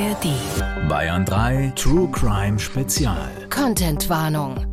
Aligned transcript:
ARD. 0.00 0.88
Bayern 0.88 1.26
3 1.26 1.72
True 1.76 2.08
Crime 2.10 2.58
Spezial. 2.58 3.28
Contentwarnung. 3.50 4.64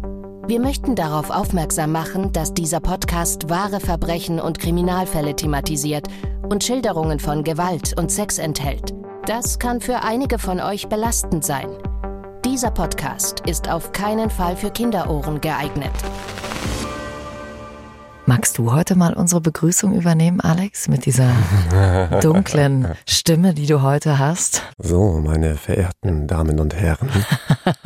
Wir 0.48 0.62
möchten 0.62 0.96
darauf 0.96 1.30
aufmerksam 1.32 1.92
machen, 1.92 2.32
dass 2.32 2.54
dieser 2.54 2.80
Podcast 2.80 3.50
wahre 3.50 3.82
Verbrechen 3.82 4.40
und 4.40 4.58
Kriminalfälle 4.58 5.36
thematisiert 5.36 6.08
und 6.48 6.64
Schilderungen 6.64 7.20
von 7.20 7.44
Gewalt 7.44 7.94
und 8.00 8.10
Sex 8.10 8.38
enthält. 8.38 8.94
Das 9.26 9.60
kann 9.60 9.82
für 9.82 10.02
einige 10.02 10.40
von 10.40 10.62
euch 10.62 10.88
belastend 10.88 11.44
sein. 11.44 11.72
Dieser 12.46 12.72
Podcast 12.72 13.42
ist 13.42 13.70
auf 13.70 13.92
keinen 13.92 14.30
Fall 14.30 14.56
für 14.56 14.72
Kinderohren 14.72 15.42
geeignet. 15.42 15.92
Magst 18.30 18.58
du 18.58 18.74
heute 18.74 18.96
mal 18.96 19.14
unsere 19.14 19.40
Begrüßung 19.40 19.96
übernehmen, 19.96 20.42
Alex, 20.42 20.90
mit 20.90 21.06
dieser 21.06 21.32
dunklen 22.22 22.94
Stimme, 23.08 23.54
die 23.54 23.68
du 23.68 23.82
heute 23.82 24.20
hast? 24.20 24.64
So, 24.78 25.22
meine 25.22 25.56
verehrten 25.56 26.28
Damen 26.28 26.60
und 26.60 26.76
Herren. 26.76 27.10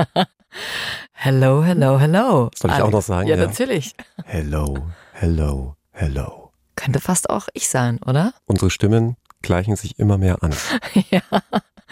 hello, 1.12 1.64
hello, 1.64 2.00
hello. 2.00 2.50
Soll 2.56 2.72
ich 2.72 2.76
Alex. 2.76 2.82
auch 2.88 2.92
noch 2.92 3.04
sagen? 3.04 3.28
Ja, 3.28 3.36
ja, 3.36 3.46
natürlich. 3.46 3.94
Hello, 4.26 4.80
hello, 5.14 5.76
hello. 5.92 6.52
Könnte 6.76 7.00
fast 7.00 7.30
auch 7.30 7.48
ich 7.54 7.70
sein, 7.70 8.00
oder? 8.04 8.34
Unsere 8.48 8.72
Stimmen 8.72 9.18
gleichen 9.44 9.76
sich 9.76 10.00
immer 10.00 10.18
mehr 10.18 10.42
an. 10.42 10.56
ja. 11.12 11.22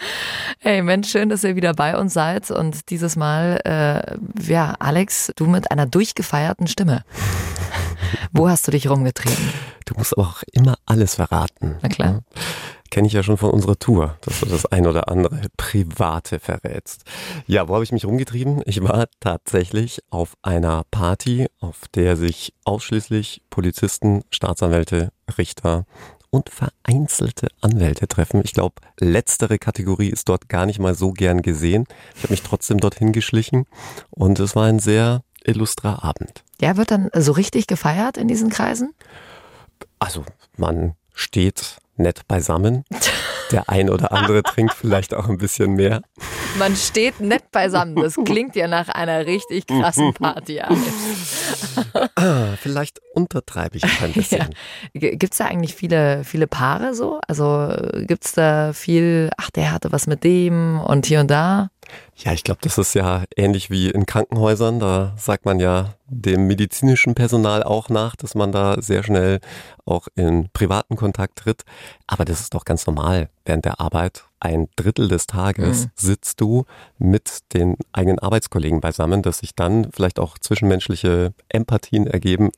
Hey 0.62 0.82
Mensch, 0.82 1.10
schön, 1.10 1.28
dass 1.28 1.44
ihr 1.44 1.56
wieder 1.56 1.72
bei 1.74 1.96
uns 1.96 2.12
seid 2.12 2.50
und 2.50 2.90
dieses 2.90 3.16
Mal, 3.16 3.60
äh, 3.64 4.42
ja, 4.42 4.74
Alex, 4.78 5.32
du 5.36 5.46
mit 5.46 5.70
einer 5.70 5.86
durchgefeierten 5.86 6.66
Stimme. 6.66 7.04
Wo 8.32 8.48
hast 8.48 8.66
du 8.66 8.70
dich 8.70 8.88
rumgetrieben? 8.88 9.52
Du 9.86 9.94
musst 9.96 10.16
aber 10.16 10.28
auch 10.28 10.42
immer 10.52 10.76
alles 10.86 11.14
verraten. 11.14 11.76
Na 11.82 11.88
klar. 11.88 12.08
Ja? 12.08 12.42
Kenne 12.90 13.06
ich 13.06 13.12
ja 13.12 13.22
schon 13.22 13.36
von 13.36 13.50
unserer 13.50 13.78
Tour, 13.78 14.16
dass 14.22 14.40
du 14.40 14.46
das 14.46 14.66
ein 14.66 14.86
oder 14.86 15.08
andere 15.08 15.42
Private 15.56 16.40
verrätst. 16.40 17.04
Ja, 17.46 17.68
wo 17.68 17.74
habe 17.74 17.84
ich 17.84 17.92
mich 17.92 18.04
rumgetrieben? 18.04 18.62
Ich 18.66 18.82
war 18.82 19.06
tatsächlich 19.20 20.02
auf 20.10 20.34
einer 20.42 20.82
Party, 20.90 21.46
auf 21.60 21.82
der 21.94 22.16
sich 22.16 22.52
ausschließlich 22.64 23.42
Polizisten, 23.48 24.24
Staatsanwälte, 24.30 25.10
Richter 25.38 25.86
und 26.30 26.48
vereinzelte 26.48 27.48
Anwälte 27.60 28.08
treffen. 28.08 28.40
Ich 28.44 28.52
glaube, 28.52 28.76
letztere 28.98 29.58
Kategorie 29.58 30.08
ist 30.08 30.28
dort 30.28 30.48
gar 30.48 30.66
nicht 30.66 30.78
mal 30.78 30.94
so 30.94 31.12
gern 31.12 31.42
gesehen. 31.42 31.86
Ich 32.16 32.22
habe 32.22 32.32
mich 32.32 32.42
trotzdem 32.42 32.78
dorthin 32.78 33.12
geschlichen 33.12 33.66
und 34.10 34.38
es 34.40 34.56
war 34.56 34.66
ein 34.66 34.78
sehr 34.78 35.22
illustrer 35.44 36.04
Abend. 36.04 36.44
Ja, 36.60 36.76
wird 36.76 36.90
dann 36.90 37.10
so 37.14 37.32
richtig 37.32 37.66
gefeiert 37.66 38.16
in 38.16 38.28
diesen 38.28 38.50
Kreisen? 38.50 38.94
Also, 39.98 40.24
man 40.56 40.94
steht 41.14 41.78
nett 41.96 42.26
beisammen. 42.28 42.84
Der 43.50 43.68
ein 43.68 43.90
oder 43.90 44.12
andere 44.12 44.42
trinkt 44.42 44.74
vielleicht 44.74 45.14
auch 45.14 45.28
ein 45.28 45.38
bisschen 45.38 45.74
mehr. 45.74 46.02
Man 46.58 46.76
steht 46.76 47.20
nett 47.20 47.50
beisammen. 47.50 47.96
Das 47.96 48.16
klingt 48.24 48.54
ja 48.56 48.68
nach 48.68 48.88
einer 48.88 49.26
richtig 49.26 49.66
krassen 49.66 50.14
Party. 50.14 50.60
ah, 50.60 52.56
vielleicht 52.60 53.00
untertreibe 53.14 53.76
ich 53.76 53.84
ein 54.02 54.12
bisschen. 54.12 54.40
Ja. 54.92 55.10
Gibt 55.10 55.32
es 55.32 55.38
da 55.38 55.46
eigentlich 55.46 55.74
viele, 55.74 56.24
viele 56.24 56.46
Paare 56.46 56.94
so? 56.94 57.20
Also 57.26 57.72
gibt 58.06 58.24
es 58.24 58.32
da 58.32 58.72
viel, 58.72 59.30
ach, 59.36 59.50
der 59.50 59.72
hatte 59.72 59.92
was 59.92 60.06
mit 60.06 60.24
dem 60.24 60.80
und 60.80 61.06
hier 61.06 61.20
und 61.20 61.30
da? 61.30 61.70
Ja, 62.24 62.32
ich 62.32 62.44
glaube, 62.44 62.60
das 62.62 62.76
ist 62.76 62.94
ja 62.94 63.24
ähnlich 63.34 63.70
wie 63.70 63.88
in 63.88 64.04
Krankenhäusern. 64.04 64.78
Da 64.78 65.14
sagt 65.16 65.46
man 65.46 65.58
ja 65.58 65.94
dem 66.10 66.46
medizinischen 66.46 67.14
Personal 67.14 67.62
auch 67.62 67.88
nach, 67.88 68.16
dass 68.16 68.34
man 68.34 68.52
da 68.52 68.82
sehr 68.82 69.02
schnell 69.02 69.40
auch 69.86 70.08
in 70.16 70.48
privaten 70.52 70.96
Kontakt 70.96 71.38
tritt. 71.38 71.62
Aber 72.06 72.24
das 72.24 72.40
ist 72.40 72.54
doch 72.54 72.64
ganz 72.64 72.86
normal 72.86 73.30
während 73.44 73.64
der 73.64 73.80
Arbeit. 73.80 74.24
Ein 74.42 74.68
Drittel 74.74 75.08
des 75.08 75.26
Tages 75.26 75.84
mhm. 75.84 75.90
sitzt 75.96 76.40
du 76.40 76.64
mit 76.98 77.40
den 77.52 77.76
eigenen 77.92 78.18
Arbeitskollegen 78.18 78.80
beisammen, 78.80 79.22
dass 79.22 79.40
sich 79.40 79.54
dann 79.54 79.90
vielleicht 79.92 80.18
auch 80.18 80.38
zwischenmenschliche 80.38 81.34
Empathien 81.50 82.06
ergeben, 82.06 82.50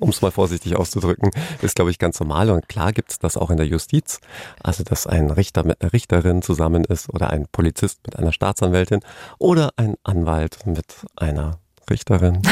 um 0.00 0.08
es 0.08 0.22
mal 0.22 0.30
vorsichtig 0.30 0.76
auszudrücken, 0.76 1.30
ist, 1.60 1.76
glaube 1.76 1.90
ich, 1.90 1.98
ganz 1.98 2.18
normal. 2.20 2.50
Und 2.50 2.68
klar 2.68 2.92
gibt 2.92 3.12
es 3.12 3.18
das 3.18 3.36
auch 3.36 3.50
in 3.50 3.58
der 3.58 3.66
Justiz. 3.66 4.20
Also, 4.62 4.82
dass 4.82 5.06
ein 5.06 5.30
Richter 5.30 5.64
mit 5.64 5.82
einer 5.82 5.92
Richterin 5.92 6.40
zusammen 6.40 6.84
ist 6.84 7.10
oder 7.12 7.28
ein 7.30 7.46
Polizist 7.52 8.00
mit 8.06 8.16
einer 8.16 8.32
Staatsanwältin 8.32 9.00
oder 9.38 9.70
ein 9.76 9.96
Anwalt 10.04 10.66
mit 10.66 10.86
einer 11.16 11.58
Richterin. 11.88 12.42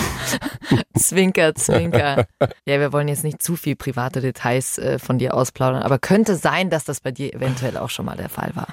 zwinker, 0.98 1.54
zwinker. 1.54 2.26
Ja, 2.66 2.80
wir 2.80 2.92
wollen 2.92 3.08
jetzt 3.08 3.24
nicht 3.24 3.42
zu 3.42 3.56
viel 3.56 3.76
private 3.76 4.20
Details 4.20 4.78
äh, 4.78 4.98
von 4.98 5.18
dir 5.18 5.34
ausplaudern, 5.34 5.82
aber 5.82 5.98
könnte 5.98 6.36
sein, 6.36 6.70
dass 6.70 6.84
das 6.84 7.00
bei 7.00 7.12
dir 7.12 7.32
eventuell 7.34 7.76
auch 7.76 7.90
schon 7.90 8.06
mal 8.06 8.16
der 8.16 8.28
Fall 8.28 8.50
war. 8.54 8.68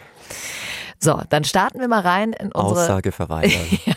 So, 1.03 1.19
dann 1.29 1.43
starten 1.43 1.79
wir 1.79 1.87
mal 1.87 2.01
rein 2.01 2.33
in 2.33 2.51
unsere 2.51 2.81
Aussage 2.83 3.11
verweigern. 3.11 3.65
ja. 3.85 3.95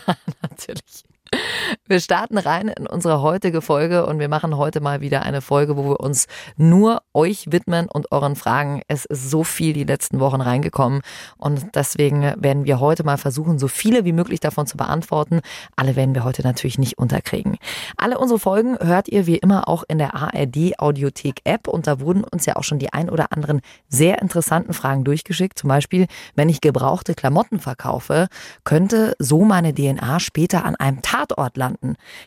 Wir 1.87 1.99
starten 1.99 2.39
rein 2.39 2.69
in 2.69 2.87
unsere 2.87 3.21
heutige 3.21 3.61
Folge 3.61 4.07
und 4.07 4.17
wir 4.17 4.27
machen 4.27 4.57
heute 4.57 4.81
mal 4.81 5.01
wieder 5.01 5.21
eine 5.21 5.39
Folge, 5.41 5.77
wo 5.77 5.87
wir 5.87 5.99
uns 5.99 6.25
nur 6.57 7.03
euch 7.13 7.51
widmen 7.51 7.87
und 7.87 8.11
euren 8.11 8.35
Fragen. 8.35 8.81
Es 8.87 9.05
ist 9.05 9.29
so 9.29 9.43
viel 9.43 9.71
die 9.73 9.83
letzten 9.83 10.19
Wochen 10.19 10.41
reingekommen 10.41 11.01
und 11.37 11.75
deswegen 11.75 12.33
werden 12.37 12.65
wir 12.65 12.79
heute 12.79 13.03
mal 13.03 13.19
versuchen, 13.19 13.59
so 13.59 13.67
viele 13.67 14.03
wie 14.03 14.13
möglich 14.13 14.39
davon 14.39 14.65
zu 14.65 14.77
beantworten. 14.77 15.41
Alle 15.75 15.95
werden 15.95 16.15
wir 16.15 16.23
heute 16.23 16.41
natürlich 16.41 16.79
nicht 16.79 16.97
unterkriegen. 16.97 17.59
Alle 17.97 18.17
unsere 18.17 18.39
Folgen 18.39 18.79
hört 18.79 19.07
ihr 19.07 19.27
wie 19.27 19.37
immer 19.37 19.67
auch 19.67 19.83
in 19.87 19.99
der 19.99 20.15
ARD 20.15 20.79
Audiothek 20.79 21.41
App 21.43 21.67
und 21.67 21.85
da 21.85 21.99
wurden 21.99 22.23
uns 22.23 22.47
ja 22.47 22.55
auch 22.55 22.63
schon 22.63 22.79
die 22.79 22.93
ein 22.93 23.11
oder 23.11 23.31
anderen 23.31 23.61
sehr 23.89 24.23
interessanten 24.23 24.73
Fragen 24.73 25.03
durchgeschickt. 25.03 25.59
Zum 25.59 25.67
Beispiel, 25.67 26.07
wenn 26.33 26.49
ich 26.49 26.61
gebrauchte 26.61 27.13
Klamotten 27.13 27.59
verkaufe, 27.59 28.25
könnte 28.63 29.13
so 29.19 29.45
meine 29.45 29.71
DNA 29.75 30.19
später 30.19 30.65
an 30.65 30.75
einem 30.77 31.03
Tatort 31.03 31.55
landen? 31.57 31.74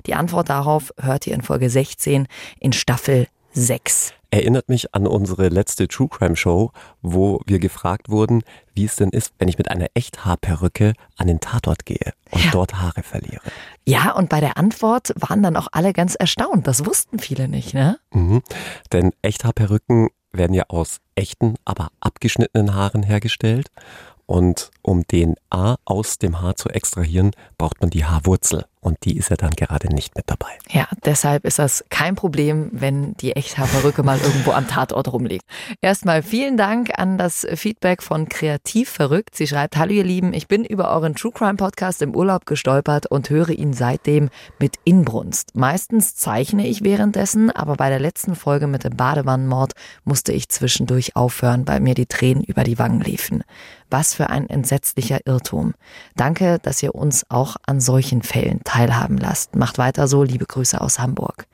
Die 0.07 0.15
Antwort 0.15 0.49
darauf 0.49 0.93
hört 1.01 1.27
ihr 1.27 1.35
in 1.35 1.43
Folge 1.43 1.71
16 1.71 2.27
in 2.61 2.73
Staffel 2.73 3.29
6. 3.53 4.13
Erinnert 4.31 4.69
mich 4.69 4.95
an 4.95 5.07
unsere 5.07 5.49
letzte 5.49 5.89
True 5.89 6.09
Crime 6.09 6.37
Show, 6.37 6.71
wo 7.01 7.41
wir 7.47 7.59
gefragt 7.59 8.11
wurden, 8.11 8.43
wie 8.75 8.85
es 8.85 8.97
denn 8.97 9.09
ist, 9.09 9.33
wenn 9.39 9.49
ich 9.49 9.57
mit 9.57 9.71
einer 9.71 9.87
Echthaarperücke 9.95 10.93
an 11.17 11.27
den 11.29 11.41
Tatort 11.41 11.87
gehe 11.87 12.13
und 12.31 12.45
ja. 12.45 12.51
dort 12.51 12.75
Haare 12.75 13.03
verliere. 13.03 13.41
Ja, 13.87 14.13
und 14.13 14.29
bei 14.29 14.41
der 14.41 14.59
Antwort 14.59 15.15
waren 15.17 15.43
dann 15.43 15.57
auch 15.57 15.69
alle 15.73 15.95
ganz 15.95 16.15
erstaunt. 16.15 16.67
Das 16.67 16.85
wussten 16.85 17.19
viele 17.19 17.49
nicht, 17.49 17.73
ne? 17.73 17.99
Mhm. 18.13 18.43
Denn 18.93 19.13
Echthaarperücken 19.23 20.09
werden 20.33 20.53
ja 20.53 20.65
aus 20.69 20.99
echten, 21.15 21.55
aber 21.65 21.89
abgeschnittenen 22.01 22.75
Haaren 22.75 23.03
hergestellt. 23.03 23.69
Und 24.27 24.71
um 24.83 25.07
DNA 25.09 25.79
aus 25.87 26.19
dem 26.19 26.43
Haar 26.43 26.57
zu 26.57 26.69
extrahieren, 26.69 27.31
braucht 27.57 27.81
man 27.81 27.89
die 27.89 28.05
Haarwurzel. 28.05 28.67
Und 28.89 29.05
die 29.05 29.19
ist 29.19 29.29
ja 29.29 29.37
dann 29.37 29.51
gerade 29.51 29.95
nicht 29.95 30.17
mit 30.17 30.31
dabei. 30.31 30.49
Ja, 30.71 30.89
deshalb 31.05 31.45
ist 31.45 31.59
das 31.59 31.85
kein 31.91 32.15
Problem, 32.15 32.71
wenn 32.73 33.13
die 33.19 33.37
Echthaarperücke 33.37 34.03
mal 34.03 34.19
irgendwo 34.19 34.53
am 34.53 34.67
Tatort 34.67 35.13
rumliegt. 35.13 35.45
Erstmal 35.83 36.23
vielen 36.23 36.57
Dank 36.57 36.99
an 36.99 37.19
das 37.19 37.47
Feedback 37.55 38.03
von 38.03 38.31
Kreativ 38.31 38.89
Verrückt. 38.89 39.37
Sie 39.37 39.47
schreibt, 39.47 39.77
hallo 39.77 39.93
ihr 39.93 40.05
Lieben, 40.05 40.33
ich 40.33 40.49
bin 40.49 40.65
über 40.65 40.91
euren 40.91 41.15
True 41.15 41.33
Crime 41.33 41.57
Podcast 41.57 42.01
im 42.01 42.17
Urlaub 42.17 42.47
gestolpert 42.47 43.05
und 43.05 43.29
höre 43.29 43.51
ihn 43.51 43.75
seitdem 43.75 44.31
mit 44.59 44.77
Inbrunst. 44.85 45.55
Meistens 45.55 46.17
zeichne 46.17 46.67
ich 46.67 46.83
währenddessen, 46.83 47.51
aber 47.51 47.77
bei 47.77 47.91
der 47.91 48.01
letzten 48.01 48.37
Folge 48.37 48.69
mit 48.69 48.85
dem 48.85 48.97
Badewannenmord 48.97 49.75
musste 50.05 50.33
ich 50.33 50.49
zwischendurch 50.49 51.15
aufhören, 51.15 51.69
weil 51.69 51.81
mir 51.81 51.93
die 51.93 52.07
Tränen 52.07 52.43
über 52.43 52.65
die 52.65 52.79
Wangen 52.79 53.03
liefen. 53.03 53.45
Was 53.91 54.15
für 54.15 54.31
ein 54.31 54.49
entsetzlicher 54.49 55.27
Irrtum. 55.27 55.75
Danke, 56.17 56.59
dass 56.61 56.83
ihr 56.83 56.95
uns 56.95 57.25
auch 57.31 57.57
an 57.67 57.81
solchen 57.81 58.23
Fällen 58.23 58.61
teilhaben 58.65 59.17
lasst. 59.17 59.57
Macht 59.57 59.79
weiter 59.79 60.09
so. 60.09 60.23
Liebe 60.23 60.47
Grüße 60.47 60.81
aus 60.81 60.99
Hamburg. 60.99 61.47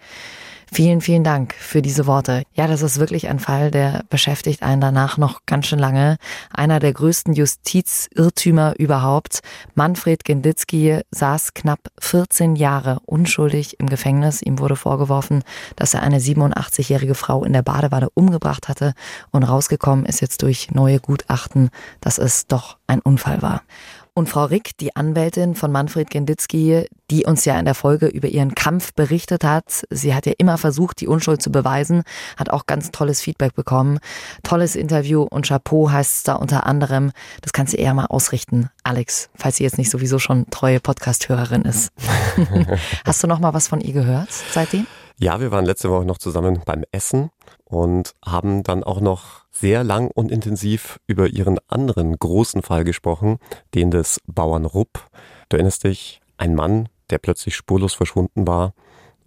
Vielen, 0.74 1.00
vielen 1.00 1.22
Dank 1.22 1.54
für 1.54 1.82
diese 1.82 2.08
Worte. 2.08 2.42
Ja, 2.54 2.66
das 2.66 2.82
ist 2.82 2.98
wirklich 2.98 3.28
ein 3.28 3.38
Fall, 3.38 3.70
der 3.70 4.02
beschäftigt 4.10 4.64
einen 4.64 4.80
danach 4.80 5.18
noch 5.18 5.46
ganz 5.46 5.68
schön 5.68 5.78
lange. 5.78 6.16
Einer 6.52 6.80
der 6.80 6.92
größten 6.92 7.32
Justizirrtümer 7.32 8.74
überhaupt. 8.76 9.38
Manfred 9.76 10.24
Genditzki 10.24 10.98
saß 11.12 11.54
knapp 11.54 11.78
14 12.00 12.56
Jahre 12.56 12.98
unschuldig 13.06 13.78
im 13.78 13.88
Gefängnis. 13.88 14.42
Ihm 14.42 14.58
wurde 14.58 14.74
vorgeworfen, 14.74 15.44
dass 15.76 15.94
er 15.94 16.02
eine 16.02 16.18
87-jährige 16.18 17.14
Frau 17.14 17.44
in 17.44 17.52
der 17.52 17.62
Badewanne 17.62 18.10
umgebracht 18.14 18.66
hatte 18.66 18.94
und 19.30 19.44
rausgekommen 19.44 20.04
ist 20.06 20.20
jetzt 20.22 20.42
durch 20.42 20.72
neue 20.72 20.98
Gutachten, 20.98 21.70
dass 22.00 22.18
es 22.18 22.48
doch 22.48 22.78
ein 22.88 22.98
Unfall 23.00 23.42
war. 23.42 23.62
Und 24.16 24.28
Frau 24.28 24.44
Rick, 24.44 24.78
die 24.78 24.94
Anwältin 24.94 25.56
von 25.56 25.72
Manfred 25.72 26.08
Genditzki, 26.08 26.86
die 27.10 27.24
uns 27.24 27.44
ja 27.44 27.58
in 27.58 27.64
der 27.64 27.74
Folge 27.74 28.06
über 28.06 28.28
ihren 28.28 28.54
Kampf 28.54 28.94
berichtet 28.94 29.42
hat, 29.42 29.84
sie 29.90 30.14
hat 30.14 30.24
ja 30.24 30.34
immer 30.38 30.56
versucht, 30.56 31.00
die 31.00 31.08
Unschuld 31.08 31.42
zu 31.42 31.50
beweisen, 31.50 32.04
hat 32.36 32.48
auch 32.48 32.66
ganz 32.66 32.92
tolles 32.92 33.20
Feedback 33.20 33.56
bekommen. 33.56 33.98
Tolles 34.44 34.76
Interview 34.76 35.22
und 35.22 35.48
Chapeau 35.48 35.90
heißt 35.90 36.18
es 36.18 36.22
da 36.22 36.34
unter 36.34 36.64
anderem. 36.64 37.10
Das 37.42 37.52
kannst 37.52 37.72
du 37.72 37.76
eher 37.76 37.92
mal 37.92 38.06
ausrichten, 38.06 38.70
Alex, 38.84 39.30
falls 39.34 39.56
sie 39.56 39.64
jetzt 39.64 39.78
nicht 39.78 39.90
sowieso 39.90 40.20
schon 40.20 40.48
treue 40.48 40.78
Podcast-Hörerin 40.78 41.62
ist. 41.62 41.90
Hast 43.04 43.20
du 43.20 43.26
noch 43.26 43.40
mal 43.40 43.52
was 43.52 43.66
von 43.66 43.80
ihr 43.80 43.94
gehört 43.94 44.30
seitdem? 44.30 44.86
Ja, 45.18 45.40
wir 45.40 45.50
waren 45.50 45.64
letzte 45.64 45.90
Woche 45.90 46.04
noch 46.04 46.18
zusammen 46.18 46.60
beim 46.64 46.84
Essen 46.92 47.30
und 47.64 48.14
haben 48.24 48.62
dann 48.62 48.84
auch 48.84 49.00
noch 49.00 49.43
sehr 49.54 49.84
lang 49.84 50.10
und 50.14 50.30
intensiv 50.30 50.98
über 51.06 51.28
ihren 51.28 51.58
anderen 51.68 52.18
großen 52.18 52.62
Fall 52.62 52.84
gesprochen, 52.84 53.38
den 53.74 53.90
des 53.90 54.20
Bauern 54.26 54.64
Rupp. 54.64 55.08
Du 55.48 55.56
erinnerst 55.56 55.84
dich, 55.84 56.20
ein 56.36 56.54
Mann, 56.54 56.88
der 57.10 57.18
plötzlich 57.18 57.54
spurlos 57.54 57.94
verschwunden 57.94 58.46
war 58.46 58.74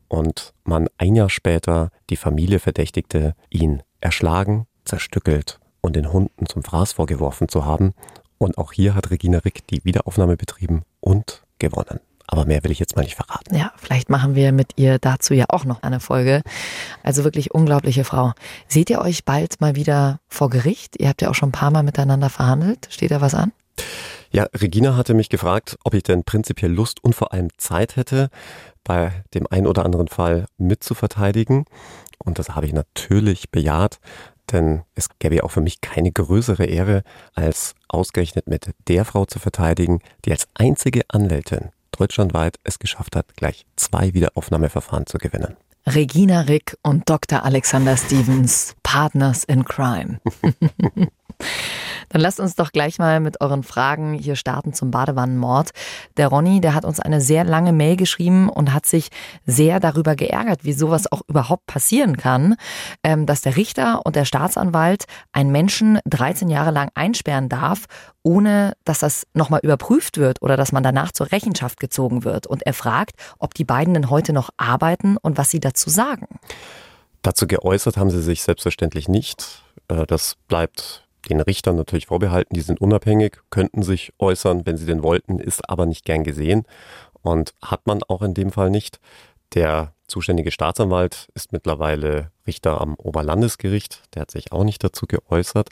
und 0.09 0.53
man 0.63 0.89
ein 0.97 1.15
Jahr 1.15 1.29
später 1.29 1.91
die 2.09 2.17
Familie 2.17 2.59
verdächtigte, 2.59 3.35
ihn 3.49 3.83
erschlagen, 4.01 4.67
zerstückelt 4.85 5.59
und 5.81 5.95
den 5.95 6.11
Hunden 6.11 6.45
zum 6.45 6.63
Fraß 6.63 6.93
vorgeworfen 6.93 7.47
zu 7.47 7.65
haben. 7.65 7.93
Und 8.37 8.57
auch 8.57 8.73
hier 8.73 8.95
hat 8.95 9.09
Regina 9.09 9.39
Rick 9.39 9.65
die 9.67 9.83
Wiederaufnahme 9.83 10.37
betrieben 10.37 10.83
und 10.99 11.43
gewonnen. 11.59 11.99
Aber 12.27 12.45
mehr 12.45 12.63
will 12.63 12.71
ich 12.71 12.79
jetzt 12.79 12.95
mal 12.95 13.03
nicht 13.03 13.15
verraten. 13.15 13.55
Ja, 13.55 13.71
vielleicht 13.77 14.09
machen 14.09 14.35
wir 14.35 14.51
mit 14.51 14.73
ihr 14.75 14.99
dazu 14.99 15.33
ja 15.33 15.45
auch 15.47 15.63
noch 15.63 15.81
eine 15.81 15.99
Folge. 16.01 16.41
Also 17.01 17.23
wirklich 17.23 17.53
unglaubliche 17.53 18.03
Frau. 18.03 18.33
Seht 18.67 18.89
ihr 18.89 18.99
euch 18.99 19.23
bald 19.23 19.61
mal 19.61 19.75
wieder 19.75 20.19
vor 20.27 20.49
Gericht? 20.49 20.99
Ihr 20.99 21.07
habt 21.07 21.21
ja 21.21 21.29
auch 21.29 21.35
schon 21.35 21.49
ein 21.49 21.53
paar 21.53 21.71
Mal 21.71 21.83
miteinander 21.83 22.29
verhandelt. 22.29 22.87
Steht 22.91 23.11
da 23.11 23.21
was 23.21 23.33
an? 23.33 23.53
Ja, 24.29 24.47
Regina 24.53 24.97
hatte 24.97 25.13
mich 25.13 25.29
gefragt, 25.29 25.77
ob 25.85 25.93
ich 25.93 26.03
denn 26.03 26.23
prinzipiell 26.23 26.71
Lust 26.71 27.01
und 27.01 27.15
vor 27.15 27.31
allem 27.31 27.47
Zeit 27.57 27.95
hätte, 27.95 28.29
bei 28.83 29.23
dem 29.33 29.47
einen 29.49 29.67
oder 29.67 29.85
anderen 29.85 30.09
Fall 30.09 30.45
mitzuverteidigen. 30.57 31.65
Und 32.17 32.39
das 32.39 32.49
habe 32.49 32.65
ich 32.65 32.73
natürlich 32.73 33.51
bejaht, 33.51 33.99
denn 34.51 34.83
es 34.95 35.07
gäbe 35.19 35.35
ja 35.35 35.43
auch 35.43 35.51
für 35.51 35.61
mich 35.61 35.79
keine 35.79 36.11
größere 36.11 36.65
Ehre, 36.65 37.03
als 37.35 37.75
ausgerechnet 37.87 38.47
mit 38.47 38.71
der 38.87 39.05
Frau 39.05 39.25
zu 39.25 39.39
verteidigen, 39.39 39.99
die 40.25 40.31
als 40.31 40.47
einzige 40.55 41.03
Anwältin 41.07 41.69
deutschlandweit 41.91 42.57
es 42.63 42.79
geschafft 42.79 43.15
hat, 43.15 43.35
gleich 43.35 43.65
zwei 43.75 44.13
Wiederaufnahmeverfahren 44.13 45.05
zu 45.05 45.17
gewinnen. 45.17 45.57
Regina 45.85 46.41
Rick 46.41 46.77
und 46.83 47.09
Dr. 47.09 47.43
Alexander 47.43 47.95
Stevens, 47.95 48.75
Partners 48.83 49.43
in 49.45 49.63
Crime. 49.63 50.19
Dann 52.09 52.21
lasst 52.21 52.39
uns 52.39 52.55
doch 52.55 52.71
gleich 52.71 52.99
mal 52.99 53.19
mit 53.19 53.41
euren 53.41 53.63
Fragen 53.63 54.13
hier 54.13 54.35
starten 54.35 54.73
zum 54.73 54.91
Badewannenmord. 54.91 55.71
Der 56.17 56.27
Ronny, 56.27 56.61
der 56.61 56.73
hat 56.73 56.85
uns 56.85 56.99
eine 56.99 57.21
sehr 57.21 57.43
lange 57.43 57.73
Mail 57.73 57.97
geschrieben 57.97 58.49
und 58.49 58.73
hat 58.73 58.85
sich 58.85 59.09
sehr 59.45 59.79
darüber 59.79 60.15
geärgert, 60.15 60.63
wie 60.63 60.73
sowas 60.73 61.11
auch 61.11 61.21
überhaupt 61.27 61.65
passieren 61.65 62.17
kann, 62.17 62.55
ähm, 63.03 63.25
dass 63.25 63.41
der 63.41 63.55
Richter 63.55 64.05
und 64.05 64.15
der 64.15 64.25
Staatsanwalt 64.25 65.05
einen 65.31 65.51
Menschen 65.51 65.99
13 66.05 66.49
Jahre 66.49 66.71
lang 66.71 66.89
einsperren 66.95 67.49
darf, 67.49 67.85
ohne 68.23 68.73
dass 68.83 68.99
das 68.99 69.25
nochmal 69.33 69.61
überprüft 69.63 70.17
wird 70.17 70.41
oder 70.41 70.57
dass 70.57 70.71
man 70.71 70.83
danach 70.83 71.11
zur 71.11 71.31
Rechenschaft 71.31 71.79
gezogen 71.79 72.23
wird. 72.23 72.47
Und 72.47 72.63
er 72.63 72.73
fragt, 72.73 73.13
ob 73.39 73.53
die 73.53 73.63
beiden 73.63 73.93
denn 73.93 74.09
heute 74.09 74.33
noch 74.33 74.49
arbeiten 74.57 75.17
und 75.17 75.37
was 75.37 75.49
sie 75.49 75.59
dazu 75.59 75.89
sagen. 75.89 76.27
Dazu 77.21 77.47
geäußert 77.47 77.97
haben 77.97 78.09
sie 78.09 78.21
sich 78.21 78.43
selbstverständlich 78.43 79.07
nicht. 79.07 79.63
Äh, 79.87 80.05
das 80.05 80.35
bleibt 80.47 81.06
den 81.27 81.41
Richtern 81.41 81.75
natürlich 81.75 82.07
vorbehalten, 82.07 82.53
die 82.53 82.61
sind 82.61 82.81
unabhängig, 82.81 83.37
könnten 83.49 83.83
sich 83.83 84.13
äußern, 84.19 84.65
wenn 84.65 84.77
sie 84.77 84.85
denn 84.85 85.03
wollten, 85.03 85.39
ist 85.39 85.69
aber 85.69 85.85
nicht 85.85 86.05
gern 86.05 86.23
gesehen 86.23 86.63
und 87.21 87.53
hat 87.61 87.87
man 87.87 88.01
auch 88.03 88.21
in 88.21 88.33
dem 88.33 88.51
Fall 88.51 88.69
nicht. 88.69 88.99
Der 89.53 89.93
zuständige 90.07 90.51
Staatsanwalt 90.51 91.27
ist 91.33 91.51
mittlerweile 91.51 92.31
Richter 92.45 92.81
am 92.81 92.95
Oberlandesgericht, 92.95 94.03
der 94.13 94.23
hat 94.23 94.31
sich 94.31 94.51
auch 94.51 94.63
nicht 94.63 94.83
dazu 94.83 95.05
geäußert, 95.05 95.69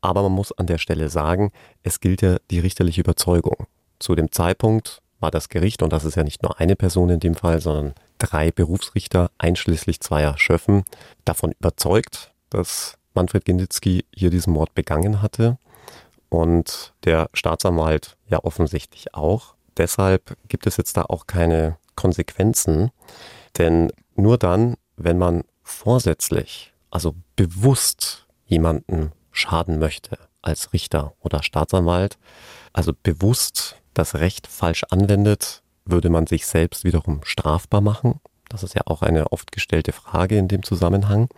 aber 0.00 0.22
man 0.22 0.32
muss 0.32 0.52
an 0.52 0.66
der 0.66 0.78
Stelle 0.78 1.08
sagen, 1.08 1.52
es 1.82 2.00
gilt 2.00 2.22
ja 2.22 2.36
die 2.50 2.60
richterliche 2.60 3.00
Überzeugung. 3.00 3.66
Zu 3.98 4.14
dem 4.14 4.30
Zeitpunkt 4.30 5.02
war 5.20 5.30
das 5.30 5.48
Gericht, 5.48 5.82
und 5.82 5.92
das 5.92 6.04
ist 6.04 6.16
ja 6.16 6.24
nicht 6.24 6.42
nur 6.42 6.60
eine 6.60 6.76
Person 6.76 7.10
in 7.10 7.20
dem 7.20 7.34
Fall, 7.34 7.60
sondern 7.60 7.94
drei 8.18 8.50
Berufsrichter 8.50 9.30
einschließlich 9.38 10.00
zweier 10.00 10.38
Schöffen, 10.38 10.84
davon 11.24 11.52
überzeugt, 11.52 12.32
dass 12.50 12.98
Manfred 13.16 13.44
Ginditzki 13.44 14.04
hier 14.14 14.30
diesen 14.30 14.52
Mord 14.52 14.74
begangen 14.74 15.22
hatte 15.22 15.58
und 16.28 16.94
der 17.04 17.28
Staatsanwalt 17.32 18.16
ja 18.28 18.44
offensichtlich 18.44 19.14
auch. 19.14 19.54
Deshalb 19.76 20.36
gibt 20.48 20.66
es 20.66 20.76
jetzt 20.76 20.96
da 20.96 21.02
auch 21.02 21.26
keine 21.26 21.78
Konsequenzen, 21.96 22.90
denn 23.58 23.92
nur 24.14 24.38
dann, 24.38 24.76
wenn 24.96 25.18
man 25.18 25.44
vorsätzlich, 25.62 26.72
also 26.90 27.14
bewusst 27.34 28.26
jemanden 28.46 29.12
schaden 29.32 29.78
möchte 29.78 30.18
als 30.42 30.72
Richter 30.72 31.14
oder 31.20 31.42
Staatsanwalt, 31.42 32.18
also 32.72 32.92
bewusst 33.02 33.76
das 33.94 34.14
Recht 34.14 34.46
falsch 34.46 34.84
anwendet, 34.90 35.62
würde 35.84 36.10
man 36.10 36.26
sich 36.26 36.46
selbst 36.46 36.84
wiederum 36.84 37.20
strafbar 37.24 37.80
machen. 37.80 38.20
Das 38.48 38.62
ist 38.62 38.74
ja 38.74 38.82
auch 38.86 39.02
eine 39.02 39.32
oft 39.32 39.52
gestellte 39.52 39.92
Frage 39.92 40.36
in 40.36 40.48
dem 40.48 40.62
Zusammenhang. 40.62 41.28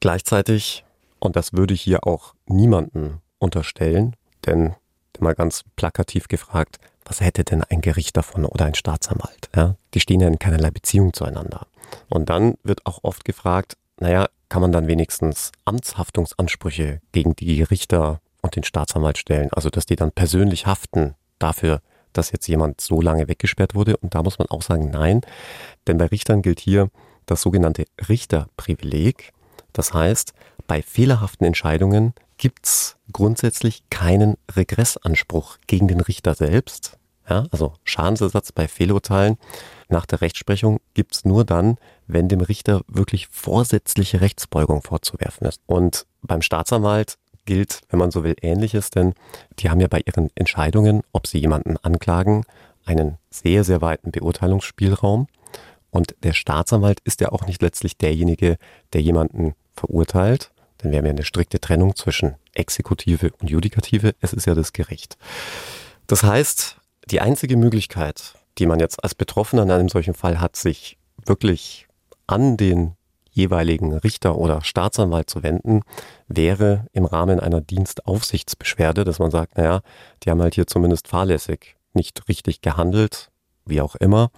Gleichzeitig, 0.00 0.84
und 1.18 1.36
das 1.36 1.52
würde 1.52 1.74
ich 1.74 1.82
hier 1.82 2.06
auch 2.06 2.34
niemanden 2.46 3.20
unterstellen, 3.38 4.14
denn 4.46 4.74
mal 5.18 5.34
ganz 5.34 5.64
plakativ 5.76 6.28
gefragt, 6.28 6.78
was 7.04 7.20
hätte 7.20 7.42
denn 7.42 7.64
ein 7.64 7.80
Gericht 7.80 8.16
davon 8.16 8.44
oder 8.44 8.66
ein 8.66 8.74
Staatsanwalt? 8.74 9.48
Ja? 9.56 9.76
Die 9.94 10.00
stehen 10.00 10.20
ja 10.20 10.28
in 10.28 10.38
keinerlei 10.38 10.70
Beziehung 10.70 11.12
zueinander. 11.12 11.66
Und 12.08 12.28
dann 12.28 12.56
wird 12.62 12.84
auch 12.86 13.00
oft 13.02 13.24
gefragt, 13.24 13.76
naja, 13.98 14.28
kann 14.48 14.62
man 14.62 14.72
dann 14.72 14.86
wenigstens 14.86 15.52
Amtshaftungsansprüche 15.64 17.00
gegen 17.12 17.34
die 17.34 17.62
Richter 17.62 18.20
und 18.42 18.56
den 18.56 18.64
Staatsanwalt 18.64 19.18
stellen? 19.18 19.48
Also, 19.52 19.70
dass 19.70 19.86
die 19.86 19.96
dann 19.96 20.12
persönlich 20.12 20.66
haften 20.66 21.14
dafür, 21.38 21.80
dass 22.12 22.32
jetzt 22.32 22.46
jemand 22.46 22.80
so 22.80 23.00
lange 23.00 23.28
weggesperrt 23.28 23.74
wurde. 23.74 23.96
Und 23.96 24.14
da 24.14 24.22
muss 24.22 24.38
man 24.38 24.48
auch 24.48 24.62
sagen, 24.62 24.90
nein, 24.90 25.22
denn 25.86 25.98
bei 25.98 26.06
Richtern 26.06 26.42
gilt 26.42 26.60
hier 26.60 26.90
das 27.26 27.42
sogenannte 27.42 27.84
Richterprivileg. 28.08 29.32
Das 29.72 29.94
heißt, 29.94 30.32
bei 30.66 30.82
fehlerhaften 30.82 31.46
Entscheidungen 31.46 32.14
gibt's 32.36 32.96
grundsätzlich 33.12 33.82
keinen 33.90 34.36
Regressanspruch 34.54 35.58
gegen 35.66 35.88
den 35.88 36.00
Richter 36.00 36.34
selbst. 36.34 36.98
Ja, 37.28 37.44
also 37.50 37.74
Schadensersatz 37.84 38.52
bei 38.52 38.68
Fehlurteilen 38.68 39.36
nach 39.88 40.06
der 40.06 40.20
Rechtsprechung 40.20 40.80
gibt's 40.94 41.24
nur 41.24 41.44
dann, 41.44 41.76
wenn 42.06 42.28
dem 42.28 42.40
Richter 42.40 42.82
wirklich 42.88 43.28
vorsätzliche 43.28 44.20
Rechtsbeugung 44.20 44.82
vorzuwerfen 44.82 45.46
ist. 45.46 45.60
Und 45.66 46.06
beim 46.22 46.42
Staatsanwalt 46.42 47.18
gilt, 47.44 47.80
wenn 47.88 47.98
man 47.98 48.10
so 48.10 48.24
will, 48.24 48.36
ähnliches, 48.40 48.90
denn 48.90 49.14
die 49.58 49.70
haben 49.70 49.80
ja 49.80 49.88
bei 49.88 50.02
ihren 50.04 50.30
Entscheidungen, 50.34 51.02
ob 51.12 51.26
sie 51.26 51.38
jemanden 51.38 51.76
anklagen, 51.78 52.44
einen 52.84 53.18
sehr, 53.30 53.64
sehr 53.64 53.80
weiten 53.80 54.10
Beurteilungsspielraum. 54.10 55.26
Und 55.90 56.14
der 56.22 56.32
Staatsanwalt 56.32 57.00
ist 57.00 57.20
ja 57.20 57.30
auch 57.30 57.46
nicht 57.46 57.62
letztlich 57.62 57.96
derjenige, 57.96 58.58
der 58.92 59.02
jemanden 59.02 59.54
verurteilt, 59.74 60.50
denn 60.82 60.90
wir 60.90 60.98
haben 60.98 61.06
ja 61.06 61.12
eine 61.12 61.24
strikte 61.24 61.60
Trennung 61.60 61.96
zwischen 61.96 62.36
Exekutive 62.54 63.32
und 63.40 63.50
Judikative. 63.50 64.14
Es 64.20 64.32
ist 64.32 64.46
ja 64.46 64.54
das 64.54 64.72
Gericht. 64.72 65.16
Das 66.06 66.22
heißt, 66.22 66.76
die 67.10 67.20
einzige 67.20 67.56
Möglichkeit, 67.56 68.34
die 68.58 68.66
man 68.66 68.80
jetzt 68.80 69.02
als 69.02 69.14
Betroffener 69.14 69.62
in 69.62 69.70
einem 69.70 69.88
solchen 69.88 70.14
Fall 70.14 70.40
hat, 70.40 70.56
sich 70.56 70.98
wirklich 71.24 71.86
an 72.26 72.56
den 72.56 72.94
jeweiligen 73.30 73.94
Richter 73.94 74.36
oder 74.36 74.62
Staatsanwalt 74.62 75.30
zu 75.30 75.42
wenden, 75.42 75.82
wäre 76.26 76.86
im 76.92 77.04
Rahmen 77.04 77.38
einer 77.38 77.60
Dienstaufsichtsbeschwerde, 77.60 79.04
dass 79.04 79.20
man 79.20 79.30
sagt, 79.30 79.56
naja, 79.56 79.80
die 80.22 80.30
haben 80.30 80.42
halt 80.42 80.54
hier 80.56 80.66
zumindest 80.66 81.08
fahrlässig 81.08 81.76
nicht 81.94 82.28
richtig 82.28 82.60
gehandelt, 82.60 83.30
wie 83.64 83.80
auch 83.80 83.94
immer. 83.94 84.30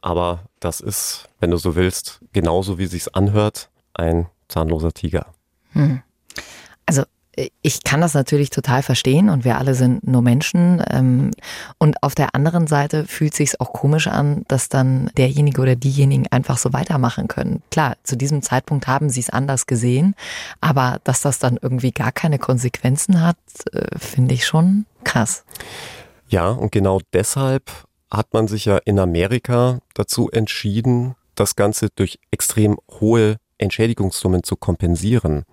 Aber 0.00 0.44
das 0.64 0.80
ist, 0.80 1.28
wenn 1.40 1.50
du 1.50 1.56
so 1.56 1.76
willst, 1.76 2.20
genauso 2.32 2.78
wie 2.78 2.86
sich's 2.86 3.08
anhört, 3.08 3.70
ein 3.92 4.26
zahnloser 4.48 4.92
Tiger. 4.92 5.26
Hm. 5.72 6.02
Also 6.86 7.04
ich 7.62 7.82
kann 7.82 8.00
das 8.00 8.14
natürlich 8.14 8.50
total 8.50 8.82
verstehen 8.82 9.28
und 9.28 9.44
wir 9.44 9.58
alle 9.58 9.74
sind 9.74 10.06
nur 10.06 10.22
Menschen. 10.22 10.82
Ähm, 10.90 11.32
und 11.78 12.02
auf 12.02 12.14
der 12.14 12.34
anderen 12.34 12.66
Seite 12.66 13.06
fühlt 13.06 13.34
sich 13.34 13.60
auch 13.60 13.72
komisch 13.72 14.06
an, 14.06 14.44
dass 14.48 14.68
dann 14.68 15.10
derjenige 15.16 15.60
oder 15.60 15.76
diejenigen 15.76 16.26
einfach 16.28 16.58
so 16.58 16.72
weitermachen 16.72 17.28
können. 17.28 17.62
Klar, 17.70 17.96
zu 18.04 18.16
diesem 18.16 18.42
Zeitpunkt 18.42 18.86
haben 18.86 19.10
sie 19.10 19.20
es 19.20 19.30
anders 19.30 19.66
gesehen, 19.66 20.14
aber 20.60 21.00
dass 21.04 21.22
das 21.22 21.38
dann 21.38 21.58
irgendwie 21.60 21.90
gar 21.90 22.12
keine 22.12 22.38
Konsequenzen 22.38 23.20
hat, 23.20 23.36
äh, 23.72 23.98
finde 23.98 24.34
ich 24.34 24.46
schon 24.46 24.86
krass. 25.02 25.44
Ja, 26.28 26.50
und 26.50 26.72
genau 26.72 27.00
deshalb 27.12 27.70
hat 28.16 28.32
man 28.32 28.48
sich 28.48 28.64
ja 28.66 28.78
in 28.78 28.98
Amerika 28.98 29.78
dazu 29.94 30.30
entschieden, 30.30 31.14
das 31.34 31.56
Ganze 31.56 31.88
durch 31.94 32.18
extrem 32.30 32.78
hohe 33.00 33.36
Entschädigungssummen 33.58 34.42
zu 34.42 34.56
kompensieren. 34.56 35.44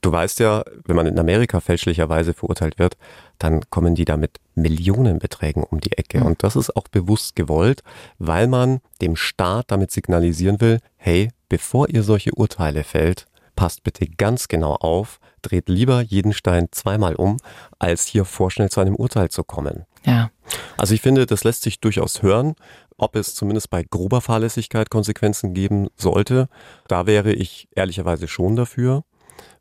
Du 0.00 0.12
weißt 0.12 0.38
ja, 0.38 0.62
wenn 0.84 0.94
man 0.94 1.06
in 1.06 1.18
Amerika 1.18 1.58
fälschlicherweise 1.60 2.32
verurteilt 2.32 2.78
wird, 2.78 2.96
dann 3.38 3.68
kommen 3.70 3.96
die 3.96 4.04
da 4.04 4.16
mit 4.16 4.38
Millionenbeträgen 4.54 5.64
um 5.64 5.80
die 5.80 5.92
Ecke. 5.92 6.22
Und 6.22 6.44
das 6.44 6.54
ist 6.54 6.76
auch 6.76 6.86
bewusst 6.88 7.34
gewollt, 7.34 7.82
weil 8.18 8.46
man 8.46 8.80
dem 9.00 9.16
Staat 9.16 9.70
damit 9.72 9.90
signalisieren 9.90 10.60
will, 10.60 10.78
hey, 10.96 11.30
bevor 11.48 11.88
ihr 11.88 12.04
solche 12.04 12.32
Urteile 12.32 12.84
fällt, 12.84 13.26
passt 13.56 13.82
bitte 13.82 14.06
ganz 14.06 14.46
genau 14.46 14.74
auf, 14.76 15.18
dreht 15.42 15.68
lieber 15.68 16.00
jeden 16.00 16.32
Stein 16.32 16.68
zweimal 16.70 17.16
um, 17.16 17.38
als 17.80 18.06
hier 18.06 18.24
vorschnell 18.24 18.70
zu 18.70 18.80
einem 18.80 18.94
Urteil 18.94 19.30
zu 19.30 19.42
kommen. 19.42 19.84
Ja. 20.08 20.30
Also 20.78 20.94
ich 20.94 21.02
finde, 21.02 21.26
das 21.26 21.44
lässt 21.44 21.62
sich 21.62 21.80
durchaus 21.80 22.22
hören, 22.22 22.54
ob 22.96 23.14
es 23.14 23.34
zumindest 23.34 23.68
bei 23.68 23.82
grober 23.82 24.22
Fahrlässigkeit 24.22 24.88
Konsequenzen 24.88 25.52
geben 25.52 25.88
sollte. 25.96 26.48
Da 26.88 27.06
wäre 27.06 27.32
ich 27.32 27.68
ehrlicherweise 27.74 28.26
schon 28.26 28.56
dafür. 28.56 29.04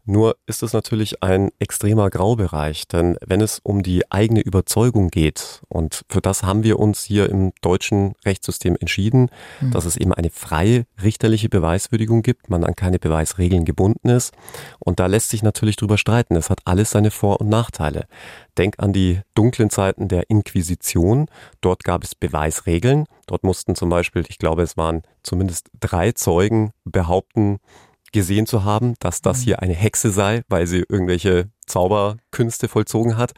Nur 0.09 0.37
ist 0.45 0.63
es 0.63 0.71
natürlich 0.71 1.21
ein 1.21 1.49
extremer 1.59 2.09
Graubereich, 2.09 2.87
denn 2.87 3.17
wenn 3.25 3.41
es 3.41 3.59
um 3.61 3.83
die 3.83 4.09
eigene 4.09 4.39
Überzeugung 4.39 5.09
geht, 5.09 5.61
und 5.67 6.05
für 6.09 6.21
das 6.21 6.43
haben 6.43 6.63
wir 6.63 6.79
uns 6.79 7.03
hier 7.03 7.29
im 7.29 7.51
deutschen 7.61 8.13
Rechtssystem 8.25 8.77
entschieden, 8.79 9.29
mhm. 9.59 9.71
dass 9.71 9.83
es 9.83 9.97
eben 9.97 10.13
eine 10.13 10.29
freie 10.29 10.85
richterliche 11.03 11.49
Beweiswürdigung 11.49 12.21
gibt, 12.21 12.49
man 12.49 12.63
an 12.63 12.73
keine 12.73 12.99
Beweisregeln 12.99 13.65
gebunden 13.65 14.07
ist. 14.07 14.33
Und 14.79 15.01
da 15.01 15.07
lässt 15.07 15.29
sich 15.29 15.43
natürlich 15.43 15.75
drüber 15.75 15.97
streiten. 15.97 16.37
Es 16.37 16.49
hat 16.49 16.61
alles 16.63 16.91
seine 16.91 17.11
Vor- 17.11 17.41
und 17.41 17.49
Nachteile. 17.49 18.07
Denk 18.57 18.75
an 18.79 18.93
die 18.93 19.19
dunklen 19.35 19.69
Zeiten 19.69 20.07
der 20.07 20.29
Inquisition. 20.29 21.25
Dort 21.59 21.83
gab 21.83 22.05
es 22.05 22.15
Beweisregeln. 22.15 23.07
Dort 23.25 23.43
mussten 23.43 23.75
zum 23.75 23.89
Beispiel, 23.89 24.23
ich 24.29 24.37
glaube, 24.37 24.61
es 24.63 24.77
waren 24.77 25.01
zumindest 25.21 25.69
drei 25.81 26.13
Zeugen 26.13 26.71
behaupten, 26.85 27.59
gesehen 28.17 28.47
zu 28.47 28.63
haben, 28.63 28.95
dass 28.99 29.21
das 29.21 29.39
mhm. 29.39 29.43
hier 29.43 29.61
eine 29.61 29.73
Hexe 29.75 30.09
sei, 30.09 30.41
weil 30.49 30.65
sie 30.65 30.83
irgendwelche 30.89 31.51
Zauberkünste 31.67 32.67
vollzogen 32.67 33.15
hat, 33.15 33.33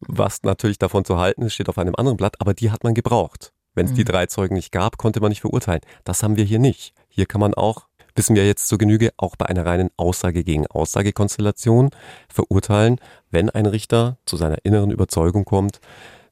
was 0.00 0.42
natürlich 0.42 0.78
davon 0.78 1.04
zu 1.04 1.18
halten 1.18 1.42
ist, 1.42 1.54
steht 1.54 1.68
auf 1.68 1.78
einem 1.78 1.94
anderen 1.94 2.16
Blatt, 2.16 2.40
aber 2.40 2.52
die 2.52 2.72
hat 2.72 2.82
man 2.82 2.94
gebraucht. 2.94 3.52
Wenn 3.74 3.86
es 3.86 3.92
mhm. 3.92 3.96
die 3.96 4.04
drei 4.04 4.26
Zeugen 4.26 4.56
nicht 4.56 4.72
gab, 4.72 4.98
konnte 4.98 5.20
man 5.20 5.28
nicht 5.28 5.40
verurteilen. 5.40 5.82
Das 6.02 6.24
haben 6.24 6.36
wir 6.36 6.44
hier 6.44 6.58
nicht. 6.58 6.94
Hier 7.08 7.26
kann 7.26 7.40
man 7.40 7.54
auch, 7.54 7.86
wissen 8.16 8.34
wir 8.34 8.44
jetzt 8.44 8.66
zur 8.66 8.78
Genüge, 8.78 9.12
auch 9.18 9.36
bei 9.36 9.46
einer 9.46 9.64
reinen 9.64 9.90
Aussage 9.96 10.42
gegen 10.42 10.66
Aussagekonstellation 10.66 11.90
verurteilen, 12.28 12.98
wenn 13.30 13.50
ein 13.50 13.66
Richter 13.66 14.18
zu 14.26 14.36
seiner 14.36 14.58
inneren 14.64 14.90
Überzeugung 14.90 15.44
kommt, 15.44 15.78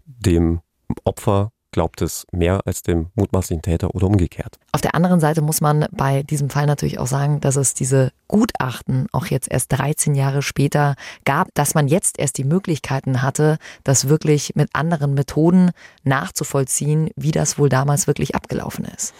dem 0.04 0.60
Opfer 1.04 1.52
glaubt 1.72 2.02
es 2.02 2.26
mehr 2.30 2.60
als 2.66 2.82
dem 2.82 3.08
mutmaßlichen 3.14 3.62
Täter 3.62 3.94
oder 3.94 4.06
umgekehrt. 4.06 4.58
Auf 4.72 4.80
der 4.80 4.94
anderen 4.94 5.20
Seite 5.20 5.42
muss 5.42 5.60
man 5.60 5.86
bei 5.90 6.22
diesem 6.22 6.50
Fall 6.50 6.66
natürlich 6.66 6.98
auch 6.98 7.06
sagen, 7.06 7.40
dass 7.40 7.56
es 7.56 7.74
diese 7.74 8.12
Gutachten 8.28 9.08
auch 9.12 9.26
jetzt 9.26 9.50
erst 9.50 9.72
13 9.72 10.14
Jahre 10.14 10.42
später 10.42 10.94
gab, 11.24 11.48
dass 11.54 11.74
man 11.74 11.88
jetzt 11.88 12.18
erst 12.18 12.38
die 12.38 12.44
Möglichkeiten 12.44 13.22
hatte, 13.22 13.58
das 13.84 14.08
wirklich 14.08 14.54
mit 14.54 14.70
anderen 14.74 15.14
Methoden 15.14 15.70
nachzuvollziehen, 16.04 17.10
wie 17.16 17.32
das 17.32 17.58
wohl 17.58 17.68
damals 17.68 18.06
wirklich 18.06 18.34
abgelaufen 18.34 18.84
ist. 18.84 19.14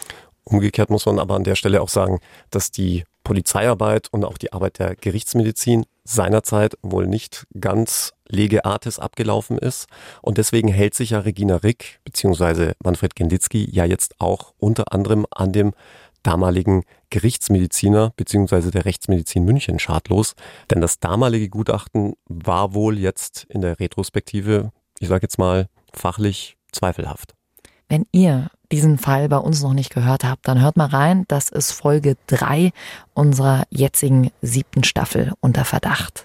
Umgekehrt 0.45 0.91
muss 0.91 1.07
man 1.07 1.19
aber 1.19 1.37
an 1.37 1.45
der 1.45 1.55
Stelle 1.55 1.81
auch 1.81 1.89
sagen, 1.89 2.21
dass 2.51 2.71
die 2.71 3.05
Polizeiarbeit 3.25 4.09
und 4.11 4.25
auch 4.25 4.39
die 4.39 4.53
Arbeit 4.53 4.79
der 4.79 4.97
Gerichtsmedizin 4.97 5.85
seinerzeit 6.05 6.77
wohl 6.83 7.07
nicht 7.07 7.47
ganz 7.59 8.13
lege 8.29 8.65
artis 8.65 8.99
abgelaufen 8.99 9.59
ist. 9.59 9.87
Und 10.21 10.39
deswegen 10.39 10.69
hält 10.69 10.95
sich 10.95 11.11
ja 11.11 11.21
Regina 11.21 11.57
Rick 11.57 12.01
bzw. 12.05 12.73
Manfred 12.83 13.15
Genditzki 13.15 13.69
ja 13.71 13.85
jetzt 13.85 14.21
auch 14.21 14.55
unter 14.59 14.93
anderem 14.93 15.27
an 15.31 15.53
dem 15.53 15.73
damaligen 16.23 16.85
Gerichtsmediziner 17.11 18.13
bzw. 18.17 18.71
der 18.71 18.85
Rechtsmedizin 18.85 19.45
München 19.45 19.79
schadlos. 19.79 20.35
Denn 20.71 20.81
das 20.81 20.99
damalige 21.01 21.49
Gutachten 21.49 22.15
war 22.27 22.75
wohl 22.75 22.99
jetzt 22.99 23.47
in 23.49 23.61
der 23.61 23.79
Retrospektive, 23.81 24.73
ich 24.99 25.09
sage 25.09 25.23
jetzt 25.25 25.39
mal, 25.39 25.69
fachlich 25.93 26.57
zweifelhaft. 26.73 27.35
Wenn 27.89 28.07
ihr 28.13 28.51
diesen 28.73 28.99
Fall 28.99 29.29
bei 29.29 29.37
uns 29.37 29.62
noch 29.62 29.75
nicht 29.75 29.95
gehört 29.95 30.25
habt, 30.25 30.49
dann 30.49 30.61
hört 30.61 30.76
mal 30.76 30.88
rein. 30.88 31.25
Das 31.29 31.50
ist 31.50 31.71
Folge 31.73 32.17
drei 32.26 32.73
unserer 33.14 33.64
jetzigen 33.71 34.31
siebten 34.41 34.83
Staffel 34.83 35.33
unter 35.41 35.64
Verdacht. 35.64 36.25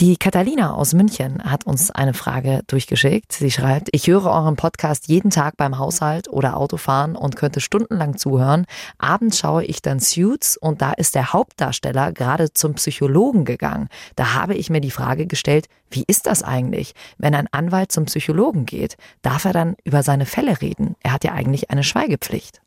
Die 0.00 0.16
Catalina 0.16 0.74
aus 0.74 0.94
München 0.94 1.42
hat 1.42 1.66
uns 1.66 1.90
eine 1.90 2.14
Frage 2.14 2.62
durchgeschickt. 2.68 3.32
Sie 3.32 3.50
schreibt, 3.50 3.88
ich 3.90 4.06
höre 4.06 4.26
euren 4.26 4.54
Podcast 4.54 5.08
jeden 5.08 5.30
Tag 5.32 5.56
beim 5.56 5.76
Haushalt 5.76 6.28
oder 6.28 6.56
Autofahren 6.56 7.16
und 7.16 7.34
könnte 7.34 7.60
stundenlang 7.60 8.16
zuhören. 8.16 8.66
Abends 8.98 9.40
schaue 9.40 9.64
ich 9.64 9.82
dann 9.82 9.98
Suits 9.98 10.56
und 10.56 10.82
da 10.82 10.92
ist 10.92 11.16
der 11.16 11.32
Hauptdarsteller 11.32 12.12
gerade 12.12 12.52
zum 12.52 12.74
Psychologen 12.74 13.44
gegangen. 13.44 13.88
Da 14.14 14.34
habe 14.34 14.54
ich 14.54 14.70
mir 14.70 14.80
die 14.80 14.92
Frage 14.92 15.26
gestellt, 15.26 15.66
wie 15.90 16.04
ist 16.06 16.26
das 16.26 16.44
eigentlich, 16.44 16.94
wenn 17.16 17.34
ein 17.34 17.48
Anwalt 17.50 17.90
zum 17.90 18.04
Psychologen 18.04 18.66
geht? 18.66 18.96
Darf 19.22 19.46
er 19.46 19.52
dann 19.52 19.74
über 19.82 20.04
seine 20.04 20.26
Fälle 20.26 20.60
reden? 20.60 20.94
Er 21.02 21.12
hat 21.12 21.24
ja 21.24 21.32
eigentlich 21.32 21.70
eine 21.70 21.82
Schweigepflicht. 21.82 22.60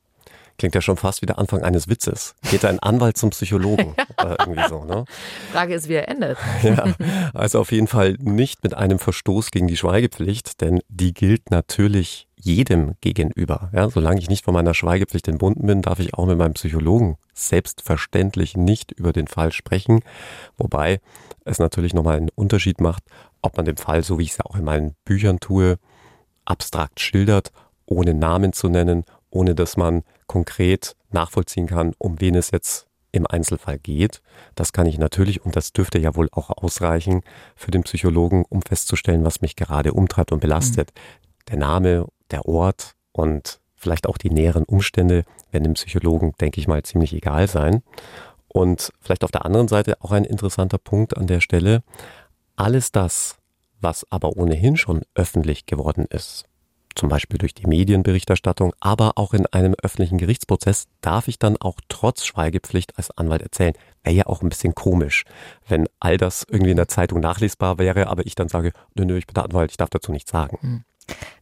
Klingt 0.58 0.76
ja 0.76 0.82
schon 0.82 0.98
fast 0.98 1.22
wie 1.22 1.26
der 1.26 1.40
Anfang 1.40 1.64
eines 1.64 1.88
Witzes. 1.88 2.36
Geht 2.50 2.66
ein 2.66 2.80
Anwalt 2.80 3.18
zum 3.18 3.32
Psychologen? 3.32 3.96
Oder 4.22 4.38
irgendwie 4.40 4.68
so, 4.70 4.84
ne? 4.84 5.06
Frage 5.52 5.74
ist, 5.74 5.90
wie 5.90 5.94
er 5.94 6.08
endet. 6.08 6.38
Ja, 6.64 6.94
also 7.34 7.60
auf 7.60 7.72
jeden 7.72 7.88
Fall 7.88 8.16
nicht 8.20 8.64
mit 8.64 8.76
einem 8.76 9.00
Verstoß 9.00 9.52
gegen 9.52 9.68
die 9.68 9.78
Schweigepflicht, 9.78 10.62
denn 10.62 10.82
die 10.90 11.14
gilt 11.14 11.50
natürlich 11.50 12.28
jedem 12.36 12.96
gegenüber. 13.02 13.70
Ja, 13.74 13.90
solange 13.90 14.20
ich 14.20 14.30
nicht 14.30 14.46
von 14.46 14.54
meiner 14.54 14.74
Schweigepflicht 14.74 15.28
entbunden 15.28 15.66
bin, 15.66 15.82
darf 15.82 16.00
ich 16.00 16.14
auch 16.14 16.28
mit 16.28 16.38
meinem 16.38 16.54
Psychologen 16.54 17.18
selbstverständlich 17.34 18.56
nicht 18.56 18.92
über 18.92 19.14
den 19.14 19.28
Fall 19.28 19.52
sprechen. 19.52 20.02
Wobei 20.58 21.00
es 21.46 21.60
natürlich 21.60 21.94
nochmal 21.94 22.18
einen 22.18 22.30
Unterschied 22.36 22.80
macht, 22.80 23.04
ob 23.42 23.58
man 23.58 23.66
den 23.66 23.78
Fall, 23.78 24.04
so 24.04 24.20
wie 24.20 24.24
ich 24.24 24.32
es 24.32 24.38
ja 24.38 24.46
auch 24.46 24.56
in 24.56 24.64
meinen 24.64 24.96
Büchern 25.04 25.40
tue, 25.40 25.78
abstrakt 26.46 27.00
schildert, 27.00 27.52
ohne 27.86 28.14
Namen 28.14 28.54
zu 28.54 28.70
nennen 28.70 29.04
ohne 29.32 29.56
dass 29.56 29.78
man 29.78 30.04
konkret 30.32 30.96
nachvollziehen 31.10 31.68
kann, 31.68 31.94
um 31.98 32.22
wen 32.22 32.36
es 32.36 32.52
jetzt 32.52 32.88
im 33.12 33.28
Einzelfall 33.28 33.78
geht. 33.78 34.22
Das 34.56 34.72
kann 34.72 34.88
ich 34.88 34.98
natürlich 34.98 35.44
und 35.44 35.58
das 35.58 35.74
dürfte 35.74 36.00
ja 36.00 36.16
wohl 36.16 36.30
auch 36.32 36.50
ausreichen 36.52 37.22
für 37.58 37.70
den 37.70 37.84
Psychologen, 37.84 38.46
um 38.48 38.62
festzustellen, 38.62 39.26
was 39.26 39.42
mich 39.42 39.58
gerade 39.58 39.92
umtreibt 39.92 40.32
und 40.32 40.40
belastet. 40.40 40.94
Mhm. 40.96 41.46
Der 41.50 41.58
Name, 41.58 42.08
der 42.32 42.46
Ort 42.46 42.96
und 43.12 43.60
vielleicht 43.76 44.08
auch 44.08 44.18
die 44.18 44.30
näheren 44.30 44.64
Umstände 44.64 45.26
werden 45.52 45.66
dem 45.66 45.74
Psychologen, 45.74 46.32
denke 46.40 46.62
ich 46.62 46.68
mal, 46.70 46.82
ziemlich 46.84 47.12
egal 47.12 47.50
sein. 47.50 47.84
Und 48.48 48.94
vielleicht 49.02 49.26
auf 49.26 49.32
der 49.32 49.44
anderen 49.44 49.68
Seite 49.68 49.98
auch 50.00 50.12
ein 50.12 50.24
interessanter 50.24 50.78
Punkt 50.78 51.18
an 51.18 51.28
der 51.28 51.42
Stelle. 51.42 51.84
Alles 52.56 52.94
das, 52.94 53.36
was 53.82 54.10
aber 54.10 54.38
ohnehin 54.38 54.78
schon 54.78 55.02
öffentlich 55.14 55.66
geworden 55.66 56.06
ist, 56.10 56.46
zum 56.96 57.10
Beispiel 57.10 57.38
durch 57.38 57.54
die 57.54 57.68
Medienberichterstattung, 57.68 58.74
aber 58.80 59.14
auch 59.16 59.34
in 59.34 59.46
einem 59.48 59.76
öffentlichen 59.82 60.18
Gerichtsprozess, 60.18 60.88
darf 61.02 61.28
ich 61.28 61.40
dann 61.40 61.58
auch 61.58 61.80
trotz 61.90 62.26
Schweigepflicht 62.26 62.98
als 62.98 63.16
Anwalt 63.18 63.42
erzählen. 63.42 63.74
Wäre 64.04 64.16
ja 64.16 64.26
auch 64.28 64.42
ein 64.42 64.50
bisschen 64.50 64.76
komisch, 64.76 65.26
wenn 65.68 65.88
all 66.00 66.18
das 66.18 66.46
irgendwie 66.50 66.72
in 66.72 66.78
der 66.78 66.88
Zeitung 66.88 67.20
nachlesbar 67.20 67.78
wäre, 67.78 68.08
aber 68.08 68.26
ich 68.26 68.36
dann 68.36 68.50
sage, 68.50 68.72
nö, 68.96 69.06
nö, 69.06 69.18
ich 69.18 69.28
bin 69.28 69.36
der 69.36 69.46
Anwalt, 69.46 69.72
ich 69.72 69.78
darf 69.78 69.90
dazu 69.90 70.12
nichts 70.12 70.32
sagen. 70.32 70.58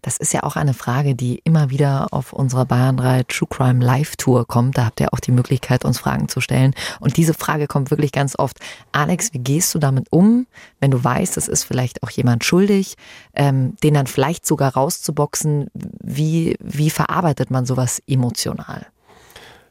Das 0.02 0.18
ist 0.18 0.34
ja 0.34 0.44
auch 0.44 0.56
eine 0.56 0.74
Frage, 0.74 1.16
die 1.16 1.42
immer 1.44 1.70
wieder 1.70 2.08
auf 2.12 2.34
unserer 2.34 2.66
Bayern 2.66 2.98
3 2.98 3.24
True 3.24 3.48
Crime 3.50 3.84
Live 3.84 4.16
Tour 4.16 4.48
kommt. 4.48 4.78
Da 4.78 4.86
habt 4.86 5.00
ihr 5.02 5.14
auch 5.14 5.20
die 5.20 5.32
Möglichkeit, 5.32 5.86
uns 5.86 6.00
Fragen 6.00 6.30
zu 6.30 6.42
stellen. 6.42 6.74
Und 7.00 7.18
diese 7.18 7.34
Frage 7.34 7.68
kommt 7.68 7.92
wirklich 7.92 8.12
ganz 8.12 8.38
oft. 8.38 8.60
Alex, 8.92 9.34
wie 9.34 9.40
gehst 9.40 9.76
du 9.76 9.80
damit 9.80 10.08
um, 10.12 10.48
wenn 10.80 10.92
du 10.92 11.04
weißt, 11.04 11.38
es 11.38 11.48
ist 11.48 11.64
vielleicht 11.64 12.04
auch 12.04 12.10
jemand 12.10 12.44
schuldig, 12.44 12.96
ähm, 13.34 13.76
den 13.84 13.94
dann 13.94 14.08
vielleicht 14.08 14.46
sogar 14.46 14.74
rauszuboxen? 14.74 15.70
Wie, 15.74 16.56
wie 16.60 16.90
verarbeitet 16.90 17.52
man 17.52 17.66
sowas 17.66 18.02
emotional? 18.08 18.88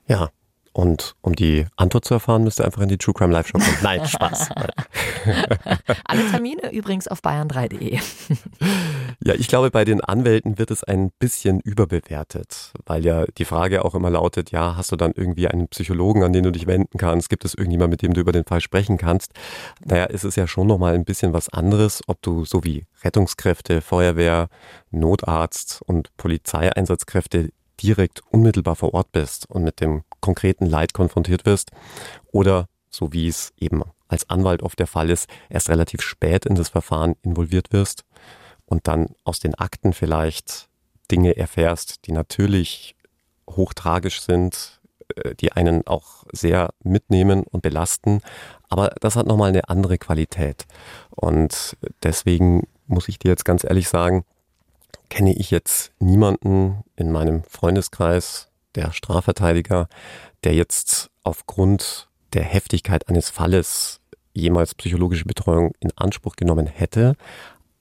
Ja, 0.06 0.30
und 0.78 1.16
um 1.22 1.34
die 1.34 1.66
Antwort 1.74 2.04
zu 2.04 2.14
erfahren, 2.14 2.44
müsst 2.44 2.60
ihr 2.60 2.64
einfach 2.64 2.82
in 2.82 2.88
die 2.88 2.98
True 2.98 3.12
Crime 3.12 3.32
Live 3.32 3.48
Show 3.48 3.58
kommen. 3.58 3.78
Nein, 3.82 4.06
Spaß. 4.06 4.50
Alle 6.04 6.30
Termine 6.30 6.72
übrigens 6.72 7.08
auf 7.08 7.20
bayern3.de. 7.20 7.98
ja, 9.24 9.34
ich 9.34 9.48
glaube, 9.48 9.72
bei 9.72 9.84
den 9.84 10.00
Anwälten 10.00 10.58
wird 10.58 10.70
es 10.70 10.84
ein 10.84 11.10
bisschen 11.18 11.58
überbewertet, 11.60 12.72
weil 12.86 13.04
ja 13.04 13.26
die 13.26 13.44
Frage 13.44 13.84
auch 13.84 13.96
immer 13.96 14.10
lautet, 14.10 14.52
ja, 14.52 14.76
hast 14.76 14.92
du 14.92 14.96
dann 14.96 15.12
irgendwie 15.12 15.48
einen 15.48 15.66
Psychologen, 15.68 16.22
an 16.22 16.32
den 16.32 16.44
du 16.44 16.52
dich 16.52 16.68
wenden 16.68 16.98
kannst? 16.98 17.28
Gibt 17.28 17.44
es 17.44 17.54
irgendjemand, 17.54 17.90
mit 17.90 18.02
dem 18.02 18.14
du 18.14 18.20
über 18.20 18.30
den 18.30 18.44
Fall 18.44 18.60
sprechen 18.60 18.96
kannst? 18.96 19.32
Naja, 19.84 20.04
ist 20.04 20.22
es 20.22 20.36
ja 20.36 20.46
schon 20.46 20.68
nochmal 20.68 20.94
ein 20.94 21.04
bisschen 21.04 21.32
was 21.32 21.48
anderes, 21.48 22.00
ob 22.06 22.22
du 22.22 22.44
so 22.44 22.62
wie 22.62 22.86
Rettungskräfte, 23.02 23.80
Feuerwehr, 23.80 24.48
Notarzt 24.92 25.82
und 25.84 26.16
Polizeieinsatzkräfte 26.16 27.50
direkt 27.82 28.22
unmittelbar 28.30 28.76
vor 28.76 28.94
Ort 28.94 29.10
bist 29.10 29.50
und 29.50 29.64
mit 29.64 29.80
dem 29.80 30.02
konkreten 30.20 30.66
Leid 30.66 30.94
konfrontiert 30.94 31.44
wirst 31.44 31.72
oder 32.30 32.66
so 32.88 33.12
wie 33.12 33.26
es 33.26 33.52
eben 33.58 33.82
als 34.06 34.30
Anwalt 34.30 34.62
oft 34.62 34.78
der 34.78 34.86
Fall 34.86 35.10
ist, 35.10 35.28
erst 35.50 35.68
relativ 35.68 36.02
spät 36.02 36.46
in 36.46 36.54
das 36.54 36.70
Verfahren 36.70 37.14
involviert 37.22 37.72
wirst 37.72 38.04
und 38.68 38.86
dann 38.86 39.14
aus 39.24 39.40
den 39.40 39.54
Akten 39.54 39.92
vielleicht 39.92 40.68
Dinge 41.10 41.36
erfährst, 41.36 42.06
die 42.06 42.12
natürlich 42.12 42.94
hochtragisch 43.48 44.20
sind, 44.20 44.80
äh, 45.16 45.34
die 45.34 45.52
einen 45.52 45.86
auch 45.86 46.24
sehr 46.32 46.70
mitnehmen 46.82 47.44
und 47.44 47.62
belasten. 47.62 48.20
Aber 48.68 48.94
das 49.00 49.16
hat 49.16 49.26
nochmal 49.26 49.48
eine 49.48 49.68
andere 49.68 49.98
Qualität. 49.98 50.66
Und 51.10 51.76
deswegen 52.02 52.68
muss 52.86 53.08
ich 53.08 53.18
dir 53.18 53.28
jetzt 53.28 53.44
ganz 53.44 53.64
ehrlich 53.64 53.88
sagen, 53.88 54.24
kenne 55.08 55.34
ich 55.34 55.50
jetzt 55.50 55.92
niemanden 55.98 56.84
in 56.96 57.10
meinem 57.10 57.42
Freundeskreis, 57.44 58.48
der 58.74 58.92
Strafverteidiger, 58.92 59.88
der 60.44 60.54
jetzt 60.54 61.10
aufgrund 61.22 62.08
der 62.34 62.42
Heftigkeit 62.42 63.08
eines 63.08 63.30
Falles 63.30 64.00
jemals 64.34 64.74
psychologische 64.74 65.24
Betreuung 65.24 65.72
in 65.80 65.90
Anspruch 65.96 66.36
genommen 66.36 66.66
hätte. 66.66 67.16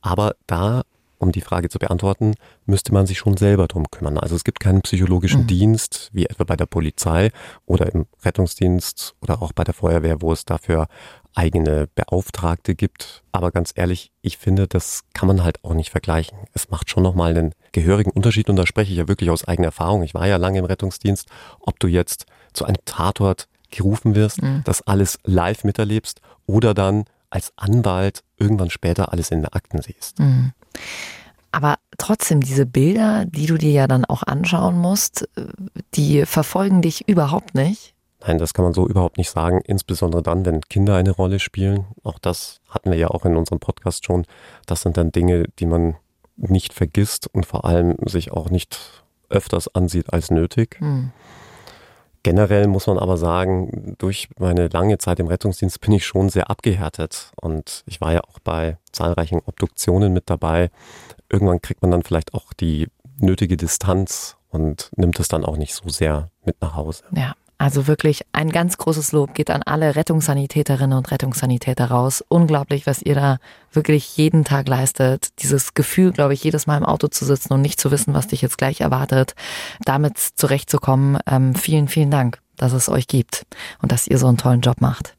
Aber 0.02 0.36
da 0.46 0.84
um 1.20 1.32
die 1.32 1.42
Frage 1.42 1.70
zu 1.70 1.80
beantworten, 1.80 2.36
müsste 2.66 2.94
man 2.94 3.08
sich 3.08 3.18
schon 3.18 3.38
selber 3.38 3.68
drum 3.68 3.90
kümmern. 3.90 4.18
Also 4.18 4.36
es 4.36 4.44
gibt 4.44 4.60
keinen 4.60 4.82
psychologischen 4.82 5.42
mhm. 5.42 5.48
Dienst, 5.48 6.10
wie 6.14 6.26
etwa 6.26 6.44
bei 6.44 6.56
der 6.56 6.66
Polizei 6.66 7.32
oder 7.66 7.92
im 7.94 8.06
Rettungsdienst 8.24 9.16
oder 9.22 9.42
auch 9.42 9.52
bei 9.54 9.64
der 9.64 9.74
Feuerwehr, 9.74 10.22
wo 10.22 10.32
es 10.32 10.46
dafür 10.46 10.88
eigene 11.34 11.88
Beauftragte 11.94 12.76
gibt. 12.76 13.24
Aber 13.32 13.52
ganz 13.52 13.72
ehrlich, 13.76 14.12
ich 14.22 14.38
finde, 14.38 14.68
das 14.68 15.04
kann 15.14 15.28
man 15.28 15.44
halt 15.44 15.64
auch 15.64 15.74
nicht 15.74 15.92
vergleichen. 15.92 16.38
Es 16.54 16.70
macht 16.70 16.90
schon 16.90 17.04
nochmal 17.04 17.32
einen 17.32 17.54
gehörigen 17.72 18.12
Unterschied 18.12 18.50
und 18.50 18.56
da 18.56 18.66
spreche 18.66 18.92
ich 18.92 18.98
ja 18.98 19.08
wirklich 19.08 19.30
aus 19.30 19.48
eigener 19.48 19.68
Erfahrung. 19.68 20.04
Ich 20.04 20.14
war 20.14 20.28
ja 20.28 20.38
lange 20.38 20.60
im 20.60 20.66
Rettungsdienst, 20.66 21.28
ob 21.60 21.80
du 21.80 21.88
jetzt 21.88 22.26
zu 22.54 22.66
einem 22.66 22.78
Tatort 22.86 23.48
gerufen 23.70 24.16
wirst, 24.16 24.42
mhm. 24.42 24.62
das 24.64 24.82
alles 24.88 25.20
live 25.26 25.64
miterlebst 25.64 26.22
oder 26.46 26.74
dann 26.74 27.06
als 27.30 27.54
Anwalt 27.56 28.24
irgendwann 28.38 28.70
später 28.70 29.12
alles 29.12 29.32
in 29.32 29.42
den 29.42 29.54
Akten 29.54 29.82
siehst. 29.82 30.20
Mhm. 30.20 30.54
Aber 31.52 31.76
trotzdem, 31.98 32.42
diese 32.42 32.66
Bilder, 32.66 33.26
die 33.26 33.46
du 33.46 33.58
dir 33.58 33.72
ja 33.72 33.88
dann 33.88 34.06
auch 34.06 34.24
anschauen 34.24 34.78
musst, 34.78 35.28
die 35.96 36.26
verfolgen 36.26 36.82
dich 36.82 37.08
überhaupt 37.08 37.56
nicht. 37.56 37.96
Nein, 38.26 38.38
das 38.38 38.54
kann 38.54 38.66
man 38.66 38.74
so 38.74 38.88
überhaupt 38.88 39.18
nicht 39.18 39.30
sagen, 39.30 39.62
insbesondere 39.66 40.22
dann, 40.22 40.46
wenn 40.46 40.62
Kinder 40.62 40.96
eine 40.96 41.12
Rolle 41.12 41.40
spielen. 41.40 41.86
Auch 42.04 42.20
das 42.20 42.60
hatten 42.70 42.92
wir 42.92 42.98
ja 42.98 43.08
auch 43.08 43.26
in 43.26 43.36
unserem 43.38 43.60
Podcast 43.60 44.06
schon. 44.06 44.26
Das 44.66 44.82
sind 44.82 44.98
dann 44.98 45.12
Dinge, 45.12 45.46
die 45.60 45.66
man 45.66 45.96
nicht 46.36 46.74
vergisst 46.74 47.28
und 47.34 47.46
vor 47.46 47.66
allem 47.66 47.96
sich 48.06 48.32
auch 48.32 48.50
nicht 48.50 49.04
öfters 49.30 49.74
ansieht 49.74 50.14
als 50.14 50.32
nötig. 50.32 50.78
Hm. 50.80 51.12
Generell 52.28 52.68
muss 52.68 52.88
man 52.88 53.00
aber 53.00 53.16
sagen, 53.16 53.96
durch 54.00 54.28
meine 54.38 54.68
lange 54.68 54.98
Zeit 54.98 55.22
im 55.22 55.28
Rettungsdienst 55.28 55.80
bin 55.80 55.94
ich 55.94 56.06
schon 56.06 56.28
sehr 56.28 56.50
abgehärtet 56.50 57.32
und 57.40 57.86
ich 57.86 58.02
war 58.02 58.12
ja 58.12 58.20
auch 58.20 58.40
bei 58.40 58.78
zahlreichen 58.92 59.40
Obduktionen 59.46 60.12
mit 60.12 60.30
dabei. 60.30 60.70
Irgendwann 61.32 61.62
kriegt 61.62 61.82
man 61.82 61.92
dann 61.92 62.04
vielleicht 62.04 62.34
auch 62.34 62.52
die 62.52 62.90
nötige 63.18 63.56
Distanz 63.56 64.36
und 64.50 64.90
nimmt 64.98 65.18
es 65.22 65.30
dann 65.30 65.46
auch 65.46 65.56
nicht 65.56 65.74
so 65.74 65.88
sehr 65.88 66.30
mit 66.44 66.62
nach 66.62 66.76
Hause. 66.76 67.06
Ja. 67.16 67.34
Also 67.60 67.88
wirklich 67.88 68.22
ein 68.34 68.50
ganz 68.50 68.78
großes 68.78 69.14
Lob 69.14 69.34
geht 69.34 69.50
an 69.50 69.64
alle 69.64 69.96
Rettungssanitäterinnen 69.96 70.96
und 70.96 71.10
Rettungssanitäter 71.10 71.86
raus. 71.86 72.24
Unglaublich, 72.28 72.86
was 72.86 73.02
ihr 73.02 73.16
da 73.16 73.38
wirklich 73.72 74.16
jeden 74.16 74.44
Tag 74.44 74.68
leistet. 74.68 75.30
Dieses 75.40 75.74
Gefühl, 75.74 76.12
glaube 76.12 76.36
ich, 76.36 76.44
jedes 76.44 76.68
Mal 76.68 76.78
im 76.78 76.86
Auto 76.86 77.08
zu 77.08 77.26
sitzen 77.26 77.54
und 77.54 77.62
nicht 77.62 77.80
zu 77.80 77.90
wissen, 77.90 78.14
was 78.14 78.28
dich 78.28 78.44
jetzt 78.44 78.60
gleich 78.60 78.82
erwartet, 78.82 79.34
damit 79.84 80.20
zurechtzukommen. 80.20 81.18
Ähm, 81.26 81.56
vielen, 81.56 81.88
vielen 81.88 82.12
Dank, 82.12 82.40
dass 82.58 82.74
es 82.74 82.90
euch 82.90 83.08
gibt 83.08 83.48
und 83.82 83.92
dass 83.92 84.08
ihr 84.08 84.20
so 84.20 84.28
einen 84.28 84.38
tollen 84.38 84.62
Job 84.62 84.80
macht. 84.80 85.16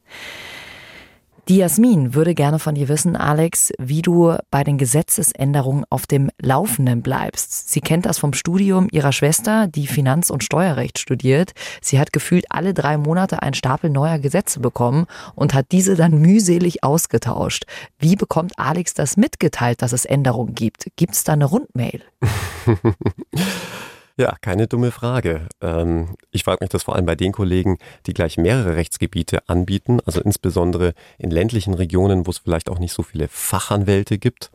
Die 1.49 1.57
Jasmin 1.57 2.13
würde 2.13 2.35
gerne 2.35 2.59
von 2.59 2.75
dir 2.75 2.89
wissen, 2.89 3.15
Alex, 3.15 3.71
wie 3.79 4.03
du 4.03 4.35
bei 4.51 4.63
den 4.63 4.77
Gesetzesänderungen 4.77 5.83
auf 5.89 6.05
dem 6.05 6.29
Laufenden 6.39 7.01
bleibst. 7.01 7.71
Sie 7.71 7.81
kennt 7.81 8.05
das 8.05 8.19
vom 8.19 8.33
Studium 8.33 8.87
ihrer 8.91 9.11
Schwester, 9.11 9.65
die 9.65 9.87
Finanz- 9.87 10.29
und 10.29 10.43
Steuerrecht 10.43 10.99
studiert. 10.99 11.53
Sie 11.81 11.99
hat 11.99 12.13
gefühlt 12.13 12.45
alle 12.51 12.75
drei 12.75 12.97
Monate 12.97 13.41
einen 13.41 13.55
Stapel 13.55 13.89
neuer 13.89 14.19
Gesetze 14.19 14.59
bekommen 14.59 15.07
und 15.33 15.55
hat 15.55 15.71
diese 15.71 15.95
dann 15.95 16.19
mühselig 16.21 16.83
ausgetauscht. 16.83 17.65
Wie 17.97 18.15
bekommt 18.15 18.53
Alex 18.59 18.93
das 18.93 19.17
mitgeteilt, 19.17 19.81
dass 19.81 19.91
es 19.91 20.05
Änderungen 20.05 20.53
gibt? 20.53 20.91
Gibt 20.97 21.15
es 21.15 21.23
da 21.23 21.33
eine 21.33 21.45
Rundmail? 21.45 22.03
Ja, 24.19 24.35
keine 24.41 24.67
dumme 24.67 24.91
Frage. 24.91 25.47
Ähm, 25.61 26.17
ich 26.29 26.43
frage 26.43 26.57
mich 26.59 26.69
das 26.69 26.83
vor 26.83 26.97
allem 26.97 27.05
bei 27.05 27.15
den 27.15 27.31
Kollegen, 27.31 27.77
die 28.05 28.13
gleich 28.13 28.35
mehrere 28.35 28.75
Rechtsgebiete 28.75 29.47
anbieten, 29.47 30.01
also 30.05 30.19
insbesondere 30.19 30.93
in 31.17 31.31
ländlichen 31.31 31.73
Regionen, 31.73 32.27
wo 32.27 32.31
es 32.31 32.39
vielleicht 32.39 32.69
auch 32.69 32.79
nicht 32.79 32.91
so 32.91 33.01
viele 33.01 33.29
Fachanwälte 33.29 34.17
gibt. 34.17 34.51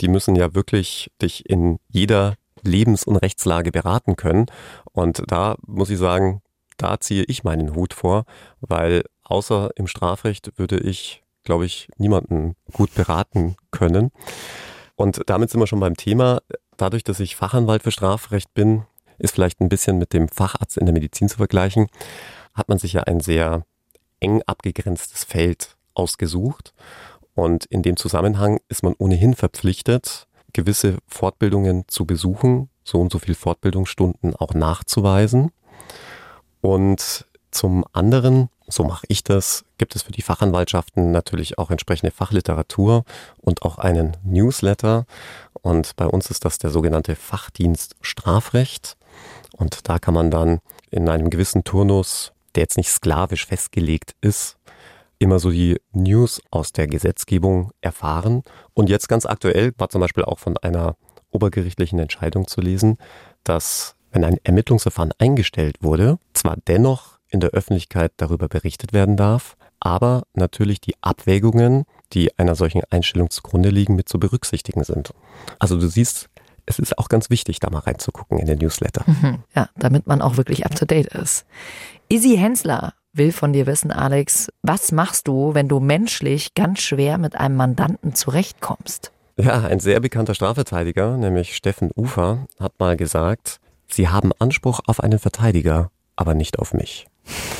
Die 0.00 0.06
müssen 0.06 0.36
ja 0.36 0.54
wirklich 0.54 1.10
dich 1.20 1.50
in 1.50 1.80
jeder 1.88 2.36
Lebens- 2.62 3.02
und 3.02 3.16
Rechtslage 3.16 3.72
beraten 3.72 4.14
können. 4.14 4.46
Und 4.92 5.24
da 5.26 5.56
muss 5.66 5.90
ich 5.90 5.98
sagen, 5.98 6.40
da 6.76 7.00
ziehe 7.00 7.24
ich 7.24 7.42
meinen 7.42 7.74
Hut 7.74 7.94
vor, 7.94 8.24
weil 8.60 9.02
außer 9.24 9.70
im 9.74 9.88
Strafrecht 9.88 10.52
würde 10.58 10.78
ich, 10.78 11.24
glaube 11.42 11.66
ich, 11.66 11.88
niemanden 11.96 12.54
gut 12.72 12.94
beraten 12.94 13.56
können. 13.72 14.12
Und 14.94 15.22
damit 15.26 15.50
sind 15.50 15.58
wir 15.58 15.66
schon 15.66 15.80
beim 15.80 15.96
Thema. 15.96 16.38
Dadurch, 16.76 17.02
dass 17.02 17.18
ich 17.18 17.34
Fachanwalt 17.34 17.82
für 17.82 17.90
Strafrecht 17.90 18.54
bin, 18.54 18.84
ist 19.18 19.34
vielleicht 19.34 19.60
ein 19.60 19.68
bisschen 19.68 19.98
mit 19.98 20.12
dem 20.12 20.28
Facharzt 20.28 20.76
in 20.76 20.86
der 20.86 20.92
Medizin 20.92 21.28
zu 21.28 21.36
vergleichen, 21.36 21.88
hat 22.54 22.68
man 22.68 22.78
sich 22.78 22.92
ja 22.94 23.02
ein 23.02 23.20
sehr 23.20 23.64
eng 24.20 24.42
abgegrenztes 24.46 25.24
Feld 25.24 25.76
ausgesucht. 25.94 26.72
Und 27.34 27.66
in 27.66 27.82
dem 27.82 27.96
Zusammenhang 27.96 28.58
ist 28.68 28.82
man 28.82 28.94
ohnehin 28.98 29.34
verpflichtet, 29.34 30.26
gewisse 30.52 30.98
Fortbildungen 31.06 31.84
zu 31.86 32.04
besuchen, 32.04 32.68
so 32.82 33.00
und 33.00 33.12
so 33.12 33.18
viel 33.18 33.34
Fortbildungsstunden 33.34 34.34
auch 34.34 34.54
nachzuweisen. 34.54 35.52
Und 36.60 37.26
zum 37.50 37.84
anderen, 37.92 38.48
so 38.66 38.84
mache 38.84 39.06
ich 39.08 39.24
das, 39.24 39.64
gibt 39.78 39.94
es 39.94 40.02
für 40.02 40.12
die 40.12 40.22
Fachanwaltschaften 40.22 41.12
natürlich 41.12 41.58
auch 41.58 41.70
entsprechende 41.70 42.10
Fachliteratur 42.10 43.04
und 43.38 43.62
auch 43.62 43.78
einen 43.78 44.16
Newsletter. 44.24 45.06
Und 45.62 45.96
bei 45.96 46.06
uns 46.06 46.30
ist 46.30 46.44
das 46.44 46.58
der 46.58 46.70
sogenannte 46.70 47.14
Fachdienst 47.16 47.96
Strafrecht. 48.00 48.96
Und 49.52 49.88
da 49.88 49.98
kann 49.98 50.14
man 50.14 50.30
dann 50.30 50.60
in 50.90 51.08
einem 51.08 51.30
gewissen 51.30 51.64
Turnus, 51.64 52.32
der 52.54 52.62
jetzt 52.62 52.76
nicht 52.76 52.90
sklavisch 52.90 53.46
festgelegt 53.46 54.14
ist, 54.20 54.56
immer 55.18 55.38
so 55.38 55.50
die 55.50 55.80
News 55.92 56.40
aus 56.50 56.72
der 56.72 56.86
Gesetzgebung 56.86 57.70
erfahren. 57.80 58.42
Und 58.74 58.88
jetzt 58.88 59.08
ganz 59.08 59.26
aktuell 59.26 59.72
war 59.78 59.88
zum 59.88 60.00
Beispiel 60.00 60.24
auch 60.24 60.38
von 60.38 60.56
einer 60.58 60.96
obergerichtlichen 61.30 61.98
Entscheidung 61.98 62.46
zu 62.46 62.60
lesen, 62.60 62.98
dass 63.44 63.96
wenn 64.10 64.24
ein 64.24 64.38
Ermittlungsverfahren 64.42 65.12
eingestellt 65.18 65.76
wurde, 65.82 66.18
zwar 66.32 66.56
dennoch 66.66 67.18
in 67.28 67.40
der 67.40 67.50
Öffentlichkeit 67.50 68.12
darüber 68.16 68.48
berichtet 68.48 68.92
werden 68.92 69.16
darf, 69.16 69.56
aber 69.80 70.22
natürlich 70.34 70.80
die 70.80 70.94
Abwägungen, 71.02 71.84
die 72.12 72.36
einer 72.38 72.54
solchen 72.54 72.82
Einstellung 72.90 73.30
zugrunde 73.30 73.68
liegen, 73.68 73.96
mit 73.96 74.08
zu 74.08 74.18
berücksichtigen 74.18 74.82
sind. 74.82 75.12
Also 75.58 75.78
du 75.78 75.88
siehst, 75.88 76.30
es 76.68 76.78
ist 76.78 76.98
auch 76.98 77.08
ganz 77.08 77.30
wichtig, 77.30 77.60
da 77.60 77.70
mal 77.70 77.80
reinzugucken 77.80 78.38
in 78.38 78.46
den 78.46 78.58
Newsletter. 78.58 79.04
Mhm. 79.06 79.38
Ja, 79.54 79.68
damit 79.76 80.06
man 80.06 80.22
auch 80.22 80.36
wirklich 80.36 80.66
up 80.66 80.74
to 80.74 80.84
date 80.84 81.08
ist. 81.08 81.46
Izzy 82.08 82.36
Hensler 82.36 82.94
will 83.12 83.32
von 83.32 83.52
dir 83.52 83.66
wissen, 83.66 83.90
Alex, 83.90 84.48
was 84.62 84.92
machst 84.92 85.28
du, 85.28 85.54
wenn 85.54 85.68
du 85.68 85.80
menschlich 85.80 86.54
ganz 86.54 86.80
schwer 86.80 87.18
mit 87.18 87.36
einem 87.36 87.56
Mandanten 87.56 88.14
zurechtkommst? 88.14 89.12
Ja, 89.36 89.62
ein 89.62 89.80
sehr 89.80 90.00
bekannter 90.00 90.34
Strafverteidiger, 90.34 91.16
nämlich 91.16 91.56
Steffen 91.56 91.90
Ufer, 91.96 92.46
hat 92.58 92.78
mal 92.78 92.96
gesagt, 92.96 93.60
Sie 93.90 94.08
haben 94.08 94.32
Anspruch 94.38 94.80
auf 94.86 95.00
einen 95.00 95.18
Verteidiger, 95.18 95.90
aber 96.16 96.34
nicht 96.34 96.58
auf 96.58 96.74
mich. 96.74 97.06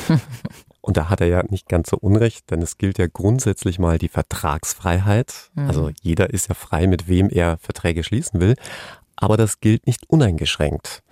Und 0.89 0.97
da 0.97 1.11
hat 1.11 1.21
er 1.21 1.27
ja 1.27 1.43
nicht 1.51 1.69
ganz 1.69 1.91
so 1.91 1.99
unrecht, 1.99 2.51
denn 2.51 2.63
es 2.63 2.79
gilt 2.79 2.97
ja 2.97 3.09
grundsätzlich 3.13 3.79
mal 3.79 3.99
die 3.99 4.09
Vertragsfreiheit. 4.09 5.51
Mhm. 5.53 5.67
Also 5.67 5.91
jeder 6.01 6.31
ist 6.31 6.49
ja 6.49 6.55
frei, 6.55 6.87
mit 6.87 7.09
wem 7.09 7.29
er 7.29 7.59
Verträge 7.59 8.03
schließen 8.03 8.41
will. 8.41 8.55
Aber 9.15 9.37
das 9.37 9.61
gilt 9.61 9.87
nicht 9.87 10.09
uneingeschränkt. 10.09 11.03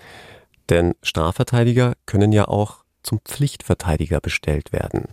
Denn 0.70 0.94
Strafverteidiger 1.02 1.92
können 2.06 2.32
ja 2.32 2.48
auch 2.48 2.84
zum 3.02 3.20
Pflichtverteidiger 3.22 4.22
bestellt 4.22 4.72
werden. 4.72 5.08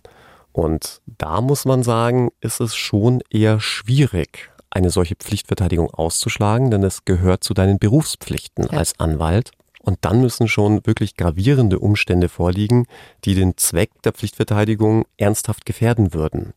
Und 0.53 1.01
da 1.07 1.41
muss 1.41 1.65
man 1.65 1.83
sagen, 1.83 2.29
ist 2.39 2.61
es 2.61 2.73
schon 2.73 3.21
eher 3.29 3.59
schwierig, 3.59 4.49
eine 4.69 4.91
solche 4.91 5.15
Pflichtverteidigung 5.15 5.89
auszuschlagen, 5.93 6.71
denn 6.71 6.83
es 6.83 7.03
gehört 7.03 7.43
zu 7.43 7.53
deinen 7.53 7.79
Berufspflichten 7.79 8.69
ja. 8.71 8.77
als 8.77 8.97
Anwalt. 8.97 9.51
Und 9.85 9.99
dann 10.01 10.21
müssen 10.21 10.47
schon 10.47 10.85
wirklich 10.85 11.17
gravierende 11.17 11.77
Umstände 11.77 12.29
vorliegen, 12.29 12.87
die 13.25 13.35
den 13.35 13.57
Zweck 13.57 13.91
der 14.03 14.13
Pflichtverteidigung 14.13 15.05
ernsthaft 15.17 15.65
gefährden 15.65 16.13
würden. 16.13 16.53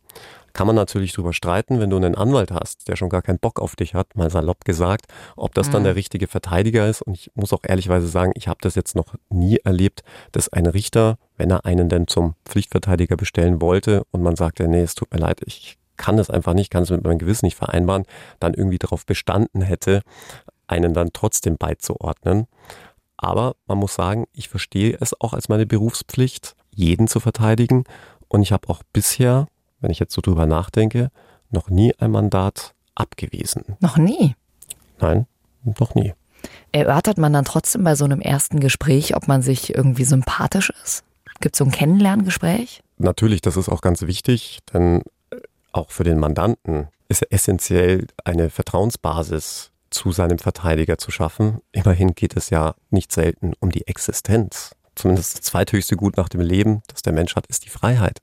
Kann 0.53 0.69
man 0.69 0.77
natürlich 0.77 1.13
drüber 1.13 1.35
streiten, 1.35 1.81
wenn 1.81 1.91
du 1.91 1.97
einen 1.97 2.15
Anwalt 2.15 2.51
hast, 2.51 2.89
der 2.89 2.97
schon 2.97 3.11
gar 3.11 3.21
keinen 3.21 3.41
Bock 3.41 3.61
auf 3.61 3.77
dich 3.77 3.95
hat, 3.95 4.17
mal 4.17 4.31
salopp 4.31 4.65
gesagt, 4.65 5.07
ob 5.37 5.53
das 5.55 5.69
dann 5.69 5.83
mhm. 5.83 5.87
der 5.87 5.97
richtige 5.97 6.29
Verteidiger 6.29 6.89
ist. 6.89 7.03
Und 7.03 7.15
ich 7.15 7.31
muss 7.35 7.53
auch 7.53 7.61
ehrlichweise 7.63 8.07
sagen, 8.07 8.33
ich 8.37 8.49
habe 8.49 8.61
das 8.63 8.75
jetzt 8.75 8.95
noch 8.95 9.17
nie 9.29 9.59
erlebt, 9.65 10.03
dass 10.33 10.49
ein 10.49 10.65
Richter, 10.65 11.19
wenn 11.37 11.51
er 11.51 11.67
einen 11.67 11.91
denn 11.91 12.07
zum 12.07 12.37
Pflichtverteidiger 12.47 13.17
bestellen 13.17 13.61
wollte 13.61 14.05
und 14.13 14.23
man 14.23 14.37
sagte, 14.37 14.67
nee, 14.67 14.81
es 14.81 14.95
tut 14.95 15.13
mir 15.13 15.19
leid, 15.19 15.43
ich 15.45 15.77
kann 15.99 16.19
es 16.19 16.31
einfach 16.31 16.55
nicht, 16.55 16.71
kann 16.71 16.85
es 16.85 16.91
mit 16.91 17.05
meinem 17.05 17.19
Gewissen 17.19 17.45
nicht 17.45 17.57
vereinbaren, 17.57 18.05
dann 18.41 18.55
irgendwie 18.55 18.79
darauf 18.79 19.05
bestanden 19.05 19.61
hätte, 19.61 20.03
einen 20.69 20.95
dann 20.95 21.11
trotzdem 21.13 21.57
beizuordnen. 21.57 22.47
Aber 23.17 23.57
man 23.67 23.79
muss 23.79 23.95
sagen, 23.95 24.27
ich 24.33 24.49
verstehe 24.49 24.97
es 25.01 25.19
auch 25.21 25.33
als 25.33 25.49
meine 25.49 25.67
Berufspflicht, 25.67 26.55
jeden 26.71 27.09
zu 27.09 27.21
verteidigen. 27.21 27.85
Und 28.29 28.43
ich 28.43 28.53
habe 28.53 28.69
auch 28.69 28.83
bisher, 28.93 29.47
wenn 29.81 29.91
ich 29.91 29.99
jetzt 29.99 30.15
so 30.15 30.21
drüber 30.21 30.47
nachdenke, 30.47 31.11
noch 31.51 31.71
nie 31.71 31.95
ein 31.99 32.11
Mandat 32.11 32.75
abgewiesen. 32.95 33.77
Noch 33.81 33.97
nie? 33.97 34.35
Nein, 35.01 35.27
noch 35.79 35.95
nie. 35.95 36.13
Erörtert 36.73 37.19
man 37.19 37.33
dann 37.33 37.45
trotzdem 37.45 37.85
bei 37.85 37.95
so 37.95 38.05
einem 38.05 38.21
ersten 38.21 38.61
Gespräch, 38.61 39.17
ob 39.17 39.29
man 39.29 39.43
sich 39.43 39.75
irgendwie 39.75 40.05
sympathisch 40.05 40.73
ist? 40.83 41.05
Gibt 41.41 41.55
es 41.55 41.59
so 41.59 41.65
ein 41.65 41.71
Kennenlerngespräch? 41.71 42.83
Natürlich, 42.99 43.41
das 43.41 43.57
ist 43.57 43.69
auch 43.69 43.81
ganz 43.81 44.03
wichtig, 44.03 44.61
denn 44.73 45.03
auch 45.73 45.91
für 45.91 46.05
den 46.05 46.19
Mandanten 46.19 46.89
ist 47.09 47.31
essentiell 47.31 48.07
eine 48.25 48.51
Vertrauensbasis 48.51 49.71
zu 49.97 50.13
seinem 50.13 50.39
Verteidiger 50.39 50.99
zu 50.99 51.11
schaffen. 51.11 51.61
Immerhin 51.73 52.15
geht 52.15 52.37
es 52.37 52.51
ja 52.51 52.75
nicht 52.91 53.13
selten 53.13 53.55
um 53.61 53.71
die 53.71 53.87
Existenz. 53.87 54.77
Zumindest 54.95 55.35
das 55.35 55.43
zweithöchste 55.43 55.97
Gut 55.97 56.19
nach 56.19 56.29
dem 56.29 56.41
Leben, 56.41 56.83
das 56.89 57.01
der 57.01 57.15
Mensch 57.15 57.35
hat, 57.35 57.47
ist 57.47 57.65
die 57.65 57.71
Freiheit. 57.71 58.21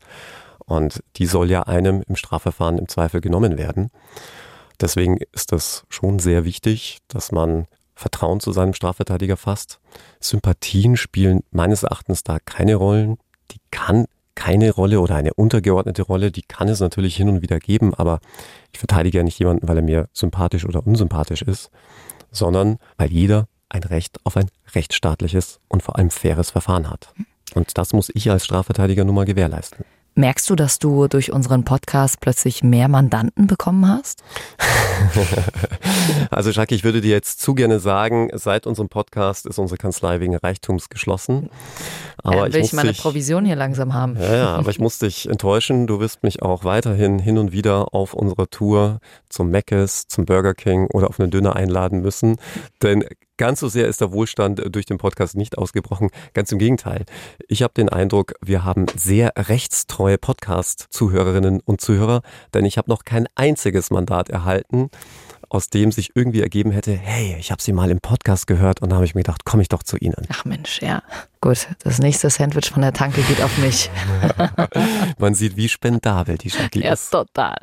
Und 0.60 1.04
die 1.16 1.26
soll 1.26 1.50
ja 1.50 1.64
einem 1.64 2.04
im 2.08 2.16
Strafverfahren 2.16 2.78
im 2.78 2.88
Zweifel 2.88 3.22
genommen 3.22 3.58
werden. 3.58 3.90
Deswegen 4.80 5.18
ist 5.32 5.52
das 5.52 5.86
schon 5.90 6.20
sehr 6.20 6.46
wichtig, 6.46 7.00
dass 7.08 7.32
man 7.32 7.66
Vertrauen 7.96 8.40
zu 8.40 8.52
seinem 8.52 8.74
Strafverteidiger 8.74 9.38
fasst. 9.38 9.80
Sympathien 10.20 10.96
spielen 10.96 11.42
meines 11.52 11.84
Erachtens 11.84 12.24
da 12.24 12.38
keine 12.40 12.76
Rollen. 12.76 13.18
Die 13.52 13.60
kann 13.72 14.06
keine 14.36 14.72
Rolle 14.72 15.00
oder 15.00 15.16
eine 15.16 15.34
untergeordnete 15.34 16.04
Rolle, 16.04 16.32
die 16.32 16.42
kann 16.42 16.68
es 16.68 16.80
natürlich 16.80 17.16
hin 17.16 17.30
und 17.30 17.42
wieder 17.42 17.60
geben, 17.60 17.94
aber 17.94 18.20
ich 18.72 18.80
verteidige 18.80 19.20
ja 19.20 19.24
nicht 19.24 19.40
jemanden, 19.40 19.68
weil 19.68 19.78
er 19.78 19.84
mir 19.84 20.10
sympathisch 20.14 20.66
oder 20.66 20.86
unsympathisch 20.86 21.42
ist, 21.42 21.70
sondern 22.32 22.78
weil 22.98 23.12
jeder 23.12 23.48
ein 23.70 23.84
Recht 23.84 24.18
auf 24.24 24.38
ein 24.38 24.50
rechtsstaatliches 24.74 25.60
und 25.68 25.84
vor 25.84 25.98
allem 25.98 26.10
faires 26.10 26.52
Verfahren 26.52 26.90
hat. 26.90 27.14
Und 27.56 27.78
das 27.78 27.94
muss 27.94 28.12
ich 28.14 28.30
als 28.32 28.46
Strafverteidiger 28.46 29.04
nun 29.04 29.16
mal 29.16 29.26
gewährleisten. 29.26 29.86
Merkst 30.16 30.48
du, 30.48 30.56
dass 30.56 30.78
du 30.78 31.08
durch 31.08 31.32
unseren 31.32 31.64
Podcast 31.64 32.20
plötzlich 32.20 32.62
mehr 32.62 32.88
Mandanten 32.88 33.48
bekommen 33.48 33.88
hast? 33.88 34.24
also 36.30 36.52
Jacques, 36.52 36.76
ich 36.76 36.84
würde 36.84 37.02
dir 37.02 37.10
jetzt 37.10 37.42
zu 37.42 37.56
gerne 37.56 37.80
sagen, 37.80 38.30
seit 38.34 38.68
unserem 38.68 38.90
Podcast 38.90 39.48
ist 39.48 39.58
unsere 39.58 39.78
Kanzlei 39.78 40.20
wegen 40.20 40.36
Reichtums 40.36 40.90
geschlossen. 40.90 41.50
Aber 42.18 42.48
ja, 42.48 42.54
will 42.54 42.62
ich, 42.62 42.68
ich 42.68 42.74
meine 42.74 42.90
dich, 42.90 43.02
Provision 43.02 43.44
hier 43.44 43.56
langsam 43.56 43.96
haben. 43.96 44.16
Ja, 44.20 44.36
ja, 44.36 44.56
aber 44.56 44.70
ich 44.70 44.80
muss 44.80 45.00
dich 45.00 45.28
enttäuschen. 45.28 45.88
Du 45.88 46.00
wirst 46.00 46.22
mich 46.22 46.44
auch 46.44 46.64
weiterhin 46.64 47.18
hin 47.18 47.40
und 47.40 47.52
wieder 47.52 47.96
auf 47.96 48.14
unserer 48.14 48.48
Tour 48.48 49.00
zum 49.30 49.50
Mc's, 49.50 50.08
zum 50.08 50.26
Burger 50.26 50.54
King 50.54 50.88
oder 50.94 51.10
auf 51.10 51.20
einen 51.20 51.32
Döner 51.32 51.56
einladen 51.56 52.02
müssen. 52.02 52.38
Denn 52.84 53.04
Ganz 53.38 53.62
so 53.62 53.68
sehr 53.68 53.88
ist 53.88 54.00
der 54.00 54.12
Wohlstand 54.12 54.62
durch 54.70 54.86
den 54.86 55.00
Podcast 55.00 55.36
nicht 55.36 55.58
ausgebrochen. 55.58 56.10
Ganz 56.34 56.52
im 56.52 56.60
Gegenteil. 56.60 57.06
Ich 57.48 57.64
habe 57.64 57.74
den 57.74 57.90
Eindruck, 57.90 58.34
wir 58.42 58.64
haben 58.64 58.86
sehr 58.96 59.34
rechtstreue 59.36 60.20
Podcast-Zuhörerinnen 60.20 61.60
und 61.62 61.82
Zuhörer, 61.82 62.22
denn 62.54 62.64
ich 62.64 62.78
habe 62.78 62.92
noch 62.92 63.06
kein 63.06 63.28
einziges 63.34 63.90
Mandat 63.90 64.30
erhalten, 64.30 64.92
aus 65.50 65.70
dem 65.70 65.92
sich 65.92 66.12
irgendwie 66.16 66.42
ergeben 66.42 66.72
hätte, 66.72 66.94
hey, 66.94 67.36
ich 67.40 67.52
habe 67.52 67.62
sie 67.62 67.74
mal 67.74 67.90
im 67.90 68.02
Podcast 68.02 68.46
gehört 68.46 68.82
und 68.82 68.90
da 68.90 68.98
habe 68.98 69.06
ich 69.06 69.16
mir 69.16 69.24
gedacht, 69.24 69.46
komme 69.46 69.64
ich 69.64 69.70
doch 69.70 69.82
zu 69.82 69.98
Ihnen. 69.98 70.28
Ach 70.30 70.46
Mensch, 70.46 70.82
ja. 70.82 71.02
Gut, 71.42 71.68
das 71.84 72.00
nächste 72.00 72.30
Sandwich 72.30 72.70
von 72.72 72.84
der 72.84 72.94
Tanke 72.94 73.22
geht 73.24 73.42
auf 73.42 73.58
mich. 73.58 73.90
Man 75.18 75.34
sieht, 75.34 75.56
wie 75.56 75.70
spendabel 75.70 76.38
die 76.38 76.50
Jackie 76.50 76.84
ist. 76.84 77.14
Ja, 77.14 77.24
total. 77.24 77.58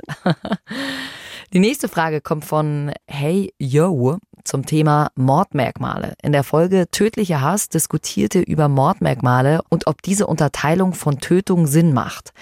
Die 1.52 1.58
nächste 1.58 1.88
Frage 1.88 2.20
kommt 2.20 2.44
von 2.44 2.92
Hey 3.08 3.52
Yo 3.58 4.18
zum 4.50 4.66
Thema 4.66 5.12
Mordmerkmale. 5.14 6.14
In 6.22 6.32
der 6.32 6.42
Folge 6.42 6.90
Tödlicher 6.90 7.40
Hass 7.40 7.68
diskutierte 7.68 8.40
über 8.40 8.68
Mordmerkmale 8.68 9.60
und 9.68 9.86
ob 9.86 10.02
diese 10.02 10.26
Unterteilung 10.26 10.92
von 10.92 11.20
Tötung 11.20 11.68
Sinn 11.68 11.92
macht. 11.94 12.32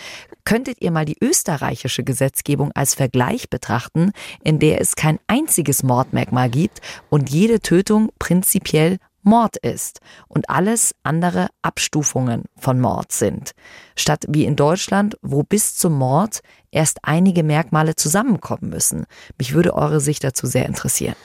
Könntet 0.45 0.81
ihr 0.81 0.91
mal 0.91 1.05
die 1.05 1.19
österreichische 1.21 2.05
Gesetzgebung 2.05 2.73
als 2.73 2.95
Vergleich 2.95 3.51
betrachten, 3.51 4.13
in 4.43 4.59
der 4.59 4.81
es 4.81 4.97
kein 4.97 5.19
einziges 5.27 5.83
Mordmerkmal 5.83 6.49
gibt 6.49 6.81
und 7.11 7.29
jede 7.29 7.61
Tötung 7.61 8.09
prinzipiell 8.19 8.97
Mord 9.23 9.59
ist 9.59 10.01
und 10.29 10.49
alles 10.49 10.95
andere 11.03 11.49
Abstufungen 11.61 12.45
von 12.57 12.81
Mord 12.81 13.13
sind. 13.13 13.51
Statt 13.97 14.25
wie 14.29 14.47
in 14.47 14.57
Deutschland, 14.57 15.19
wo 15.21 15.43
bis 15.43 15.77
zum 15.77 15.93
Mord 15.99 16.41
erst 16.71 17.01
einige 17.03 17.43
Merkmale 17.43 17.97
zusammenkommen 17.97 18.71
müssen. 18.71 19.05
Mich 19.37 19.53
würde 19.53 19.75
eure 19.75 20.01
Sicht 20.01 20.25
dazu 20.25 20.47
sehr 20.47 20.65
interessieren. 20.65 21.17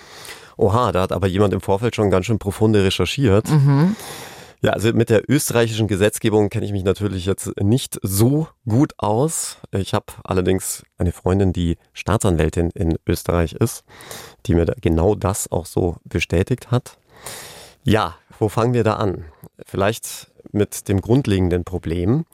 Oha, 0.57 0.91
da 0.91 1.01
hat 1.01 1.11
aber 1.11 1.27
jemand 1.27 1.53
im 1.53 1.61
Vorfeld 1.61 1.95
schon 1.95 2.09
ganz 2.09 2.25
schön 2.25 2.39
profunde 2.39 2.83
recherchiert. 2.83 3.49
Mhm. 3.49 3.95
Ja, 4.63 4.71
also 4.71 4.93
mit 4.93 5.09
der 5.09 5.29
österreichischen 5.29 5.89
Gesetzgebung 5.89 6.49
kenne 6.49 6.65
ich 6.65 6.71
mich 6.71 6.85
natürlich 6.85 7.25
jetzt 7.25 7.51
nicht 7.61 7.99
so 8.01 8.47
gut 8.65 8.93
aus. 8.97 9.57
Ich 9.71 9.93
habe 9.93 10.05
allerdings 10.23 10.83
eine 10.97 11.11
Freundin, 11.11 11.51
die 11.51 11.77
Staatsanwältin 11.91 12.69
in 12.69 12.97
Österreich 13.05 13.51
ist, 13.51 13.83
die 14.45 14.55
mir 14.55 14.65
genau 14.79 15.15
das 15.15 15.51
auch 15.51 15.65
so 15.65 15.97
bestätigt 16.05 16.71
hat. 16.71 16.97
Ja, 17.83 18.15
wo 18.39 18.47
fangen 18.47 18.73
wir 18.73 18.85
da 18.85 18.93
an? 18.93 19.25
Vielleicht 19.65 20.31
mit 20.53 20.87
dem 20.87 21.01
grundlegenden 21.01 21.65
Problem, 21.65 22.25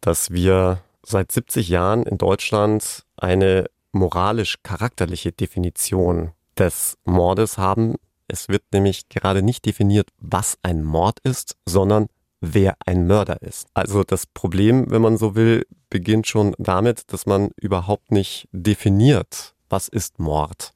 dass 0.00 0.30
wir 0.30 0.78
seit 1.02 1.32
70 1.32 1.68
Jahren 1.68 2.04
in 2.04 2.18
Deutschland 2.18 3.04
eine 3.16 3.68
moralisch-charakterliche 3.90 5.32
Definition 5.32 6.33
des 6.58 6.96
Mordes 7.04 7.58
haben. 7.58 7.96
Es 8.28 8.48
wird 8.48 8.62
nämlich 8.72 9.08
gerade 9.08 9.42
nicht 9.42 9.66
definiert, 9.66 10.08
was 10.18 10.58
ein 10.62 10.82
Mord 10.82 11.20
ist, 11.20 11.56
sondern 11.66 12.08
wer 12.40 12.76
ein 12.84 13.06
Mörder 13.06 13.42
ist. 13.42 13.66
Also 13.74 14.04
das 14.04 14.26
Problem, 14.26 14.90
wenn 14.90 15.02
man 15.02 15.16
so 15.16 15.34
will, 15.34 15.66
beginnt 15.90 16.26
schon 16.26 16.54
damit, 16.58 17.12
dass 17.12 17.26
man 17.26 17.50
überhaupt 17.56 18.10
nicht 18.12 18.48
definiert, 18.52 19.54
was 19.68 19.88
ist 19.88 20.18
Mord. 20.18 20.72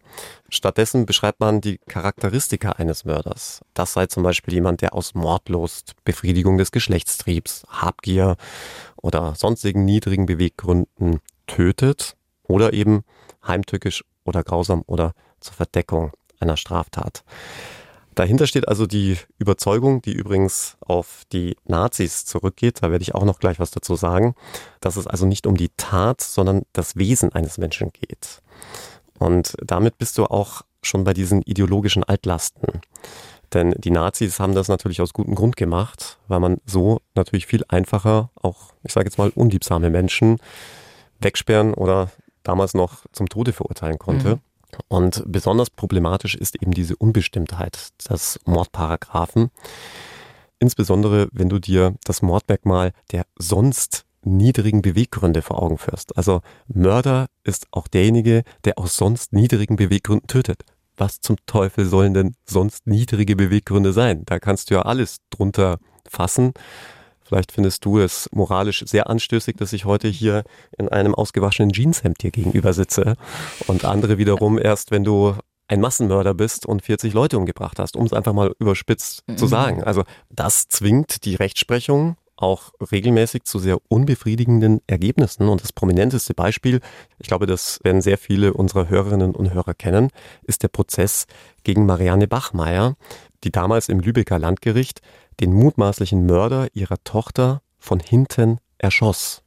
Stattdessen 0.49 1.07
beschreibt 1.07 1.41
man 1.41 1.61
die 1.61 1.79
Charakteristika 1.89 2.73
eines 2.73 3.05
Mörders. 3.05 3.61
Das 3.75 3.93
sei 3.93 4.07
zum 4.07 4.23
Beispiel 4.23 4.55
jemand, 4.55 4.81
der 4.81 4.95
aus 4.95 5.15
Mordlust, 5.15 5.95
Befriedigung 6.05 6.59
des 6.59 6.73
Geschlechtstriebs, 6.73 7.65
Habgier 7.69 8.37
oder 8.97 9.35
sonstigen 9.35 9.85
niedrigen 9.85 10.27
Beweggründen 10.27 11.21
tötet 11.47 12.17
oder 12.45 12.73
eben 12.73 13.03
heimtückisch 13.47 14.05
oder 14.25 14.43
grausam 14.43 14.83
oder 14.87 15.13
zur 15.41 15.55
Verdeckung 15.55 16.13
einer 16.41 16.57
Straftat. 16.57 17.25
Dahinter 18.15 18.49
steht 18.49 18.67
also 18.67 18.87
die 18.87 19.17
Überzeugung, 19.39 20.03
die 20.03 20.13
übrigens 20.13 20.77
auf 20.81 21.23
die 21.33 21.57
Nazis 21.67 22.25
zurückgeht, 22.25 22.83
da 22.83 22.91
werde 22.91 23.03
ich 23.03 23.15
auch 23.15 23.25
noch 23.25 23.39
gleich 23.39 23.61
was 23.61 23.71
dazu 23.71 23.95
sagen, 23.95 24.35
dass 24.81 24.97
es 24.97 25.07
also 25.07 25.25
nicht 25.25 25.47
um 25.47 25.57
die 25.57 25.71
Tat, 25.77 26.21
sondern 26.21 26.63
das 26.73 26.97
Wesen 26.97 27.33
eines 27.33 27.59
Menschen 27.59 27.93
geht. 27.93 28.43
Und 29.21 29.55
damit 29.65 29.99
bist 29.99 30.19
du 30.19 30.25
auch 30.25 30.63
schon 30.83 31.05
bei 31.05 31.15
diesen 31.15 31.43
ideologischen 31.43 32.03
Altlasten. 32.03 32.81
Denn 33.55 33.73
die 33.79 33.91
Nazis 33.91 34.41
haben 34.41 34.55
das 34.55 34.69
natürlich 34.69 35.01
aus 35.01 35.13
gutem 35.13 35.35
Grund 35.35 35.57
gemacht, 35.57 36.19
weil 36.29 36.41
man 36.41 36.59
so 36.67 37.01
natürlich 37.15 37.47
viel 37.47 37.65
einfacher 37.69 38.31
auch, 38.35 38.73
ich 38.83 38.93
sage 38.93 39.07
jetzt 39.07 39.19
mal, 39.19 39.31
unliebsame 39.31 39.91
Menschen 39.91 40.39
wegsperren 41.21 41.73
oder 41.73 42.11
damals 42.43 42.75
noch 42.75 43.05
zum 43.13 43.29
Tode 43.29 43.53
verurteilen 43.53 43.99
konnte. 43.99 44.37
Mhm. 44.37 44.41
Und 44.89 45.23
besonders 45.27 45.71
problematisch 45.71 46.35
ist 46.35 46.61
eben 46.63 46.73
diese 46.73 46.97
Unbestimmtheit 46.97 47.89
des 48.09 48.39
Mordparagraphen. 48.45 49.51
Insbesondere, 50.59 51.29
wenn 51.33 51.49
du 51.49 51.59
dir 51.59 51.95
das 52.05 52.23
Mordmerkmal 52.23 52.93
der 53.13 53.25
sonst 53.39 54.05
niedrigen 54.23 54.83
Beweggründe 54.83 55.43
vor 55.43 55.63
Augen 55.63 55.79
führst. 55.79 56.17
Also 56.17 56.41
Mörder 56.67 57.27
ist 57.45 57.67
auch 57.71 57.89
derjenige, 57.89 58.43
der 58.65 58.79
aus 58.79 58.97
sonst 58.97 59.33
niedrigen 59.33 59.77
Beweggründen 59.77 60.27
tötet. 60.27 60.65
Was 60.97 61.21
zum 61.21 61.37
Teufel 61.47 61.87
sollen 61.87 62.13
denn 62.13 62.35
sonst 62.45 62.87
niedrige 62.87 63.37
Beweggründe 63.37 63.93
sein? 63.93 64.25
Da 64.27 64.41
kannst 64.41 64.71
du 64.71 64.75
ja 64.75 64.83
alles 64.83 65.19
drunter 65.31 65.79
fassen. 66.09 66.53
Vielleicht 67.29 67.53
findest 67.53 67.85
du 67.85 67.99
es 67.99 68.27
moralisch 68.33 68.83
sehr 68.87 69.11
anstößig, 69.11 69.57
dass 69.57 69.75
ich 69.75 69.85
heute 69.85 70.09
hier 70.09 70.45
in 70.79 70.89
einem 70.89 71.15
ausgewaschenen 71.15 71.73
Jeanshemd 71.73 72.23
dir 72.23 72.31
gegenüber 72.31 72.73
sitze 72.73 73.17
und 73.67 73.85
andere 73.85 74.17
wiederum 74.17 74.59
erst, 74.59 74.91
wenn 74.91 75.05
du 75.05 75.35
ein 75.69 75.83
Massenmörder 75.83 76.33
bist 76.33 76.65
und 76.65 76.81
40 76.81 77.13
Leute 77.13 77.37
umgebracht 77.37 77.79
hast, 77.79 77.97
um 77.97 78.07
es 78.07 78.15
einfach 78.15 78.33
mal 78.33 78.55
überspitzt 78.59 79.25
mhm. 79.27 79.37
zu 79.37 79.47
sagen. 79.47 79.85
Also 79.85 80.05
das 80.31 80.69
zwingt 80.69 81.27
die 81.27 81.35
Rechtsprechung 81.35 82.17
auch 82.37 82.73
regelmäßig 82.93 83.45
zu 83.45 83.59
sehr 83.59 83.77
unbefriedigenden 83.89 84.81
Ergebnissen. 84.87 85.51
Und 85.51 85.63
das 85.63 85.75
prominenteste 85.75 86.33
Beispiel, 86.33 86.81
ich 87.19 87.29
glaube, 87.29 87.47
das 87.47 87.81
werden 87.83 88.01
sehr 88.01 88.17
viele 88.17 88.55
unserer 88.55 88.89
Hörerinnen 88.89 89.35
und 89.35 89.53
Hörer 89.53 89.75
kennen, 89.75 90.09
ist 90.45 90.63
der 90.63 90.69
Prozess 90.69 91.27
gegen 91.65 91.85
Marianne 91.85 92.29
Bachmeier, 92.29 92.97
die 93.45 93.51
damals 93.51 93.91
im 93.91 94.01
Lübecker 94.01 94.39
Landgericht 94.39 95.03
den 95.41 95.53
mutmaßlichen 95.53 96.27
Mörder 96.27 96.69
ihrer 96.75 97.03
Tochter 97.05 97.63
von 97.79 98.01
hinten 98.01 98.59
erschoss. 98.79 99.43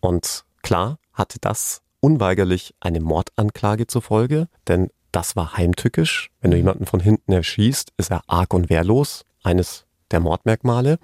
Und 0.00 0.44
klar 0.62 0.98
hatte 1.12 1.38
das 1.40 1.82
unweigerlich 2.00 2.74
eine 2.80 3.00
Mordanklage 3.00 3.86
zur 3.86 4.02
Folge, 4.02 4.48
denn 4.68 4.90
das 5.12 5.36
war 5.36 5.56
heimtückisch. 5.56 6.30
Wenn 6.40 6.50
du 6.50 6.56
jemanden 6.56 6.86
von 6.86 7.00
hinten 7.00 7.32
erschießt, 7.32 7.92
ist 7.96 8.10
er 8.10 8.22
arg 8.26 8.52
und 8.52 8.68
wehrlos, 8.68 9.24
eines 9.42 9.86
der 10.10 10.20
Mordmerkmale. 10.20 10.98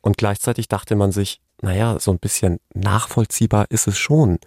Und 0.00 0.18
gleichzeitig 0.18 0.68
dachte 0.68 0.96
man 0.96 1.12
sich, 1.12 1.40
naja, 1.60 1.98
so 2.00 2.10
ein 2.10 2.18
bisschen 2.18 2.58
nachvollziehbar 2.74 3.66
ist 3.70 3.86
es 3.86 3.96
schon, 3.96 4.38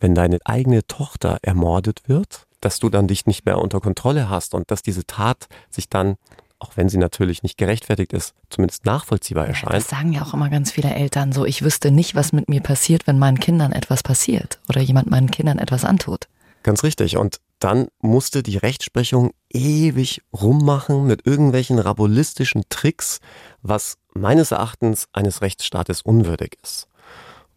wenn 0.00 0.14
deine 0.14 0.38
eigene 0.44 0.86
Tochter 0.86 1.38
ermordet 1.42 2.08
wird, 2.08 2.46
dass 2.60 2.78
du 2.78 2.88
dann 2.88 3.06
dich 3.06 3.26
nicht 3.26 3.44
mehr 3.44 3.58
unter 3.58 3.80
Kontrolle 3.80 4.30
hast 4.30 4.54
und 4.54 4.70
dass 4.70 4.82
diese 4.82 5.06
Tat 5.06 5.48
sich 5.70 5.88
dann, 5.88 6.16
auch 6.62 6.76
wenn 6.76 6.88
sie 6.88 6.98
natürlich 6.98 7.42
nicht 7.42 7.58
gerechtfertigt 7.58 8.12
ist, 8.12 8.34
zumindest 8.48 8.86
nachvollziehbar 8.86 9.46
erscheint. 9.46 9.74
Das 9.74 9.88
sagen 9.88 10.12
ja 10.12 10.22
auch 10.22 10.32
immer 10.32 10.48
ganz 10.48 10.70
viele 10.70 10.94
Eltern 10.94 11.32
so, 11.32 11.44
ich 11.44 11.62
wüsste 11.62 11.90
nicht, 11.90 12.14
was 12.14 12.32
mit 12.32 12.48
mir 12.48 12.60
passiert, 12.60 13.06
wenn 13.06 13.18
meinen 13.18 13.40
Kindern 13.40 13.72
etwas 13.72 14.02
passiert 14.02 14.60
oder 14.68 14.80
jemand 14.80 15.10
meinen 15.10 15.30
Kindern 15.30 15.58
etwas 15.58 15.84
antut. 15.84 16.28
Ganz 16.62 16.84
richtig. 16.84 17.16
Und 17.16 17.40
dann 17.58 17.88
musste 18.00 18.42
die 18.44 18.56
Rechtsprechung 18.56 19.32
ewig 19.50 20.22
rummachen 20.32 21.06
mit 21.06 21.26
irgendwelchen 21.26 21.80
rabulistischen 21.80 22.62
Tricks, 22.68 23.18
was 23.62 23.98
meines 24.14 24.52
Erachtens 24.52 25.08
eines 25.12 25.42
Rechtsstaates 25.42 26.02
unwürdig 26.02 26.56
ist. 26.62 26.86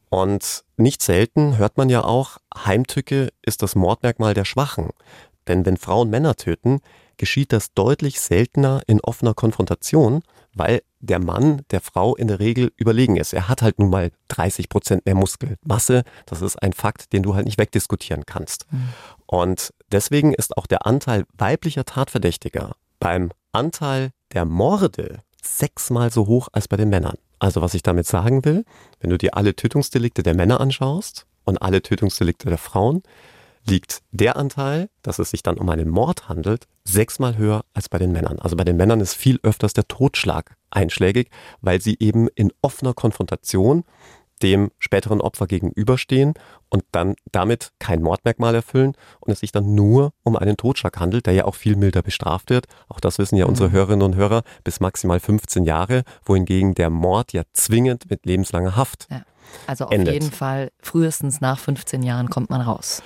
Und 0.09 0.63
nicht 0.77 1.03
selten 1.03 1.57
hört 1.57 1.77
man 1.77 1.89
ja 1.89 2.03
auch, 2.03 2.37
Heimtücke 2.55 3.29
ist 3.43 3.61
das 3.61 3.75
Mordmerkmal 3.75 4.33
der 4.33 4.45
Schwachen. 4.45 4.89
Denn 5.47 5.65
wenn 5.65 5.77
Frauen 5.77 6.09
Männer 6.09 6.35
töten, 6.35 6.81
geschieht 7.17 7.54
das 7.54 7.73
deutlich 7.73 8.19
seltener 8.19 8.82
in 8.88 9.01
offener 9.01 9.34
Konfrontation, 9.34 10.21
weil 10.54 10.82
der 10.99 11.19
Mann 11.19 11.62
der 11.71 11.82
Frau 11.82 12.15
in 12.15 12.28
der 12.28 12.39
Regel 12.39 12.71
überlegen 12.78 13.17
ist. 13.17 13.34
Er 13.34 13.47
hat 13.47 13.62
halt 13.62 13.80
nun 13.80 13.89
mal 13.89 14.12
30 14.30 14.69
Prozent 14.69 15.06
mehr 15.06 15.15
Muskelmasse. 15.15 16.04
Das 16.25 16.41
ist 16.41 16.62
ein 16.62 16.73
Fakt, 16.73 17.13
den 17.13 17.23
du 17.23 17.36
halt 17.36 17.45
nicht 17.45 17.60
wegdiskutieren 17.60 18.25
kannst. 18.25 18.65
Mhm. 18.71 18.89
Und 19.28 19.73
deswegen 19.91 20.34
ist 20.34 20.58
auch 20.58 20.67
der 20.67 20.86
Anteil 20.86 21.25
weiblicher 21.38 21.86
Tatverdächtiger 21.86 22.75
beim 22.99 23.32
Anteil 23.51 24.12
der 24.34 24.45
Morde 24.45 25.19
sechsmal 25.41 26.12
so 26.12 26.28
hoch 26.28 26.47
als 26.51 26.67
bei 26.67 26.78
den 26.78 26.89
Männern. 26.89 27.17
Also 27.39 27.62
was 27.62 27.73
ich 27.73 27.84
damit 27.84 28.08
sagen 28.08 28.45
will, 28.45 28.65
wenn 28.99 29.10
du 29.10 29.17
dir 29.17 29.36
alle 29.36 29.56
Tötungsdelikte 29.56 30.23
der 30.23 30.36
Männer 30.36 30.60
anschaust 30.60 31.25
und 31.43 31.62
alle 31.62 31.82
Tötungsdelikte 31.82 32.49
der 32.49 32.58
Frauen, 32.58 33.04
liegt 33.65 34.01
der 34.12 34.36
Anteil, 34.36 34.89
dass 35.01 35.19
es 35.19 35.32
sich 35.32 35.43
dann 35.43 35.58
um 35.58 35.69
einen 35.69 35.89
Mord 35.89 36.30
handelt, 36.30 36.67
sechsmal 36.84 37.38
höher 37.38 37.63
als 37.73 37.89
bei 37.89 37.97
den 37.97 38.12
Männern. 38.12 38.39
Also 38.39 38.56
bei 38.56 38.63
den 38.63 38.78
Männern 38.78 39.01
ist 39.01 39.13
viel 39.13 39.39
öfters 39.43 39.73
der 39.73 39.88
Totschlag 39.88 40.56
einschlägig, 40.69 41.30
weil 41.62 41.82
sie 41.82 41.97
eben 41.99 42.28
in 42.36 42.51
offener 42.62 42.93
Konfrontation 42.93 43.84
dem 44.41 44.71
späteren 44.80 45.21
Opfer 45.21 45.47
gegenüberstehen 45.47 46.34
und 46.69 46.84
dann 46.91 47.15
damit 47.32 47.71
kein 47.80 48.01
Mordmerkmal 48.01 48.54
erfüllen 48.54 48.93
und 49.21 49.32
es 49.32 49.39
sich 49.39 49.51
dann 49.51 49.75
nur 49.75 50.12
um 50.23 50.36
einen 50.36 50.58
Totschlag 50.58 50.99
handelt, 50.99 51.25
der 51.25 51.34
ja 51.34 51.45
auch 51.45 51.56
viel 51.56 51.75
milder 51.75 52.01
bestraft 52.01 52.49
wird. 52.49 52.65
Auch 52.89 52.99
das 52.99 53.17
wissen 53.17 53.38
ja 53.38 53.45
unsere 53.45 53.69
mhm. 53.69 53.73
Hörerinnen 53.73 54.01
und 54.01 54.15
Hörer 54.15 54.43
bis 54.63 54.82
maximal 54.82 55.19
15 55.19 55.63
Jahre, 55.63 56.04
wohingegen 56.25 56.75
der 56.75 56.89
Mord 56.89 57.32
ja 57.32 57.43
zwingend 57.54 58.10
mit 58.10 58.25
lebenslanger 58.25 58.75
Haft. 58.75 59.08
Ja. 59.10 59.23
Also 59.67 59.86
auf 59.86 59.91
endet. 59.91 60.13
jeden 60.15 60.32
Fall 60.32 60.71
frühestens 60.82 61.39
nach 61.39 61.60
15 61.60 62.04
Jahren 62.04 62.30
kommt 62.30 62.49
man 62.49 62.62
raus. 62.62 63.01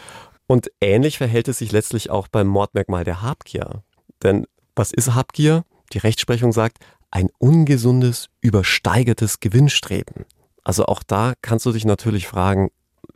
Und 0.49 0.71
ähnlich 0.81 1.19
verhält 1.19 1.47
es 1.47 1.59
sich 1.59 1.71
letztlich 1.71 2.09
auch 2.09 2.27
beim 2.27 2.47
Mordmerkmal 2.47 3.03
der 3.03 3.21
Habgier. 3.21 3.83
Denn 4.23 4.47
was 4.75 4.91
ist 4.91 5.13
Habgier? 5.13 5.63
Die 5.93 5.99
Rechtsprechung 5.99 6.53
sagt, 6.53 6.79
ein 7.11 7.29
ungesundes, 7.37 8.29
übersteigertes 8.41 9.41
Gewinnstreben. 9.41 10.25
Also 10.63 10.87
auch 10.87 11.03
da 11.03 11.33
kannst 11.43 11.67
du 11.67 11.71
dich 11.71 11.85
natürlich 11.85 12.27
fragen, 12.27 12.71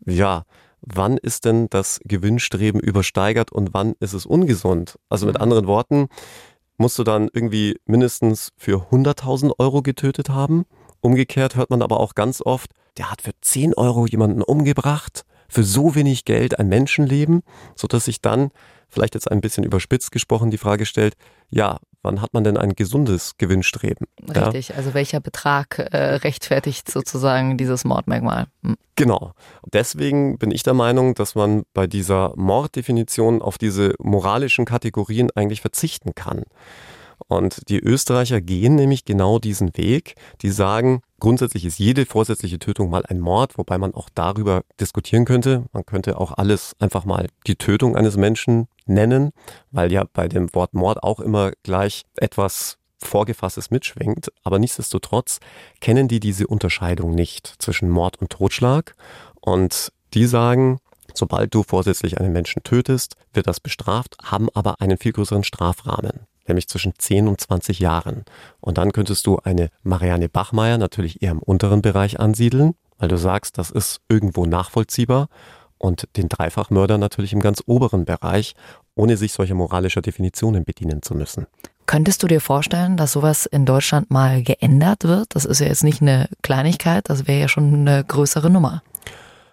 ja, 0.06 0.43
wann 0.82 1.17
ist 1.17 1.46
denn 1.46 1.72
das 1.72 2.00
Gewinnstreben 2.04 2.80
übersteigert 2.80 3.52
und 3.52 3.74
wann 3.74 3.96
ist 4.00 4.13
es 4.13 4.28
ungesund? 4.28 5.00
Also 5.10 5.26
mit 5.26 5.38
mhm. 5.38 5.41
anderen 5.41 5.65
Worten, 5.65 6.10
musst 6.78 7.00
du 7.00 7.04
dann 7.04 7.32
irgendwie 7.34 7.80
mindestens 7.88 8.52
für 8.58 8.91
100.000 8.91 9.54
Euro 9.58 9.82
getötet 9.82 10.30
haben? 10.30 10.65
Umgekehrt 11.02 11.56
hört 11.56 11.72
man 11.72 11.82
aber 11.82 12.00
auch 12.00 12.13
ganz 12.13 12.43
oft, 12.43 12.69
der 12.98 13.10
hat 13.10 13.24
für 13.24 13.32
10 13.41 13.74
Euro 13.74 14.06
jemanden 14.06 14.43
umgebracht 14.43 15.26
für 15.54 15.63
so 15.63 15.96
wenig 15.96 16.26
Geld 16.26 16.60
ein 16.60 16.68
Menschenleben, 16.68 17.44
so 17.76 17.88
dass 17.88 18.06
sich 18.06 18.22
dann 18.22 18.50
vielleicht 18.89 19.16
jetzt 19.16 19.30
ein 19.30 19.42
bisschen 19.42 19.63
überspitzt 19.63 20.12
gesprochen 20.12 20.52
die 20.52 20.58
Frage 20.58 20.86
stellt, 20.86 21.16
ja, 21.50 21.80
wann 22.02 22.22
hat 22.22 22.34
man 22.34 22.44
denn 22.44 22.58
ein 22.58 22.74
gesundes 22.74 23.38
Gewinnstreben? 23.38 24.08
Richtig, 24.28 24.70
ja? 24.70 24.76
also 24.76 24.94
welcher 24.94 25.20
Betrag 25.20 25.80
äh, 25.80 26.16
rechtfertigt 26.16 26.89
sozusagen 26.89 27.58
dieses 27.58 27.86
Mordmerkmal? 27.86 28.48
Hm. 28.63 28.76
Genau. 28.96 29.34
Deswegen 29.72 30.38
bin 30.38 30.52
ich 30.52 30.63
der 30.63 30.74
Meinung, 30.74 31.16
dass 31.16 31.36
man 31.36 31.63
bei 31.74 31.88
dieser 31.88 32.34
Morddefinition 32.36 33.42
auf 33.42 33.58
diese 33.58 33.94
moralischen 34.00 34.66
Kategorien 34.66 35.30
eigentlich 35.34 35.62
verzichten 35.62 36.13
kann. 36.13 36.44
Und 37.28 37.69
die 37.69 37.80
Österreicher 37.80 38.41
gehen 38.41 38.76
nämlich 38.76 39.06
genau 39.06 39.39
diesen 39.39 39.76
Weg. 39.78 40.15
Die 40.41 40.49
sagen, 40.49 41.02
grundsätzlich 41.19 41.65
ist 41.65 41.80
jede 41.80 42.06
vorsätzliche 42.06 42.60
Tötung 42.60 42.89
mal 42.89 43.06
ein 43.08 43.19
Mord, 43.19 43.58
wobei 43.58 43.78
man 43.78 43.93
auch 43.93 44.10
darüber 44.13 44.63
diskutieren 44.80 45.26
könnte. 45.26 45.65
Man 45.71 45.86
könnte 45.86 46.19
auch 46.19 46.34
alles 46.38 46.76
einfach 46.80 47.06
mal 47.06 47.28
die 47.47 47.56
Tötung 47.56 47.95
eines 47.95 48.17
Menschen 48.17 48.67
nennen, 48.86 49.32
weil 49.71 49.91
ja 49.91 50.06
bei 50.12 50.28
dem 50.28 50.54
Wort 50.54 50.73
Mord 50.73 51.02
auch 51.04 51.19
immer 51.19 51.52
gleich 51.63 52.04
etwas 52.17 52.78
Vorgefasstes 52.97 53.71
mitschwingt. 53.71 54.32
Aber 54.43 54.60
nichtsdestotrotz 54.60 55.39
kennen 55.82 56.08
die 56.08 56.19
diese 56.19 56.47
Unterscheidung 56.47 57.15
nicht 57.15 57.56
zwischen 57.60 57.89
Mord 57.89 58.21
und 58.21 58.30
Totschlag. 58.30 58.95
Und 59.41 59.91
die 60.13 60.26
sagen, 60.26 60.80
sobald 61.13 61.54
du 61.54 61.63
vorsätzlich 61.63 62.19
einen 62.19 62.32
Menschen 62.32 62.63
tötest, 62.63 63.15
wird 63.34 63.47
das 63.47 63.60
bestraft, 63.60 64.15
haben 64.23 64.49
aber 64.54 64.82
einen 64.82 64.97
viel 64.97 65.12
größeren 65.12 65.43
Strafrahmen 65.43 66.28
nämlich 66.48 66.68
zwischen 66.68 66.94
10 66.98 67.28
und 67.28 67.40
20 67.40 67.80
Jahren. 67.80 68.26
Und 68.60 68.78
dann 68.78 68.92
könntest 68.92 69.28
du 69.28 69.38
eine 69.38 69.70
Marianne 69.84 70.30
Bachmeier 70.30 70.78
natürlich 70.78 71.22
eher 71.22 71.32
im 71.32 71.40
unteren 71.40 71.82
Bereich 71.82 72.20
ansiedeln, 72.20 72.76
weil 72.98 73.10
du 73.10 73.18
sagst, 73.18 73.58
das 73.58 73.70
ist 73.70 74.02
irgendwo 74.10 74.46
nachvollziehbar 74.46 75.28
und 75.78 76.08
den 76.16 76.30
Dreifachmörder 76.30 76.98
natürlich 76.98 77.34
im 77.34 77.42
ganz 77.42 77.62
oberen 77.66 78.06
Bereich, 78.06 78.56
ohne 78.96 79.18
sich 79.18 79.34
solcher 79.34 79.56
moralischer 79.56 80.02
Definitionen 80.02 80.64
bedienen 80.64 81.02
zu 81.02 81.16
müssen. 81.16 81.46
Könntest 81.86 82.24
du 82.24 82.28
dir 82.28 82.40
vorstellen, 82.40 82.96
dass 82.96 83.12
sowas 83.12 83.46
in 83.46 83.66
Deutschland 83.66 84.10
mal 84.10 84.42
geändert 84.42 85.04
wird? 85.04 85.36
Das 85.36 85.44
ist 85.44 85.60
ja 85.60 85.68
jetzt 85.68 85.84
nicht 85.84 86.02
eine 86.02 86.30
Kleinigkeit, 86.42 87.10
das 87.10 87.28
wäre 87.28 87.42
ja 87.42 87.48
schon 87.50 87.74
eine 87.74 88.04
größere 88.06 88.50
Nummer. 88.50 88.82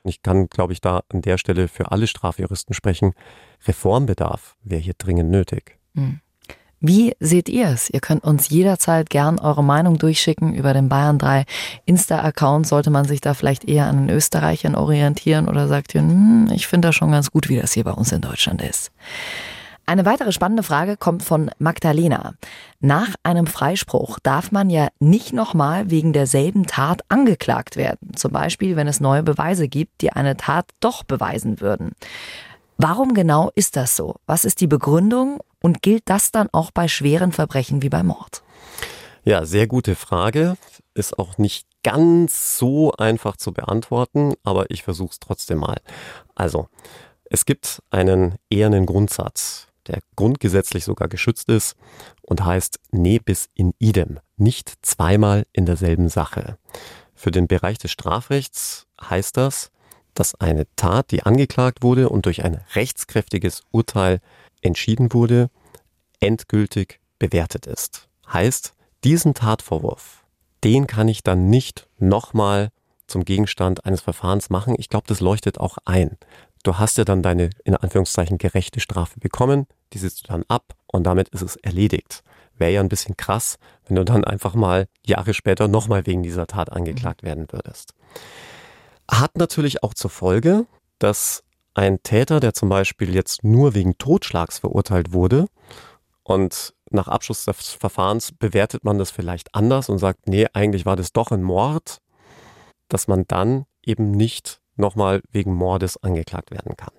Ich 0.04 0.22
kann, 0.22 0.48
glaube 0.48 0.72
ich, 0.72 0.80
da 0.80 1.02
an 1.12 1.22
der 1.22 1.36
Stelle 1.36 1.68
für 1.68 1.90
alle 1.90 2.06
Strafjuristen 2.06 2.74
sprechen. 2.74 3.12
Reformbedarf 3.66 4.56
wäre 4.62 4.80
hier 4.80 4.94
dringend 4.96 5.30
nötig. 5.30 5.78
Hm. 5.94 6.20
Wie 6.82 7.14
seht 7.20 7.50
ihr 7.50 7.68
es? 7.68 7.90
Ihr 7.90 8.00
könnt 8.00 8.24
uns 8.24 8.48
jederzeit 8.48 9.10
gern 9.10 9.38
eure 9.38 9.62
Meinung 9.62 9.98
durchschicken 9.98 10.54
über 10.54 10.72
den 10.72 10.88
Bayern 10.88 11.18
3 11.18 11.44
Insta-Account. 11.84 12.66
Sollte 12.66 12.88
man 12.88 13.04
sich 13.04 13.20
da 13.20 13.34
vielleicht 13.34 13.68
eher 13.68 13.84
an 13.84 14.06
den 14.06 14.16
Österreichern 14.16 14.74
orientieren 14.74 15.46
oder 15.46 15.68
sagt 15.68 15.94
ihr, 15.94 16.00
hm, 16.00 16.48
ich 16.54 16.66
finde 16.66 16.88
das 16.88 16.94
schon 16.94 17.12
ganz 17.12 17.30
gut, 17.30 17.50
wie 17.50 17.60
das 17.60 17.74
hier 17.74 17.84
bei 17.84 17.92
uns 17.92 18.12
in 18.12 18.22
Deutschland 18.22 18.62
ist? 18.62 18.90
Eine 19.84 20.06
weitere 20.06 20.32
spannende 20.32 20.62
Frage 20.62 20.96
kommt 20.96 21.22
von 21.22 21.50
Magdalena. 21.58 22.32
Nach 22.80 23.08
einem 23.24 23.46
Freispruch 23.46 24.18
darf 24.18 24.50
man 24.50 24.70
ja 24.70 24.88
nicht 25.00 25.34
nochmal 25.34 25.90
wegen 25.90 26.14
derselben 26.14 26.64
Tat 26.64 27.02
angeklagt 27.08 27.76
werden. 27.76 28.14
Zum 28.14 28.32
Beispiel, 28.32 28.76
wenn 28.76 28.86
es 28.86 29.00
neue 29.00 29.22
Beweise 29.22 29.68
gibt, 29.68 30.00
die 30.00 30.12
eine 30.12 30.38
Tat 30.38 30.66
doch 30.80 31.02
beweisen 31.02 31.60
würden. 31.60 31.92
Warum 32.78 33.12
genau 33.12 33.50
ist 33.54 33.76
das 33.76 33.96
so? 33.96 34.14
Was 34.24 34.46
ist 34.46 34.62
die 34.62 34.66
Begründung 34.66 35.40
und 35.62 35.82
gilt 35.82 36.02
das 36.06 36.32
dann 36.32 36.48
auch 36.52 36.70
bei 36.70 36.88
schweren 36.88 37.32
Verbrechen 37.32 37.82
wie 37.82 37.88
bei 37.88 38.02
Mord? 38.02 38.42
Ja, 39.24 39.44
sehr 39.44 39.66
gute 39.66 39.94
Frage. 39.94 40.56
Ist 40.94 41.18
auch 41.18 41.38
nicht 41.38 41.66
ganz 41.82 42.58
so 42.58 42.92
einfach 42.92 43.36
zu 43.36 43.52
beantworten, 43.52 44.34
aber 44.42 44.70
ich 44.70 44.82
versuche 44.82 45.10
es 45.12 45.20
trotzdem 45.20 45.58
mal. 45.58 45.80
Also, 46.34 46.68
es 47.24 47.44
gibt 47.44 47.82
einen 47.90 48.36
ehernen 48.50 48.86
Grundsatz, 48.86 49.68
der 49.86 50.00
grundgesetzlich 50.16 50.84
sogar 50.84 51.08
geschützt 51.08 51.48
ist 51.48 51.76
und 52.22 52.44
heißt 52.44 52.78
ne 52.92 53.18
bis 53.18 53.48
in 53.54 53.72
idem, 53.78 54.20
nicht 54.36 54.72
zweimal 54.82 55.46
in 55.52 55.66
derselben 55.66 56.08
Sache. 56.08 56.58
Für 57.14 57.30
den 57.30 57.46
Bereich 57.46 57.78
des 57.78 57.90
Strafrechts 57.90 58.86
heißt 59.00 59.36
das, 59.36 59.70
dass 60.14 60.34
eine 60.34 60.66
Tat, 60.76 61.12
die 61.12 61.22
angeklagt 61.22 61.82
wurde 61.82 62.08
und 62.08 62.26
durch 62.26 62.44
ein 62.44 62.60
rechtskräftiges 62.74 63.62
Urteil 63.70 64.20
entschieden 64.62 65.12
wurde, 65.12 65.50
endgültig 66.20 67.00
bewertet 67.18 67.66
ist. 67.66 68.08
Heißt, 68.32 68.74
diesen 69.04 69.34
Tatvorwurf, 69.34 70.24
den 70.62 70.86
kann 70.86 71.08
ich 71.08 71.22
dann 71.22 71.48
nicht 71.48 71.88
nochmal 71.98 72.70
zum 73.06 73.24
Gegenstand 73.24 73.84
eines 73.84 74.00
Verfahrens 74.00 74.50
machen. 74.50 74.74
Ich 74.78 74.88
glaube, 74.88 75.06
das 75.08 75.20
leuchtet 75.20 75.58
auch 75.58 75.78
ein. 75.84 76.16
Du 76.62 76.78
hast 76.78 76.98
ja 76.98 77.04
dann 77.04 77.22
deine, 77.22 77.50
in 77.64 77.74
Anführungszeichen, 77.74 78.38
gerechte 78.38 78.80
Strafe 78.80 79.18
bekommen, 79.18 79.66
die 79.92 79.98
sitzt 79.98 80.24
du 80.24 80.32
dann 80.32 80.44
ab 80.48 80.74
und 80.86 81.04
damit 81.04 81.28
ist 81.30 81.42
es 81.42 81.56
erledigt. 81.56 82.22
Wäre 82.56 82.72
ja 82.72 82.80
ein 82.80 82.90
bisschen 82.90 83.16
krass, 83.16 83.58
wenn 83.86 83.96
du 83.96 84.04
dann 84.04 84.24
einfach 84.24 84.54
mal 84.54 84.86
Jahre 85.04 85.32
später 85.32 85.68
nochmal 85.68 86.06
wegen 86.06 86.22
dieser 86.22 86.46
Tat 86.46 86.70
angeklagt 86.70 87.22
werden 87.22 87.46
würdest. 87.50 87.94
Hat 89.10 89.36
natürlich 89.36 89.82
auch 89.82 89.94
zur 89.94 90.10
Folge, 90.10 90.66
dass 90.98 91.42
ein 91.74 92.02
Täter, 92.02 92.40
der 92.40 92.54
zum 92.54 92.68
Beispiel 92.68 93.14
jetzt 93.14 93.44
nur 93.44 93.74
wegen 93.74 93.98
Totschlags 93.98 94.58
verurteilt 94.58 95.12
wurde 95.12 95.46
und 96.22 96.74
nach 96.90 97.08
Abschluss 97.08 97.44
des 97.44 97.72
Verfahrens 97.72 98.32
bewertet 98.32 98.84
man 98.84 98.98
das 98.98 99.10
vielleicht 99.10 99.54
anders 99.54 99.88
und 99.88 99.98
sagt, 99.98 100.28
nee, 100.28 100.46
eigentlich 100.52 100.86
war 100.86 100.96
das 100.96 101.12
doch 101.12 101.30
ein 101.30 101.42
Mord, 101.42 101.98
dass 102.88 103.06
man 103.06 103.24
dann 103.28 103.66
eben 103.84 104.10
nicht 104.10 104.60
nochmal 104.76 105.22
wegen 105.30 105.54
Mordes 105.54 106.02
angeklagt 106.02 106.50
werden 106.50 106.76
kann. 106.76 106.92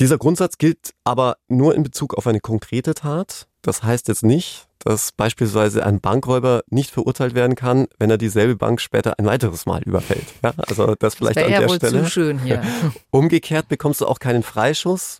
Dieser 0.00 0.18
Grundsatz 0.18 0.58
gilt 0.58 0.94
aber 1.04 1.36
nur 1.48 1.74
in 1.74 1.82
Bezug 1.82 2.14
auf 2.14 2.26
eine 2.26 2.40
konkrete 2.40 2.94
Tat. 2.94 3.46
Das 3.62 3.82
heißt 3.82 4.08
jetzt 4.08 4.22
nicht, 4.24 4.66
dass 4.78 5.12
beispielsweise 5.12 5.84
ein 5.84 6.00
Bankräuber 6.00 6.62
nicht 6.70 6.90
verurteilt 6.90 7.34
werden 7.34 7.54
kann, 7.54 7.86
wenn 7.98 8.08
er 8.08 8.16
dieselbe 8.16 8.56
Bank 8.56 8.80
später 8.80 9.18
ein 9.18 9.26
weiteres 9.26 9.66
Mal 9.66 9.82
überfällt. 9.82 10.24
Ja, 10.42 10.54
also 10.56 10.94
das 10.94 11.16
vielleicht 11.16 11.36
das 11.36 11.44
an 11.44 11.50
der 11.50 11.60
ja 11.60 11.68
wohl 11.68 11.76
Stelle. 11.76 12.04
Zu 12.04 12.10
schön 12.10 12.38
hier. 12.38 12.62
Umgekehrt 13.10 13.68
bekommst 13.68 14.00
du 14.00 14.06
auch 14.06 14.18
keinen 14.18 14.42
Freischuss, 14.42 15.18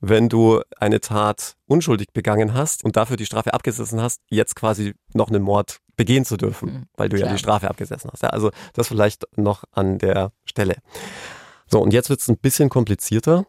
wenn 0.00 0.28
du 0.28 0.60
eine 0.78 1.00
Tat 1.00 1.54
unschuldig 1.66 2.08
begangen 2.12 2.52
hast 2.54 2.84
und 2.84 2.96
dafür 2.96 3.16
die 3.16 3.26
Strafe 3.26 3.54
abgesessen 3.54 4.00
hast, 4.00 4.22
jetzt 4.28 4.56
quasi 4.56 4.94
noch 5.14 5.28
einen 5.28 5.42
Mord 5.44 5.78
begehen 5.96 6.24
zu 6.24 6.36
dürfen, 6.36 6.72
Mhm, 6.72 6.82
weil 6.96 7.08
du 7.08 7.16
ja 7.16 7.26
klar. 7.26 7.34
die 7.34 7.38
Strafe 7.38 7.70
abgesessen 7.70 8.10
hast. 8.12 8.24
Ja, 8.24 8.30
also 8.30 8.50
das 8.74 8.88
vielleicht 8.88 9.24
noch 9.36 9.62
an 9.70 9.98
der 9.98 10.32
Stelle. 10.44 10.78
So, 11.68 11.80
und 11.80 11.92
jetzt 11.92 12.10
wird 12.10 12.20
es 12.20 12.28
ein 12.28 12.38
bisschen 12.38 12.68
komplizierter, 12.68 13.46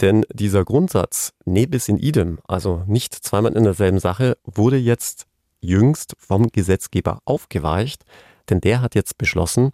denn 0.00 0.24
dieser 0.32 0.64
Grundsatz 0.64 1.32
nebis 1.44 1.88
in 1.88 1.98
idem, 1.98 2.38
also 2.46 2.82
nicht 2.86 3.14
zweimal 3.14 3.56
in 3.56 3.64
derselben 3.64 4.00
Sache, 4.00 4.36
wurde 4.44 4.76
jetzt 4.76 5.26
jüngst 5.60 6.14
vom 6.18 6.48
Gesetzgeber 6.48 7.20
aufgeweicht, 7.24 8.04
denn 8.50 8.60
der 8.60 8.80
hat 8.80 8.94
jetzt 8.94 9.18
beschlossen, 9.18 9.70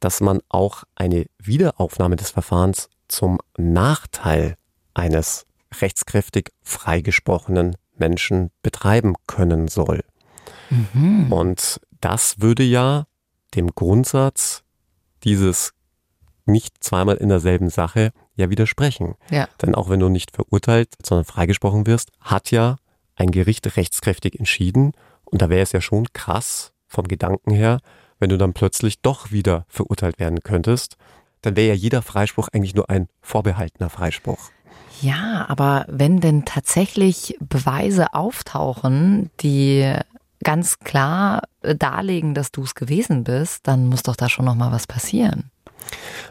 dass 0.00 0.20
man 0.20 0.40
auch 0.48 0.82
eine 0.94 1.26
Wiederaufnahme 1.38 2.16
des 2.16 2.30
Verfahrens 2.30 2.88
zum 3.08 3.38
Nachteil 3.56 4.56
eines 4.94 5.46
rechtskräftig 5.80 6.50
freigesprochenen 6.62 7.76
Menschen 7.96 8.50
betreiben 8.62 9.14
können 9.26 9.68
soll. 9.68 10.02
Mhm. 10.70 11.32
Und 11.32 11.80
das 12.00 12.40
würde 12.40 12.62
ja 12.62 13.06
dem 13.54 13.68
Grundsatz 13.74 14.64
dieses 15.24 15.72
nicht 16.46 16.82
zweimal 16.82 17.16
in 17.16 17.28
derselben 17.28 17.70
Sache 17.70 18.12
ja 18.34 18.50
widersprechen. 18.50 19.14
Ja. 19.30 19.48
Denn 19.60 19.74
auch 19.74 19.88
wenn 19.88 20.00
du 20.00 20.08
nicht 20.08 20.34
verurteilt, 20.34 20.94
sondern 21.04 21.24
freigesprochen 21.24 21.86
wirst, 21.86 22.10
hat 22.20 22.50
ja 22.50 22.76
ein 23.16 23.30
Gericht 23.30 23.76
rechtskräftig 23.76 24.38
entschieden. 24.38 24.92
Und 25.24 25.42
da 25.42 25.48
wäre 25.48 25.62
es 25.62 25.72
ja 25.72 25.80
schon 25.80 26.12
krass 26.12 26.72
vom 26.88 27.08
Gedanken 27.08 27.52
her, 27.52 27.78
wenn 28.18 28.30
du 28.30 28.38
dann 28.38 28.52
plötzlich 28.52 29.00
doch 29.00 29.32
wieder 29.32 29.64
verurteilt 29.68 30.18
werden 30.18 30.40
könntest. 30.42 30.96
Dann 31.42 31.56
wäre 31.56 31.68
ja 31.68 31.74
jeder 31.74 32.02
Freispruch 32.02 32.48
eigentlich 32.52 32.74
nur 32.74 32.88
ein 32.88 33.08
vorbehaltener 33.20 33.90
Freispruch. 33.90 34.50
Ja, 35.00 35.46
aber 35.48 35.84
wenn 35.88 36.20
denn 36.20 36.44
tatsächlich 36.44 37.36
Beweise 37.40 38.14
auftauchen, 38.14 39.30
die 39.40 39.92
ganz 40.44 40.78
klar 40.78 41.42
darlegen, 41.62 42.34
dass 42.34 42.52
du 42.52 42.62
es 42.62 42.74
gewesen 42.74 43.24
bist, 43.24 43.66
dann 43.66 43.86
muss 43.88 44.02
doch 44.02 44.16
da 44.16 44.28
schon 44.28 44.44
noch 44.44 44.54
mal 44.54 44.72
was 44.72 44.86
passieren. 44.86 45.51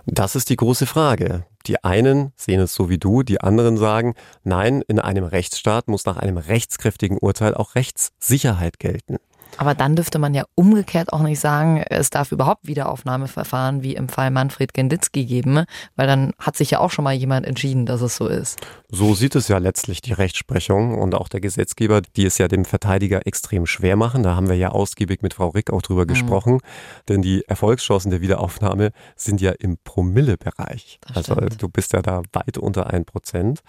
Das 0.06 0.36
ist 0.36 0.50
die 0.50 0.56
große 0.56 0.86
Frage. 0.86 1.46
Die 1.68 1.84
einen 1.84 2.34
sehen 2.36 2.60
es 2.60 2.74
so 2.74 2.90
wie 2.90 2.98
du, 2.98 3.24
die 3.24 3.42
anderen 3.42 3.78
sagen, 3.78 4.16
nein, 4.44 4.84
in 4.88 5.00
einem 5.00 5.24
Rechtsstaat 5.24 5.88
muss 5.88 6.06
nach 6.06 6.18
einem 6.18 6.38
rechtskräftigen 6.38 7.18
Urteil 7.18 7.54
auch 7.54 7.76
Rechtssicherheit 7.76 8.80
gelten. 8.80 9.18
Aber 9.58 9.76
dann 9.76 9.96
dürfte 9.96 10.20
man 10.20 10.34
ja 10.34 10.44
umgekehrt 10.56 11.14
auch 11.14 11.22
nicht 11.22 11.40
sagen, 11.40 11.84
es 11.90 12.10
darf 12.10 12.32
überhaupt 12.32 12.68
Wiederaufnahmeverfahren 12.68 13.84
wie 13.84 13.96
im 13.96 14.10
Fall 14.10 14.32
Manfred 14.32 14.74
Genditzki 14.74 15.26
geben, 15.26 15.66
weil 15.96 16.08
dann 16.08 16.32
hat 16.40 16.56
sich 16.56 16.72
ja 16.72 16.80
auch 16.80 16.92
schon 16.92 17.04
mal 17.04 17.14
jemand 17.14 17.46
entschieden, 17.46 17.86
dass 17.86 18.02
es 18.02 18.16
so 18.16 18.28
ist. 18.28 18.60
So 18.90 19.14
sieht 19.14 19.36
es 19.36 19.48
ja 19.48 19.58
letztlich 19.58 20.02
die 20.02 20.14
Rechtsprechung 20.14 20.98
und 20.98 21.16
auch 21.16 21.28
der 21.28 21.42
Gesetzgeber, 21.42 22.02
die 22.02 22.26
es 22.26 22.38
ja 22.38 22.48
dem 22.48 22.66
Verteidiger 22.66 23.26
extrem 23.28 23.66
schwer 23.66 23.96
machen. 23.96 24.24
Da 24.24 24.36
haben 24.36 24.50
wir 24.50 24.56
ja 24.56 24.70
ausgiebig 24.70 25.22
mit 25.22 25.34
Frau 25.34 25.50
Rick 25.50 25.72
auch 25.72 25.82
drüber 25.82 26.06
gesprochen, 26.06 26.60
denn 27.08 27.22
die 27.22 27.44
Erfolgschancen 27.48 28.12
der 28.12 28.22
Wiederaufnahme 28.22 28.92
sind 29.16 29.42
ja 29.42 29.52
im 29.52 29.78
Promillebereich. 29.84 31.00
Also 31.14 31.36
du 31.36 31.70
bist 31.70 31.94
ja 31.94 32.02
da 32.02 32.22
weit 32.34 32.58
unter 32.58 32.88
ein 32.88 33.06
Prozent 33.06 33.62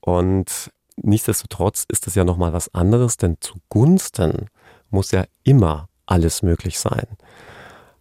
und 0.00 0.70
nichtsdestotrotz 0.96 1.84
ist 1.88 2.06
es 2.06 2.14
ja 2.14 2.24
nochmal 2.24 2.52
was 2.52 2.74
anderes, 2.74 3.16
denn 3.16 3.36
zugunsten 3.40 4.46
muss 4.90 5.10
ja 5.10 5.24
immer 5.44 5.88
alles 6.06 6.42
möglich 6.42 6.78
sein. 6.78 7.06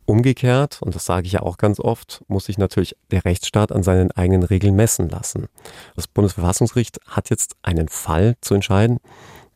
Umgekehrt, 0.06 0.82
und 0.82 0.96
das 0.96 1.06
sage 1.06 1.28
ich 1.28 1.34
ja 1.34 1.42
auch 1.42 1.58
ganz 1.58 1.80
oft, 1.80 2.24
muss 2.28 2.46
sich 2.46 2.58
natürlich 2.58 2.96
der 3.12 3.26
Rechtsstaat 3.26 3.72
an 3.72 3.84
seinen 3.84 4.10
eigenen 4.12 4.42
Regeln 4.42 4.76
messen 4.76 5.08
lassen. 5.08 5.46
Das 5.96 6.08
Bundesverfassungsgericht 6.08 7.00
hat 7.06 7.30
jetzt 7.30 7.56
einen 7.62 7.90
Fall 7.90 8.36
zu 8.42 8.56
entscheiden, 8.56 8.98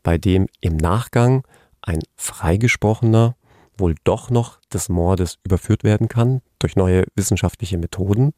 bei 0.04 0.16
dem 0.16 0.46
im 0.60 0.76
Nachgang 0.76 1.42
ein 1.82 1.98
Freigesprochener 2.14 3.34
wohl 3.76 3.96
doch 4.04 4.30
noch 4.30 4.60
des 4.72 4.88
Mordes 4.88 5.38
überführt 5.42 5.82
werden 5.82 6.08
kann 6.08 6.40
durch 6.60 6.76
neue 6.76 7.04
wissenschaftliche 7.16 7.78
Methoden. 7.78 8.32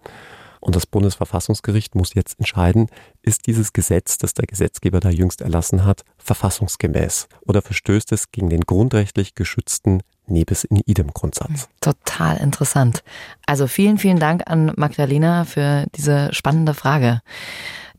Und 0.60 0.76
das 0.76 0.86
Bundesverfassungsgericht 0.86 1.94
muss 1.94 2.14
jetzt 2.14 2.38
entscheiden, 2.38 2.88
ist 3.22 3.46
dieses 3.46 3.72
Gesetz, 3.72 4.18
das 4.18 4.34
der 4.34 4.46
Gesetzgeber 4.46 5.00
da 5.00 5.10
jüngst 5.10 5.40
erlassen 5.40 5.84
hat, 5.84 6.02
verfassungsgemäß 6.18 7.28
oder 7.46 7.62
verstößt 7.62 8.12
es 8.12 8.30
gegen 8.30 8.50
den 8.50 8.62
grundrechtlich 8.62 9.34
geschützten 9.34 10.02
Nebis 10.26 10.64
in 10.64 10.80
idem 10.86 11.12
Grundsatz. 11.12 11.68
Total 11.80 12.36
interessant. 12.38 13.04
Also 13.46 13.66
vielen, 13.66 13.98
vielen 13.98 14.18
Dank 14.18 14.42
an 14.46 14.72
Magdalena 14.76 15.44
für 15.44 15.86
diese 15.94 16.32
spannende 16.32 16.74
Frage. 16.74 17.20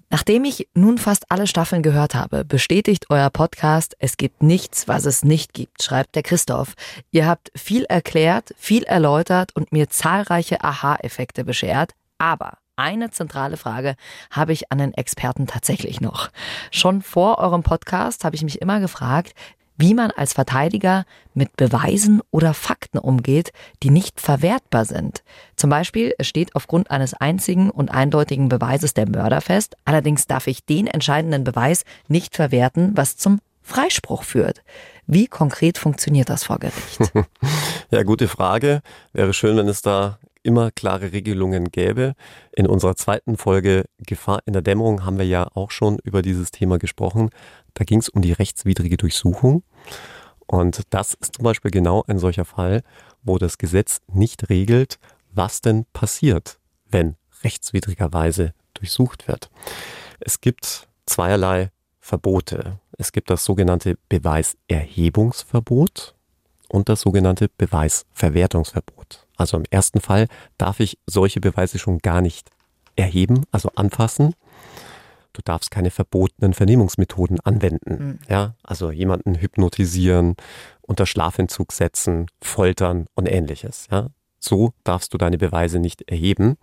Nachdem 0.09 0.45
ich 0.45 0.69
nun 0.73 0.97
fast 0.97 1.29
alle 1.29 1.47
Staffeln 1.47 1.83
gehört 1.83 2.15
habe, 2.15 2.45
bestätigt 2.45 3.07
euer 3.09 3.29
Podcast, 3.29 3.95
es 3.99 4.15
gibt 4.15 4.41
nichts, 4.41 4.87
was 4.87 5.05
es 5.05 5.23
nicht 5.23 5.53
gibt, 5.53 5.83
schreibt 5.83 6.15
der 6.15 6.23
Christoph. 6.23 6.75
Ihr 7.11 7.27
habt 7.27 7.51
viel 7.55 7.83
erklärt, 7.83 8.53
viel 8.57 8.83
erläutert 8.83 9.53
und 9.53 9.73
mir 9.73 9.89
zahlreiche 9.89 10.63
Aha-Effekte 10.63 11.43
beschert, 11.43 11.91
aber 12.17 12.57
eine 12.75 13.09
zentrale 13.09 13.57
Frage 13.57 13.95
habe 14.29 14.53
ich 14.53 14.71
an 14.71 14.77
den 14.77 14.93
Experten 14.93 15.47
tatsächlich 15.47 15.99
noch. 15.99 16.29
Schon 16.71 17.01
vor 17.01 17.39
eurem 17.39 17.63
Podcast 17.63 18.23
habe 18.23 18.35
ich 18.35 18.43
mich 18.43 18.61
immer 18.61 18.79
gefragt, 18.79 19.33
wie 19.77 19.93
man 19.93 20.11
als 20.11 20.33
Verteidiger 20.33 21.05
mit 21.33 21.55
Beweisen 21.55 22.21
oder 22.31 22.53
Fakten 22.53 22.97
umgeht, 22.97 23.51
die 23.83 23.89
nicht 23.89 24.19
verwertbar 24.19 24.85
sind. 24.85 25.23
Zum 25.55 25.69
Beispiel, 25.69 26.13
steht 26.21 26.55
aufgrund 26.55 26.91
eines 26.91 27.13
einzigen 27.13 27.69
und 27.69 27.89
eindeutigen 27.89 28.49
Beweises 28.49 28.93
der 28.93 29.07
Mörder 29.07 29.41
fest, 29.41 29.75
allerdings 29.85 30.25
darf 30.27 30.47
ich 30.47 30.65
den 30.65 30.87
entscheidenden 30.87 31.43
Beweis 31.43 31.83
nicht 32.07 32.35
verwerten, 32.35 32.91
was 32.95 33.17
zum 33.17 33.39
Freispruch 33.61 34.23
führt. 34.23 34.63
Wie 35.05 35.27
konkret 35.27 35.77
funktioniert 35.77 36.29
das 36.29 36.43
vor 36.43 36.59
Gericht? 36.59 36.99
Ja, 37.89 38.03
gute 38.03 38.27
Frage. 38.27 38.81
Wäre 39.13 39.33
schön, 39.33 39.55
wenn 39.55 39.69
es 39.69 39.81
da 39.81 40.19
immer 40.47 40.71
klare 40.71 41.11
Regelungen 41.11 41.69
gäbe. 41.71 42.13
In 42.55 42.67
unserer 42.67 42.95
zweiten 42.95 43.35
Folge 43.37 43.83
Gefahr 43.99 44.39
in 44.45 44.53
der 44.53 44.61
Dämmerung 44.61 45.03
haben 45.05 45.17
wir 45.17 45.25
ja 45.25 45.49
auch 45.53 45.71
schon 45.71 45.99
über 46.03 46.21
dieses 46.21 46.51
Thema 46.51 46.79
gesprochen. 46.79 47.31
Da 47.73 47.83
ging 47.83 47.99
es 47.99 48.07
um 48.07 48.21
die 48.21 48.31
rechtswidrige 48.31 48.95
Durchsuchung. 48.95 49.63
Und 50.47 50.83
das 50.91 51.15
ist 51.15 51.35
zum 51.35 51.43
Beispiel 51.43 51.71
genau 51.71 52.05
ein 52.07 52.17
solcher 52.17 52.45
Fall, 52.45 52.81
wo 53.21 53.37
das 53.37 53.57
Gesetz 53.57 53.99
nicht 54.07 54.49
regelt, 54.49 54.99
was 55.33 55.59
denn 55.59 55.83
passiert, 55.91 56.59
wenn 56.89 57.17
rechtswidrigerweise 57.43 58.53
durchsucht 58.73 59.27
wird. 59.27 59.49
Es 60.21 60.39
gibt 60.39 60.87
zweierlei 61.05 61.71
Verbote. 61.99 62.79
Es 62.97 63.11
gibt 63.11 63.29
das 63.29 63.43
sogenannte 63.43 63.97
Beweiserhebungsverbot 64.07 66.15
und 66.69 66.87
das 66.87 67.01
sogenannte 67.01 67.49
Beweisverwertungsverbot. 67.57 68.96
Also 69.37 69.57
im 69.57 69.63
ersten 69.69 70.01
Fall 70.01 70.27
darf 70.57 70.79
ich 70.79 70.97
solche 71.05 71.39
Beweise 71.39 71.79
schon 71.79 71.99
gar 71.99 72.21
nicht 72.21 72.49
erheben, 72.95 73.45
also 73.51 73.69
anfassen. 73.75 74.33
Du 75.33 75.41
darfst 75.43 75.69
keine 75.69 75.91
verbotenen 75.91 76.55
Vernehmungsmethoden 76.55 77.39
anwenden. 77.41 78.19
Ja, 78.27 78.55
also 78.63 78.89
jemanden 78.91 79.35
hypnotisieren, 79.35 80.35
unter 80.81 81.05
Schlafentzug 81.05 81.71
setzen, 81.71 82.25
foltern 82.41 83.05
und 83.13 83.27
ähnliches. 83.27 83.87
Ja, 83.91 84.09
so 84.39 84.73
darfst 84.83 85.13
du 85.13 85.17
deine 85.19 85.37
Beweise 85.37 85.77
nicht 85.77 86.09
erheben. 86.09 86.57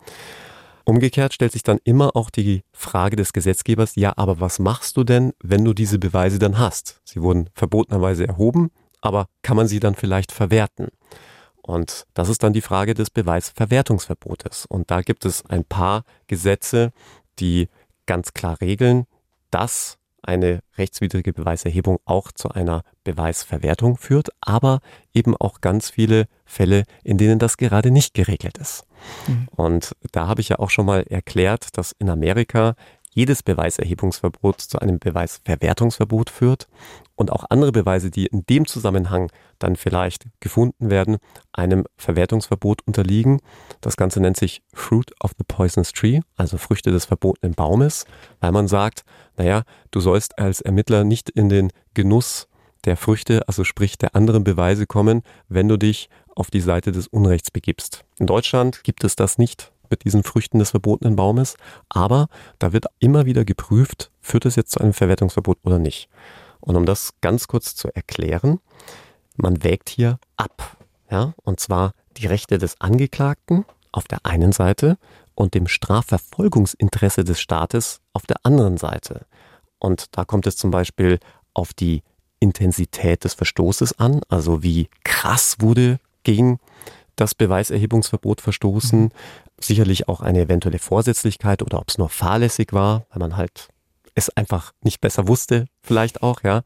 Umgekehrt 0.85 1.33
stellt 1.33 1.53
sich 1.53 1.63
dann 1.63 1.79
immer 1.85 2.15
auch 2.15 2.31
die 2.31 2.63
Frage 2.73 3.17
des 3.17 3.33
Gesetzgebers, 3.33 3.95
ja, 3.97 4.13
aber 4.17 4.41
was 4.41 4.59
machst 4.59 4.97
du 4.97 5.05
denn, 5.05 5.33
wenn 5.43 5.65
du 5.65 5.73
diese 5.73 5.99
Beweise 5.99 6.39
dann 6.39 6.59
hast? 6.59 7.01
Sie 7.05 7.23
wurden 7.23 7.49
verbotenerweise 7.55 8.27
erhoben, 8.27 8.71
aber 9.01 9.29
kann 9.43 9.57
man 9.57 9.67
sie 9.67 9.81
dann 9.81 9.95
vielleicht 9.95 10.31
verwerten? 10.31 10.89
Und 11.67 12.07
das 12.13 12.29
ist 12.29 12.43
dann 12.43 12.53
die 12.53 12.61
Frage 12.61 12.93
des 12.93 13.09
Beweisverwertungsverbotes. 13.09 14.67
Und 14.67 14.91
da 14.91 15.01
gibt 15.01 15.25
es 15.25 15.47
ein 15.47 15.65
paar 15.65 16.05
Gesetze, 16.27 16.93
die 17.39 17.69
ganz 18.05 18.35
klar 18.35 18.61
regeln, 18.61 19.07
dass 19.51 19.99
eine 20.21 20.61
rechtswidrige 20.77 21.33
Beweiserhebung 21.33 21.99
auch 22.05 22.33
zu 22.33 22.51
einer 22.51 22.83
Beweisverwertung 23.03 23.97
führt, 23.97 24.29
aber 24.41 24.81
eben 25.13 25.37
auch 25.37 25.61
ganz 25.61 25.91
viele 25.91 26.27
Fälle, 26.45 26.85
in 27.03 27.19
denen 27.19 27.39
das 27.39 27.57
gerade 27.57 27.91
nicht 27.91 28.15
geregelt 28.15 28.59
ist. 28.59 28.85
Und 29.51 29.95
da 30.13 30.27
habe 30.27 30.41
ich 30.41 30.51
ja 30.51 30.59
auch 30.59 30.71
schon 30.71 30.87
mal 30.87 31.03
erklärt, 31.09 31.77
dass 31.77 31.93
in 31.99 32.11
Amerika 32.11 32.75
jedes 33.15 33.43
Beweiserhebungsverbot 33.43 34.61
zu 34.61 34.79
einem 34.81 34.99
Beweisverwertungsverbot 34.99 36.31
führt 36.31 36.69
und 37.15 37.31
auch 37.31 37.45
andere 37.49 37.73
Beweise, 37.73 38.11
die 38.11 38.27
in 38.27 38.45
dem 38.47 38.67
Zusammenhang 38.67 39.31
dann 39.59 39.77
vielleicht 39.77 40.27
gefunden 40.41 40.91
werden, 40.91 41.19
einem 41.53 41.85
Verwertungsverbot 41.97 42.83
unterliegen. 42.87 43.41
Das 43.81 43.97
Ganze 43.97 44.21
nennt 44.21 44.37
sich 44.37 44.63
Fruit 44.75 45.13
of 45.23 45.33
the 45.39 45.45
Poisonous 45.47 45.93
Tree, 45.93 46.21
also 46.37 46.59
Früchte 46.59 46.91
des 46.91 47.05
verbotenen 47.05 47.55
Baumes, 47.55 48.05
weil 48.41 48.53
man 48.53 48.69
sagt, 48.69 49.05
naja, 49.37 49.63
du 49.93 50.01
sollst 50.01 50.39
als 50.39 50.61
Ermittler 50.61 51.05
nicht 51.05 51.31
in 51.31 51.49
den 51.49 51.71
Genuss 51.95 52.49
der 52.85 52.97
Früchte, 52.97 53.47
also 53.49 53.65
sprich 53.65 53.97
der 53.97 54.15
anderen 54.15 54.45
Beweise 54.45 54.87
kommen, 54.87 55.23
wenn 55.49 55.69
du 55.69 55.79
dich 55.79 56.09
auf 56.35 56.51
die 56.51 56.61
Seite 56.61 56.93
des 56.93 57.07
Unrechts 57.07 57.51
begibst. 57.51 58.05
In 58.19 58.27
Deutschland 58.27 58.83
gibt 58.83 59.05
es 59.05 59.17
das 59.17 59.39
nicht 59.39 59.73
mit 59.95 60.05
diesen 60.05 60.25
Früchten 60.25 60.59
des 60.59 60.71
verbotenen 60.71 61.15
Baumes, 61.15 61.57
aber 61.89 62.27
da 62.59 62.73
wird 62.73 62.87
immer 62.99 63.27
wieder 63.27 63.45
geprüft, 63.45 64.11
führt 64.21 64.45
es 64.45 64.57
jetzt 64.57 64.73
zu 64.73 64.81
einem 64.81 64.93
Verwertungsverbot 64.93 65.59
oder 65.63 65.79
nicht. 65.79 66.09
Und 66.61 66.75
um 66.75 66.85
das 66.85 67.13
ganz 67.21 67.47
kurz 67.47 67.77
zu 67.77 67.95
erklären, 67.95 68.59
man 69.37 69.63
wägt 69.63 69.89
hier 69.89 70.19
ab, 70.37 70.77
ja, 71.11 71.35
und 71.45 71.61
zwar 71.61 71.93
die 72.17 72.27
Rechte 72.27 72.59
des 72.59 72.81
Angeklagten 72.81 73.65
auf 73.93 74.09
der 74.09 74.19
einen 74.25 74.51
Seite 74.51 74.99
und 75.37 75.55
dem 75.55 75.69
Strafverfolgungsinteresse 75.69 77.23
des 77.23 77.41
Staates 77.41 78.01
auf 78.13 78.27
der 78.27 78.39
anderen 78.43 78.77
Seite. 78.77 79.27
Und 79.79 80.07
da 80.17 80.25
kommt 80.25 80.49
es 80.49 80.57
zum 80.57 80.73
Beispiel 80.73 81.21
auf 81.53 81.73
die 81.73 82.03
Intensität 82.41 83.23
des 83.23 83.35
Verstoßes 83.35 83.99
an, 84.01 84.21
also 84.29 84.63
wie 84.65 84.89
krass 85.05 85.57
wurde 85.61 86.01
gegen 86.25 86.59
das 87.17 87.35
Beweiserhebungsverbot 87.35 88.41
verstoßen, 88.41 89.03
mhm. 89.03 89.11
Sicherlich 89.67 90.09
auch 90.09 90.21
eine 90.21 90.41
eventuelle 90.41 90.79
Vorsätzlichkeit 90.79 91.63
oder 91.63 91.79
ob 91.79 91.89
es 91.89 91.99
nur 91.99 92.09
fahrlässig 92.09 92.73
war, 92.73 93.07
weil 93.11 93.21
man 93.21 93.37
halt 93.37 93.69
es 94.15 94.31
einfach 94.31 94.73
nicht 94.83 95.01
besser 95.01 95.27
wusste, 95.29 95.67
vielleicht 95.83 96.23
auch, 96.23 96.43
ja. 96.43 96.63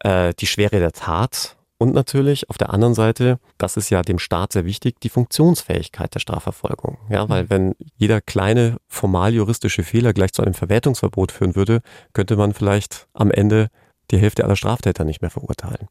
Äh, 0.00 0.32
die 0.34 0.46
Schwere 0.46 0.78
der 0.78 0.92
Tat 0.92 1.56
und 1.78 1.94
natürlich 1.94 2.50
auf 2.50 2.58
der 2.58 2.70
anderen 2.70 2.94
Seite, 2.94 3.38
das 3.56 3.76
ist 3.76 3.88
ja 3.88 4.02
dem 4.02 4.18
Staat 4.18 4.52
sehr 4.52 4.64
wichtig, 4.64 5.00
die 5.00 5.08
Funktionsfähigkeit 5.08 6.12
der 6.12 6.18
Strafverfolgung. 6.18 6.98
Ja, 7.08 7.28
weil 7.28 7.44
mhm. 7.44 7.50
wenn 7.50 7.74
jeder 7.96 8.20
kleine 8.20 8.78
formal 8.88 9.32
juristische 9.32 9.84
Fehler 9.84 10.12
gleich 10.12 10.32
zu 10.32 10.42
einem 10.42 10.54
Verwertungsverbot 10.54 11.30
führen 11.30 11.54
würde, 11.54 11.80
könnte 12.12 12.36
man 12.36 12.52
vielleicht 12.52 13.06
am 13.14 13.30
Ende 13.30 13.68
die 14.10 14.18
Hälfte 14.18 14.44
aller 14.44 14.56
Straftäter 14.56 15.04
nicht 15.04 15.22
mehr 15.22 15.30
verurteilen. 15.30 15.88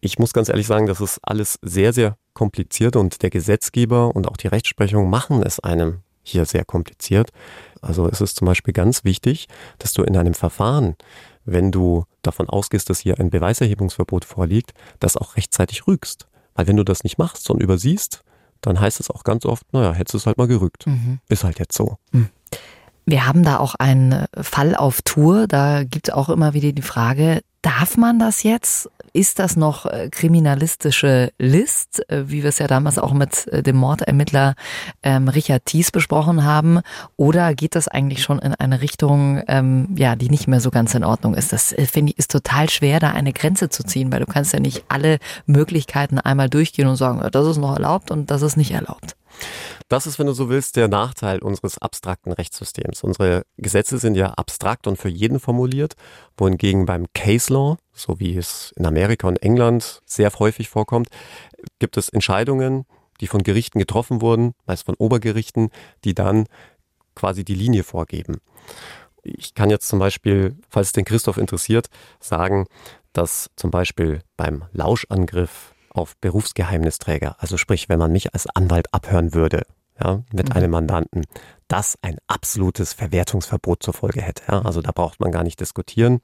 Ich 0.00 0.18
muss 0.18 0.32
ganz 0.32 0.48
ehrlich 0.48 0.66
sagen, 0.66 0.86
das 0.86 1.00
ist 1.00 1.18
alles 1.22 1.58
sehr, 1.62 1.92
sehr 1.92 2.16
kompliziert 2.32 2.96
und 2.96 3.22
der 3.22 3.30
Gesetzgeber 3.30 4.14
und 4.14 4.26
auch 4.28 4.36
die 4.36 4.48
Rechtsprechung 4.48 5.10
machen 5.10 5.42
es 5.42 5.60
einem 5.60 6.00
hier 6.22 6.44
sehr 6.44 6.64
kompliziert. 6.64 7.30
Also 7.82 8.08
es 8.08 8.20
ist 8.20 8.36
zum 8.36 8.46
Beispiel 8.46 8.72
ganz 8.72 9.04
wichtig, 9.04 9.48
dass 9.78 9.92
du 9.92 10.02
in 10.02 10.16
einem 10.16 10.34
Verfahren, 10.34 10.96
wenn 11.44 11.72
du 11.72 12.04
davon 12.22 12.48
ausgehst, 12.48 12.88
dass 12.88 13.00
hier 13.00 13.18
ein 13.18 13.30
Beweiserhebungsverbot 13.30 14.24
vorliegt, 14.24 14.72
das 15.00 15.16
auch 15.16 15.36
rechtzeitig 15.36 15.86
rügst. 15.86 16.28
Weil 16.54 16.66
wenn 16.66 16.76
du 16.76 16.84
das 16.84 17.04
nicht 17.04 17.18
machst 17.18 17.50
und 17.50 17.62
übersiehst, 17.62 18.22
dann 18.60 18.80
heißt 18.80 19.00
es 19.00 19.10
auch 19.10 19.24
ganz 19.24 19.46
oft, 19.46 19.72
naja, 19.72 19.92
hättest 19.92 20.14
du 20.14 20.18
es 20.18 20.26
halt 20.26 20.38
mal 20.38 20.48
gerückt. 20.48 20.86
Mhm. 20.86 21.20
Ist 21.28 21.44
halt 21.44 21.58
jetzt 21.58 21.76
so. 21.76 21.96
Mhm. 22.12 22.28
Wir 23.10 23.26
haben 23.26 23.42
da 23.42 23.58
auch 23.58 23.74
einen 23.74 24.26
Fall 24.40 24.76
auf 24.76 25.02
Tour. 25.02 25.48
Da 25.48 25.82
gibt 25.82 26.08
es 26.08 26.14
auch 26.14 26.28
immer 26.28 26.54
wieder 26.54 26.70
die 26.70 26.80
Frage, 26.80 27.40
darf 27.60 27.96
man 27.96 28.20
das 28.20 28.44
jetzt? 28.44 28.88
Ist 29.12 29.40
das 29.40 29.56
noch 29.56 29.86
äh, 29.86 30.08
kriminalistische 30.08 31.32
List, 31.36 32.08
äh, 32.08 32.30
wie 32.30 32.44
wir 32.44 32.50
es 32.50 32.60
ja 32.60 32.68
damals 32.68 33.00
auch 33.00 33.12
mit 33.12 33.48
äh, 33.48 33.64
dem 33.64 33.74
Mordermittler 33.74 34.54
ähm, 35.02 35.26
Richard 35.26 35.64
Thies 35.64 35.90
besprochen 35.90 36.44
haben? 36.44 36.78
Oder 37.16 37.54
geht 37.54 37.74
das 37.74 37.88
eigentlich 37.88 38.22
schon 38.22 38.38
in 38.38 38.54
eine 38.54 38.80
Richtung, 38.80 39.42
ähm, 39.48 39.88
ja, 39.96 40.14
die 40.14 40.30
nicht 40.30 40.46
mehr 40.46 40.60
so 40.60 40.70
ganz 40.70 40.94
in 40.94 41.02
Ordnung 41.02 41.34
ist? 41.34 41.52
Das 41.52 41.74
finde 41.90 42.12
ich 42.12 42.18
ist 42.18 42.30
total 42.30 42.70
schwer, 42.70 43.00
da 43.00 43.10
eine 43.10 43.32
Grenze 43.32 43.68
zu 43.68 43.82
ziehen, 43.82 44.12
weil 44.12 44.20
du 44.20 44.26
kannst 44.26 44.52
ja 44.52 44.60
nicht 44.60 44.84
alle 44.86 45.18
Möglichkeiten 45.46 46.20
einmal 46.20 46.48
durchgehen 46.48 46.86
und 46.86 46.94
sagen, 46.94 47.20
das 47.32 47.46
ist 47.48 47.56
noch 47.56 47.74
erlaubt 47.74 48.12
und 48.12 48.30
das 48.30 48.42
ist 48.42 48.56
nicht 48.56 48.70
erlaubt. 48.70 49.16
Das 49.88 50.06
ist, 50.06 50.18
wenn 50.18 50.26
du 50.26 50.32
so 50.32 50.48
willst, 50.48 50.76
der 50.76 50.88
Nachteil 50.88 51.40
unseres 51.40 51.78
abstrakten 51.78 52.32
Rechtssystems. 52.32 53.02
Unsere 53.02 53.44
Gesetze 53.56 53.98
sind 53.98 54.14
ja 54.14 54.30
abstrakt 54.34 54.86
und 54.86 54.96
für 54.96 55.08
jeden 55.08 55.40
formuliert, 55.40 55.94
wohingegen 56.36 56.86
beim 56.86 57.06
Case 57.14 57.52
Law, 57.52 57.76
so 57.92 58.20
wie 58.20 58.36
es 58.36 58.72
in 58.76 58.86
Amerika 58.86 59.26
und 59.26 59.42
England 59.42 60.00
sehr 60.06 60.30
häufig 60.38 60.68
vorkommt, 60.68 61.08
gibt 61.78 61.96
es 61.96 62.08
Entscheidungen, 62.08 62.86
die 63.20 63.26
von 63.26 63.42
Gerichten 63.42 63.78
getroffen 63.78 64.20
wurden, 64.20 64.54
meist 64.66 64.86
von 64.86 64.94
Obergerichten, 64.94 65.70
die 66.04 66.14
dann 66.14 66.46
quasi 67.14 67.44
die 67.44 67.54
Linie 67.54 67.82
vorgeben. 67.82 68.40
Ich 69.22 69.54
kann 69.54 69.70
jetzt 69.70 69.88
zum 69.88 69.98
Beispiel, 69.98 70.56
falls 70.70 70.88
es 70.88 70.92
den 70.92 71.04
Christoph 71.04 71.36
interessiert, 71.36 71.88
sagen, 72.20 72.66
dass 73.12 73.50
zum 73.56 73.70
Beispiel 73.70 74.22
beim 74.36 74.64
Lauschangriff 74.72 75.74
auf 75.90 76.16
Berufsgeheimnisträger, 76.18 77.36
also 77.38 77.56
sprich, 77.56 77.88
wenn 77.88 77.98
man 77.98 78.12
mich 78.12 78.32
als 78.32 78.46
Anwalt 78.46 78.92
abhören 78.92 79.34
würde, 79.34 79.62
ja, 80.02 80.22
mit 80.32 80.48
mhm. 80.50 80.56
einem 80.56 80.70
Mandanten, 80.70 81.24
das 81.68 81.98
ein 82.02 82.18
absolutes 82.26 82.92
Verwertungsverbot 82.92 83.82
zur 83.82 83.94
Folge 83.94 84.22
hätte. 84.22 84.42
Ja. 84.48 84.62
Also 84.62 84.80
da 84.82 84.92
braucht 84.92 85.20
man 85.20 85.30
gar 85.30 85.44
nicht 85.44 85.60
diskutieren. 85.60 86.20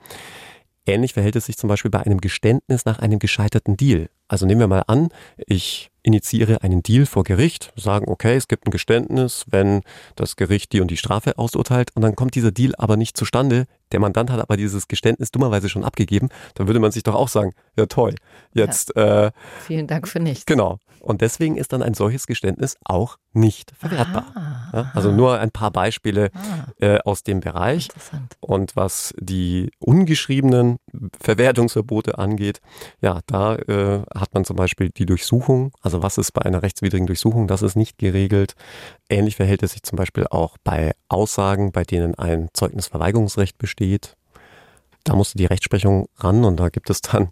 Ähnlich 0.88 1.14
verhält 1.14 1.34
es 1.34 1.46
sich 1.46 1.56
zum 1.56 1.68
Beispiel 1.68 1.90
bei 1.90 2.00
einem 2.00 2.20
Geständnis 2.20 2.84
nach 2.84 3.00
einem 3.00 3.18
gescheiterten 3.18 3.76
Deal. 3.76 4.08
Also 4.28 4.46
nehmen 4.46 4.60
wir 4.60 4.68
mal 4.68 4.84
an, 4.86 5.08
ich 5.36 5.90
initiiere 6.02 6.62
einen 6.62 6.84
Deal 6.84 7.06
vor 7.06 7.24
Gericht, 7.24 7.72
sagen, 7.74 8.08
okay, 8.08 8.36
es 8.36 8.46
gibt 8.46 8.66
ein 8.66 8.70
Geständnis, 8.70 9.44
wenn 9.48 9.82
das 10.14 10.36
Gericht 10.36 10.72
die 10.72 10.80
und 10.80 10.90
die 10.90 10.96
Strafe 10.96 11.38
ausurteilt 11.38 11.90
und 11.96 12.02
dann 12.02 12.14
kommt 12.14 12.36
dieser 12.36 12.52
Deal 12.52 12.72
aber 12.78 12.96
nicht 12.96 13.16
zustande, 13.16 13.66
der 13.92 14.00
Mandant 14.00 14.30
hat 14.30 14.40
aber 14.40 14.56
dieses 14.56 14.88
Geständnis 14.88 15.30
dummerweise 15.30 15.68
schon 15.68 15.84
abgegeben, 15.84 16.28
dann 16.54 16.66
würde 16.66 16.80
man 16.80 16.92
sich 16.92 17.02
doch 17.02 17.14
auch 17.14 17.28
sagen, 17.28 17.52
ja 17.76 17.86
toll, 17.86 18.14
jetzt. 18.52 18.92
Ja. 18.96 19.26
Äh, 19.26 19.32
Vielen 19.60 19.86
Dank 19.86 20.08
für 20.08 20.20
nichts. 20.20 20.46
Genau. 20.46 20.78
Und 21.06 21.20
deswegen 21.20 21.56
ist 21.56 21.72
dann 21.72 21.82
ein 21.82 21.94
solches 21.94 22.26
Geständnis 22.26 22.76
auch 22.84 23.16
nicht 23.32 23.72
verwertbar. 23.78 24.24
Ah, 24.34 24.76
ja, 24.76 24.90
also 24.94 25.12
nur 25.12 25.38
ein 25.38 25.52
paar 25.52 25.70
Beispiele 25.70 26.30
ah, 26.34 26.72
äh, 26.84 26.98
aus 27.04 27.22
dem 27.22 27.38
Bereich. 27.40 27.88
Und 28.40 28.74
was 28.74 29.14
die 29.20 29.70
ungeschriebenen 29.78 30.78
Verwertungsverbote 31.20 32.18
angeht, 32.18 32.60
ja, 33.00 33.20
da 33.26 33.54
äh, 33.54 34.02
hat 34.16 34.34
man 34.34 34.44
zum 34.44 34.56
Beispiel 34.56 34.90
die 34.90 35.06
Durchsuchung. 35.06 35.70
Also 35.80 36.02
was 36.02 36.18
ist 36.18 36.32
bei 36.32 36.42
einer 36.42 36.62
rechtswidrigen 36.62 37.06
Durchsuchung? 37.06 37.46
Das 37.46 37.62
ist 37.62 37.76
nicht 37.76 37.98
geregelt. 37.98 38.54
Ähnlich 39.08 39.36
verhält 39.36 39.62
es 39.62 39.72
sich 39.72 39.84
zum 39.84 39.96
Beispiel 39.96 40.26
auch 40.28 40.56
bei 40.64 40.92
Aussagen, 41.08 41.70
bei 41.70 41.84
denen 41.84 42.16
ein 42.16 42.48
Zeugnisverweigerungsrecht 42.52 43.58
besteht. 43.58 43.75
Da 45.04 45.14
musste 45.14 45.38
die 45.38 45.46
Rechtsprechung 45.46 46.08
ran 46.16 46.44
und 46.44 46.58
da 46.58 46.68
gibt 46.68 46.90
es 46.90 47.00
dann 47.00 47.30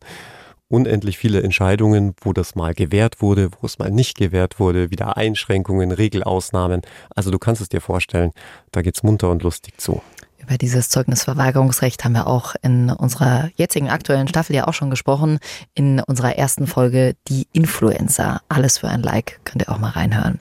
unendlich 0.68 1.18
viele 1.18 1.42
Entscheidungen, 1.42 2.14
wo 2.20 2.32
das 2.32 2.55
mal 2.55 2.74
gewährt 2.74 3.20
wurde, 3.20 3.51
wo 3.61 3.66
es 3.66 3.78
mal 3.78 3.90
nicht 3.90 4.16
gewährt 4.16 4.59
wurde, 4.59 4.90
wieder 4.90 5.16
Einschränkungen, 5.16 5.92
Regelausnahmen. 5.92 6.82
Also 7.14 7.30
du 7.30 7.38
kannst 7.38 7.61
es 7.62 7.68
dir 7.68 7.80
vorstellen, 7.80 8.32
da 8.72 8.82
geht's 8.82 9.03
munter 9.03 9.30
und 9.30 9.42
lustig 9.42 9.80
zu. 9.80 10.03
Über 10.47 10.59
dieses 10.59 10.90
Zeugnisverweigerungsrecht 10.90 12.05
haben 12.05 12.12
wir 12.12 12.26
auch 12.26 12.55
in 12.61 12.90
unserer 12.90 13.49
jetzigen 13.57 13.88
aktuellen 13.88 14.28
Staffel 14.28 14.55
ja 14.55 14.68
auch 14.68 14.74
schon 14.74 14.90
gesprochen. 14.90 15.38
In 15.72 16.01
unserer 16.01 16.36
ersten 16.36 16.66
Folge 16.66 17.16
Die 17.28 17.49
Influencer. 17.53 18.42
Alles 18.51 18.76
für 18.76 18.88
ein 18.88 19.03
Like. 19.03 19.40
Könnt 19.45 19.62
ihr 19.62 19.72
auch 19.72 19.78
mal 19.78 19.92
reinhören. 19.92 20.40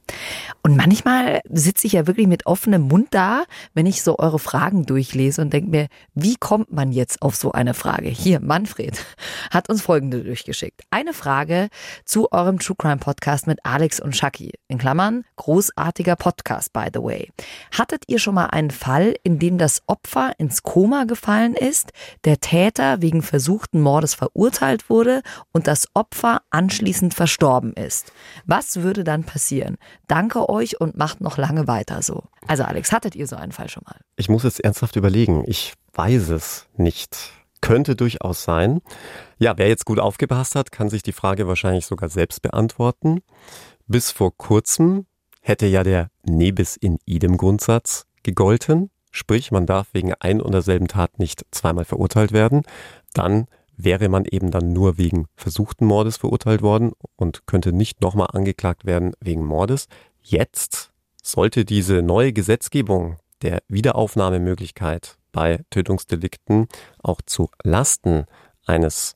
Und 0.62 0.76
manchmal 0.76 1.40
sitze 1.50 1.88
ich 1.88 1.94
ja 1.94 2.06
wirklich 2.06 2.28
mit 2.28 2.46
offenem 2.48 2.82
Mund 2.82 3.08
da, 3.12 3.44
wenn 3.74 3.86
ich 3.86 4.04
so 4.04 4.20
eure 4.20 4.40
Fragen 4.40 4.86
durchlese 4.86 5.42
und 5.42 5.54
denke 5.54 5.70
mir, 5.70 5.88
wie 6.16 6.36
kommt 6.36 6.74
man 6.74 6.92
jetzt 6.92 7.22
auf 7.22 7.36
so 7.38 7.54
eine 7.54 7.74
Frage? 7.74 8.10
Hier, 8.10 8.42
Manfred 8.42 9.06
hat 9.52 9.70
uns 9.70 9.84
folgende 9.84 10.22
durchgeschickt. 10.22 10.82
Eine 10.90 11.14
Frage 11.14 11.70
zu 12.04 12.30
eurem 12.34 12.60
True 12.60 12.76
Crime 12.78 12.98
Podcast 12.98 13.48
mit 13.48 13.60
Alex 13.64 14.02
und 14.02 14.18
Shaki. 14.18 14.52
In 14.68 14.80
Klammern, 14.80 15.24
großartiger 15.38 16.18
Podcast, 16.18 16.74
by 16.74 16.88
the 16.94 17.02
way. 17.02 17.32
Hattet 17.72 18.04
ihr 18.08 18.20
schon 18.20 18.36
mal 18.36 18.48
einen 18.48 18.72
Fall, 18.72 19.16
in 19.24 19.40
dem 19.40 19.58
das 19.58 19.82
Opfer 19.94 20.34
ins 20.40 20.64
Koma 20.64 21.04
gefallen 21.04 21.54
ist, 21.54 21.92
der 22.26 22.40
Täter 22.40 23.04
wegen 23.04 23.22
versuchten 23.22 23.80
Mordes 23.80 24.16
verurteilt 24.16 24.90
wurde 24.90 25.22
und 25.52 25.68
das 25.68 25.88
Opfer 25.94 26.42
anschließend 26.50 27.14
verstorben 27.14 27.74
ist. 27.74 28.12
Was 28.48 28.78
würde 28.78 29.04
dann 29.04 29.24
passieren? 29.24 29.78
Danke 30.08 30.50
euch 30.50 30.82
und 30.82 30.98
macht 30.98 31.22
noch 31.22 31.38
lange 31.38 31.68
weiter 31.68 32.02
so. 32.02 32.24
Also 32.48 32.64
Alex, 32.64 32.92
hattet 32.92 33.14
ihr 33.16 33.28
so 33.28 33.36
einen 33.36 33.52
Fall 33.52 33.70
schon 33.70 33.84
mal? 33.86 33.98
Ich 34.16 34.30
muss 34.30 34.42
jetzt 34.42 34.64
ernsthaft 34.64 34.96
überlegen. 34.96 35.44
Ich 35.46 35.74
weiß 35.94 36.30
es 36.30 36.66
nicht. 36.76 37.16
Könnte 37.62 37.96
durchaus 37.96 38.44
sein. 38.44 38.82
Ja, 39.38 39.60
wer 39.60 39.68
jetzt 39.68 39.86
gut 39.86 40.00
aufgepasst 40.00 40.56
hat, 40.56 40.72
kann 40.72 40.90
sich 40.90 41.04
die 41.04 41.14
Frage 41.14 41.48
wahrscheinlich 41.48 41.86
sogar 41.86 42.10
selbst 42.10 42.42
beantworten. 42.42 43.20
Bis 43.86 44.10
vor 44.10 44.36
kurzem 44.36 45.06
hätte 45.40 45.68
ja 45.68 45.84
der 45.84 46.10
Nebis 46.24 46.78
in 46.78 46.98
idem 47.06 47.38
Grundsatz 47.38 48.08
gegolten. 48.24 48.90
Sprich, 49.16 49.52
man 49.52 49.68
darf 49.68 49.88
wegen 49.94 50.14
ein 50.20 50.42
und 50.42 50.54
derselben 50.54 50.88
Tat 50.88 51.20
nicht 51.20 51.46
zweimal 51.52 51.86
verurteilt 51.86 52.32
werden. 52.32 52.64
Dann 53.14 53.46
wäre 53.78 54.10
man 54.10 54.26
eben 54.26 54.50
dann 54.50 54.74
nur 54.74 54.98
wegen 54.98 55.28
versuchten 55.36 55.86
Mordes 55.86 56.18
verurteilt 56.18 56.64
worden 56.64 56.94
und 57.16 57.46
könnte 57.46 57.72
nicht 57.72 58.02
nochmal 58.02 58.28
angeklagt 58.34 58.86
werden 58.86 59.14
wegen 59.22 59.46
Mordes. 59.46 59.88
Jetzt 60.22 60.92
sollte 61.22 61.64
diese 61.64 62.02
neue 62.02 62.34
Gesetzgebung 62.34 63.18
der 63.44 63.62
Wiederaufnahmemöglichkeit 63.68 65.18
bei 65.32 65.60
Tötungsdelikten 65.70 66.68
auch 67.04 67.22
zu 67.24 67.50
Lasten 67.64 68.26
eines 68.66 69.16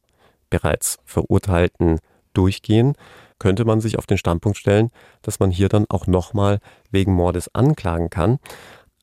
bereits 0.49 0.99
Verurteilten 1.05 1.99
durchgehen, 2.33 2.93
könnte 3.39 3.65
man 3.65 3.81
sich 3.81 3.97
auf 3.97 4.05
den 4.05 4.17
Standpunkt 4.17 4.57
stellen, 4.57 4.91
dass 5.21 5.39
man 5.39 5.51
hier 5.51 5.69
dann 5.69 5.85
auch 5.89 6.07
nochmal 6.07 6.59
wegen 6.91 7.13
Mordes 7.13 7.53
anklagen 7.53 8.09
kann. 8.09 8.39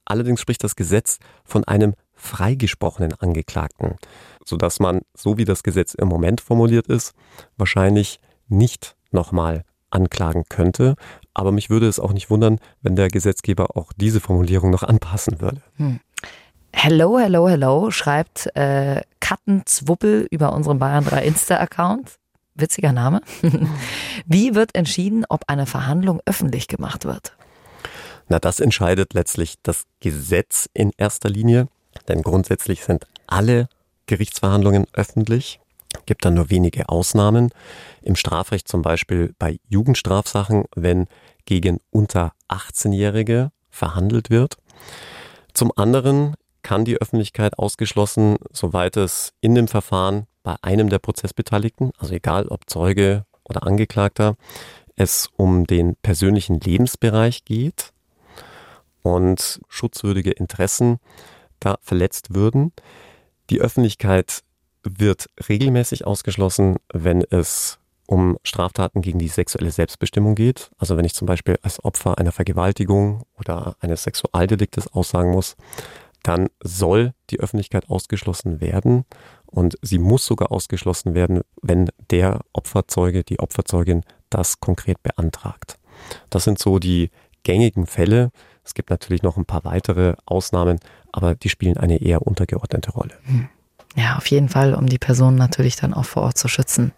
Allerdings 0.05 0.40
spricht 0.40 0.64
das 0.64 0.76
Gesetz 0.76 1.18
von 1.44 1.64
einem 1.64 1.94
freigesprochenen 2.14 3.14
Angeklagten, 3.14 3.96
sodass 4.44 4.80
man, 4.80 5.02
so 5.14 5.36
wie 5.36 5.44
das 5.44 5.62
Gesetz 5.62 5.94
im 5.94 6.09
Moment 6.09 6.40
formuliert 6.40 6.86
ist, 6.86 7.14
wahrscheinlich 7.57 8.20
nicht 8.48 8.96
nochmal 9.11 9.64
anklagen 9.90 10.44
könnte. 10.48 10.96
Aber 11.32 11.52
mich 11.52 11.70
würde 11.70 11.88
es 11.88 12.00
auch 12.00 12.12
nicht 12.12 12.30
wundern, 12.30 12.59
wenn 12.82 12.96
der 12.96 13.09
Gesetzgeber 13.09 13.76
auch 13.76 13.92
diese 13.92 14.20
Formulierung 14.20 14.70
noch 14.70 14.82
anpassen 14.82 15.40
würde. 15.40 15.62
Hm. 15.76 16.00
Hello, 16.72 17.18
hello, 17.18 17.48
hello, 17.48 17.90
schreibt 17.90 18.55
äh, 18.57 19.02
Kattenzwuppel 19.20 20.26
über 20.30 20.52
unseren 20.52 20.78
Bayern 20.78 21.05
3 21.05 21.24
Insta-Account. 21.24 22.16
Witziger 22.57 22.92
Name. 22.92 23.20
Wie 24.26 24.55
wird 24.55 24.74
entschieden, 24.74 25.24
ob 25.28 25.44
eine 25.48 25.66
Verhandlung 25.66 26.20
öffentlich 26.24 26.68
gemacht 26.68 27.05
wird? 27.05 27.36
Na, 28.29 28.39
das 28.39 28.61
entscheidet 28.61 29.14
letztlich 29.14 29.57
das 29.62 29.85
Gesetz 30.01 30.68
in 30.72 30.93
erster 30.97 31.29
Linie, 31.29 31.68
denn 32.09 32.22
grundsätzlich 32.22 32.85
sind 32.85 33.07
alle 33.27 33.68
Gerichtsverhandlungen 34.07 34.87
öffentlich. 34.93 35.61
Gibt 36.07 36.25
dann 36.25 36.35
nur 36.35 36.51
wenige 36.51 36.89
Ausnahmen. 36.89 37.51
Im 38.03 38.16
Strafrecht 38.16 38.66
zum 38.68 38.83
Beispiel 38.83 39.35
bei 39.39 39.59
Jugendstrafsachen, 39.68 40.64
wenn 40.75 41.07
gegen 41.45 41.79
unter 41.91 42.33
18-Jährige 42.49 43.53
verhandelt 43.70 44.31
wird. 44.31 44.57
Zum 45.53 45.70
anderen 45.77 46.35
kann 46.62 46.85
die 46.85 47.01
Öffentlichkeit 47.01 47.59
ausgeschlossen, 47.59 48.37
soweit 48.51 48.97
es 48.97 49.33
in 49.41 49.55
dem 49.55 49.68
Verfahren 49.68 50.27
bei 50.43 50.57
einem 50.62 50.89
der 50.89 50.99
Prozessbeteiligten, 50.99 51.93
also 51.99 52.14
egal 52.14 52.49
ob 52.49 52.68
Zeuge 52.68 53.25
oder 53.45 53.62
Angeklagter, 53.62 54.35
es 54.97 55.29
um 55.37 55.66
den 55.66 55.97
persönlichen 55.97 56.61
Lebensbereich 56.61 57.45
geht 57.45 57.93
und 59.05 59.61
schutzwürdige 59.68 60.32
Interessen 60.32 60.98
da 61.61 61.76
verletzt 61.82 62.34
würden. 62.34 62.72
Die 63.50 63.61
Öffentlichkeit 63.61 64.40
wird 64.82 65.28
regelmäßig 65.48 66.07
ausgeschlossen, 66.07 66.76
wenn 66.92 67.22
es 67.22 67.78
um 68.07 68.38
Straftaten 68.42 69.02
gegen 69.02 69.18
die 69.18 69.28
sexuelle 69.28 69.70
Selbstbestimmung 69.70 70.34
geht. 70.34 70.70
Also 70.78 70.96
wenn 70.96 71.05
ich 71.05 71.14
zum 71.14 71.26
Beispiel 71.26 71.59
als 71.62 71.82
Opfer 71.84 72.18
einer 72.18 72.32
Vergewaltigung 72.32 73.22
oder 73.38 73.76
eines 73.80 74.02
Sexualdeliktes 74.02 74.88
aussagen 74.88 75.30
muss, 75.30 75.57
dann 76.22 76.48
soll 76.62 77.12
die 77.30 77.40
Öffentlichkeit 77.40 77.88
ausgeschlossen 77.90 78.61
werden 78.61 79.05
und 79.46 79.76
sie 79.82 79.98
muss 79.98 80.24
sogar 80.24 80.50
ausgeschlossen 80.50 81.14
werden, 81.14 81.42
wenn 81.61 81.90
der 82.11 82.40
Opferzeuge, 82.52 83.22
die 83.22 83.38
Opferzeugin 83.38 84.02
das 84.30 84.61
konkret 84.61 85.02
beantragt. 85.02 85.78
Das 86.30 86.44
sind 86.44 86.59
so 86.59 86.78
die 86.78 87.11
gängigen 87.42 87.86
Fälle. 87.86 88.30
Es 88.65 88.75
gibt 88.75 88.91
natürlich 88.91 89.23
noch 89.23 89.37
ein 89.37 89.45
paar 89.45 89.65
weitere 89.65 90.15
Ausnahmen, 90.27 90.81
aber 91.12 91.35
die 91.35 91.49
spielen 91.49 91.77
eine 91.77 92.01
eher 92.01 92.23
untergeordnete 92.23 92.93
Rolle. 92.93 93.15
Hm. 93.25 93.49
Ja, 93.97 94.17
auf 94.17 94.27
jeden 94.27 94.49
Fall, 94.49 94.75
um 94.75 94.89
die 94.89 94.99
Person 94.99 95.37
natürlich 95.37 95.77
dann 95.77 95.95
auch 95.95 96.05
vor 96.05 96.23
Ort 96.25 96.39
zu 96.39 96.49
schützen. 96.49 96.93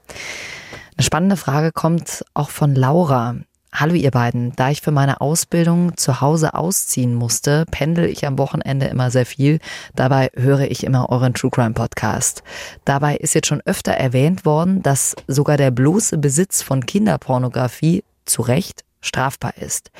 Eine 0.96 1.04
spannende 1.04 1.36
Frage 1.36 1.72
kommt 1.72 2.24
auch 2.32 2.48
von 2.48 2.74
Laura. 2.74 3.36
Hallo 3.70 3.92
ihr 3.92 4.10
beiden, 4.10 4.56
da 4.56 4.70
ich 4.70 4.80
für 4.80 4.92
meine 4.92 5.20
Ausbildung 5.20 5.94
zu 5.98 6.22
Hause 6.22 6.54
ausziehen 6.54 7.14
musste, 7.14 7.66
pendel 7.70 8.06
ich 8.06 8.26
am 8.26 8.38
Wochenende 8.38 8.86
immer 8.86 9.10
sehr 9.10 9.26
viel. 9.26 9.58
Dabei 9.94 10.30
höre 10.34 10.70
ich 10.70 10.84
immer 10.84 11.10
euren 11.10 11.34
True 11.34 11.50
Crime 11.50 11.74
Podcast. 11.74 12.42
Dabei 12.86 13.16
ist 13.16 13.34
jetzt 13.34 13.48
schon 13.48 13.60
öfter 13.66 13.92
erwähnt 13.92 14.46
worden, 14.46 14.82
dass 14.82 15.14
sogar 15.26 15.58
der 15.58 15.70
bloße 15.70 16.16
Besitz 16.16 16.62
von 16.62 16.86
Kinderpornografie 16.86 18.02
zu 18.24 18.40
Recht 18.40 18.85
strafbar 19.06 19.56
ist. 19.58 19.90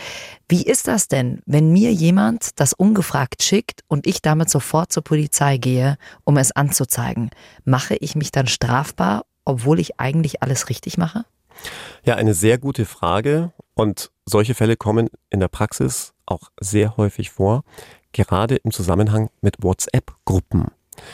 Wie 0.49 0.63
ist 0.63 0.89
das 0.89 1.09
denn, 1.09 1.41
wenn 1.47 1.73
mir 1.73 1.93
jemand 1.93 2.61
das 2.61 2.73
ungefragt 2.73 3.43
schickt 3.43 3.83
und 3.89 4.07
ich 4.07 4.23
damit 4.23 4.51
sofort 4.51 4.93
zur 4.93 5.05
Polizei 5.05 5.57
gehe, 5.57 5.97
um 6.25 6.37
es 6.37 6.53
anzuzeigen? 6.53 7.31
Mache 7.65 7.97
ich 7.97 8.15
mich 8.15 8.33
dann 8.33 8.47
strafbar, 8.47 9.25
obwohl 9.45 9.81
ich 9.81 9.99
eigentlich 9.99 10.43
alles 10.43 10.69
richtig 10.69 10.99
mache? 10.99 11.25
Ja, 12.05 12.17
eine 12.17 12.35
sehr 12.35 12.59
gute 12.59 12.85
Frage. 12.85 13.53
Und 13.75 14.11
solche 14.25 14.55
Fälle 14.55 14.77
kommen 14.77 15.09
in 15.31 15.41
der 15.41 15.49
Praxis 15.49 16.15
auch 16.25 16.51
sehr 16.61 16.97
häufig 16.97 17.31
vor, 17.31 17.63
gerade 18.13 18.57
im 18.57 18.73
Zusammenhang 18.73 19.31
mit 19.41 19.63
WhatsApp-Gruppen. 19.63 20.71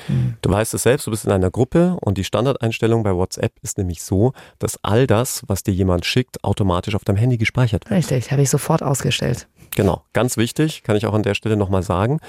Mhm. 0.08 0.36
Du 0.42 0.50
weißt 0.50 0.74
es 0.74 0.82
selbst, 0.82 1.06
du 1.06 1.10
bist 1.10 1.24
in 1.24 1.32
einer 1.32 1.50
Gruppe 1.50 1.96
und 2.00 2.18
die 2.18 2.24
Standardeinstellung 2.24 3.02
bei 3.02 3.14
WhatsApp 3.14 3.52
ist 3.62 3.78
nämlich 3.78 4.02
so, 4.02 4.32
dass 4.58 4.78
all 4.82 5.06
das, 5.06 5.42
was 5.46 5.62
dir 5.62 5.74
jemand 5.74 6.06
schickt, 6.06 6.42
automatisch 6.44 6.94
auf 6.94 7.04
deinem 7.04 7.16
Handy 7.16 7.38
gespeichert 7.38 7.84
wird. 7.88 7.98
Richtig, 7.98 8.30
habe 8.32 8.42
ich 8.42 8.50
sofort 8.50 8.82
ausgestellt. 8.82 9.48
Genau, 9.74 10.02
ganz 10.12 10.36
wichtig, 10.36 10.82
kann 10.82 10.96
ich 10.96 11.06
auch 11.06 11.14
an 11.14 11.22
der 11.22 11.34
Stelle 11.34 11.56
nochmal 11.56 11.82
sagen. 11.82 12.20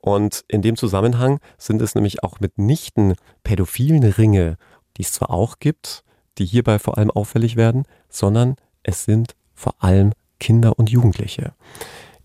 Und 0.00 0.44
in 0.48 0.62
dem 0.62 0.76
Zusammenhang 0.76 1.40
sind 1.58 1.82
es 1.82 1.94
nämlich 1.94 2.22
auch 2.22 2.40
mitnichten 2.40 3.14
pädophilen 3.42 4.02
Ringe, 4.04 4.56
die 4.96 5.02
es 5.02 5.12
zwar 5.12 5.30
auch 5.30 5.58
gibt, 5.58 6.04
die 6.38 6.44
hierbei 6.44 6.78
vor 6.78 6.98
allem 6.98 7.10
auffällig 7.10 7.56
werden, 7.56 7.84
sondern 8.08 8.56
es 8.82 9.04
sind 9.04 9.34
vor 9.54 9.74
allem 9.78 10.12
Kinder 10.38 10.78
und 10.78 10.90
Jugendliche. 10.90 11.52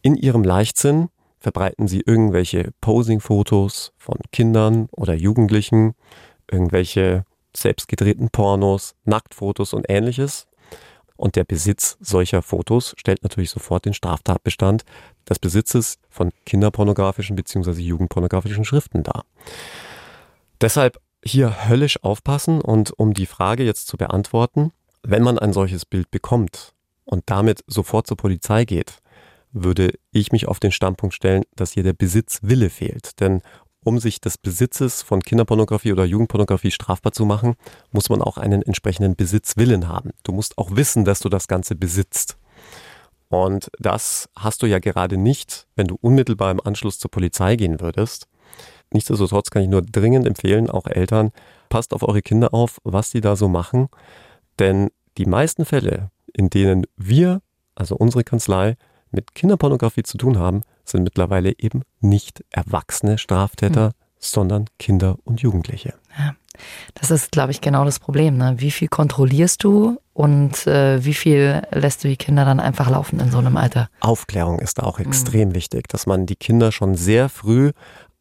In 0.02 0.16
ihrem 0.16 0.44
Leichtsinn 0.44 1.10
verbreiten 1.46 1.88
sie 1.88 2.02
irgendwelche 2.04 2.72
Posing-Fotos 2.82 3.94
von 3.98 4.18
Kindern 4.32 4.88
oder 4.90 5.14
Jugendlichen, 5.14 5.94
irgendwelche 6.50 7.24
selbstgedrehten 7.56 8.32
Pornos, 8.32 8.96
Nacktfotos 9.04 9.74
und 9.74 9.86
ähnliches. 9.88 10.48
Und 11.16 11.36
der 11.36 11.44
Besitz 11.44 11.98
solcher 12.02 12.42
Fotos 12.42 12.96
stellt 12.98 13.22
natürlich 13.22 13.52
sofort 13.52 13.86
den 13.86 13.94
Straftatbestand 13.94 14.86
des 15.30 15.38
Besitzes 15.38 16.00
von 16.10 16.32
kinderpornografischen 16.48 17.36
bzw. 17.36 17.80
jugendpornografischen 17.80 18.66
Schriften 18.66 19.04
dar. 19.04 19.24
Deshalb 20.62 21.00
hier 21.24 21.70
höllisch 21.70 22.04
aufpassen 22.04 22.60
und 22.60 22.92
um 22.98 23.14
die 23.14 23.28
Frage 23.28 23.64
jetzt 23.64 23.86
zu 23.86 23.98
beantworten, 23.98 24.72
wenn 25.04 25.22
man 25.22 25.38
ein 25.38 25.54
solches 25.54 25.86
Bild 25.86 26.10
bekommt 26.10 26.74
und 27.04 27.22
damit 27.28 27.64
sofort 27.68 28.08
zur 28.08 28.18
Polizei 28.18 28.66
geht, 28.66 28.98
würde 29.56 29.94
ich 30.12 30.32
mich 30.32 30.48
auf 30.48 30.60
den 30.60 30.72
Standpunkt 30.72 31.16
stellen, 31.16 31.44
dass 31.56 31.72
hier 31.72 31.84
der 31.84 31.94
Besitzwille 31.94 32.70
fehlt. 32.70 33.20
Denn 33.20 33.42
um 33.84 34.00
sich 34.00 34.20
des 34.20 34.38
Besitzes 34.38 35.02
von 35.02 35.22
Kinderpornografie 35.22 35.94
oder 35.94 36.06
Jugendpornografie 36.06 36.72
strafbar 36.72 37.12
zu 37.12 37.26
machen, 37.26 37.56
muss 37.92 38.10
man 38.10 38.22
auch 38.22 38.38
einen 38.38 38.62
entsprechenden 38.62 39.16
Besitzwillen 39.16 39.88
haben. 39.88 40.12
Du 40.24 40.32
musst 40.32 40.58
auch 40.58 40.76
wissen, 40.76 41.06
dass 41.06 41.20
du 41.20 41.30
das 41.30 41.48
Ganze 41.48 41.76
besitzt. 41.76 42.38
Und 43.30 43.70
das 43.80 44.30
hast 44.36 44.62
du 44.64 44.66
ja 44.66 44.80
gerade 44.80 45.18
nicht, 45.18 45.68
wenn 45.76 45.88
du 45.88 45.98
unmittelbar 46.02 46.52
im 46.52 46.62
Anschluss 46.62 47.00
zur 47.00 47.12
Polizei 47.12 47.56
gehen 47.56 47.80
würdest. 47.80 48.28
Nichtsdestotrotz 48.92 49.50
kann 49.50 49.64
ich 49.64 49.70
nur 49.70 49.82
dringend 49.82 50.28
empfehlen, 50.28 50.70
auch 50.70 50.88
Eltern, 50.88 51.32
passt 51.70 51.94
auf 51.94 52.04
eure 52.04 52.22
Kinder 52.22 52.54
auf, 52.54 52.80
was 52.84 53.12
die 53.12 53.22
da 53.22 53.36
so 53.36 53.48
machen. 53.48 53.88
Denn 54.60 54.90
die 55.18 55.26
meisten 55.26 55.66
Fälle, 55.66 56.12
in 56.34 56.50
denen 56.50 56.86
wir, 56.96 57.42
also 57.76 57.96
unsere 57.96 58.24
Kanzlei, 58.24 58.78
mit 59.12 59.36
Kinderpornografie 59.36 60.04
zu 60.04 60.18
tun 60.18 60.38
haben, 60.38 60.62
sind 60.84 61.04
mittlerweile 61.04 61.54
eben 61.58 61.84
nicht 62.00 62.44
erwachsene 62.52 63.18
Straftäter, 63.18 63.88
mhm. 63.88 63.94
sondern 64.20 64.66
Kinder 64.78 65.18
und 65.24 65.42
Jugendliche. 65.42 65.94
Ja. 66.18 66.36
Das 66.94 67.12
ist, 67.12 67.32
glaube 67.32 67.52
ich, 67.52 67.62
genau 67.62 67.84
das 67.86 68.00
Problem. 68.00 68.38
Ne? 68.38 68.56
Wie 68.58 68.72
viel 68.72 68.88
kontrollierst 68.88 69.64
du 69.64 69.98
und 70.14 70.66
äh, 70.68 71.04
wie 71.04 71.14
viel 71.14 71.62
lässt 71.72 72.04
du 72.04 72.08
die 72.08 72.18
Kinder 72.18 72.46
dann 72.46 72.60
einfach 72.60 72.90
laufen 72.90 73.20
in 73.20 73.32
so 73.32 73.40
einem 73.40 73.58
Alter? 73.58 73.90
Aufklärung 74.00 74.60
ist 74.60 74.78
da 74.78 74.84
auch 74.84 75.00
mhm. 75.00 75.08
extrem 75.08 75.50
mhm. 75.50 75.56
wichtig, 75.56 75.88
dass 75.88 76.06
man 76.06 76.26
die 76.26 76.36
Kinder 76.38 76.72
schon 76.72 76.96
sehr 76.96 77.30
früh 77.30 77.72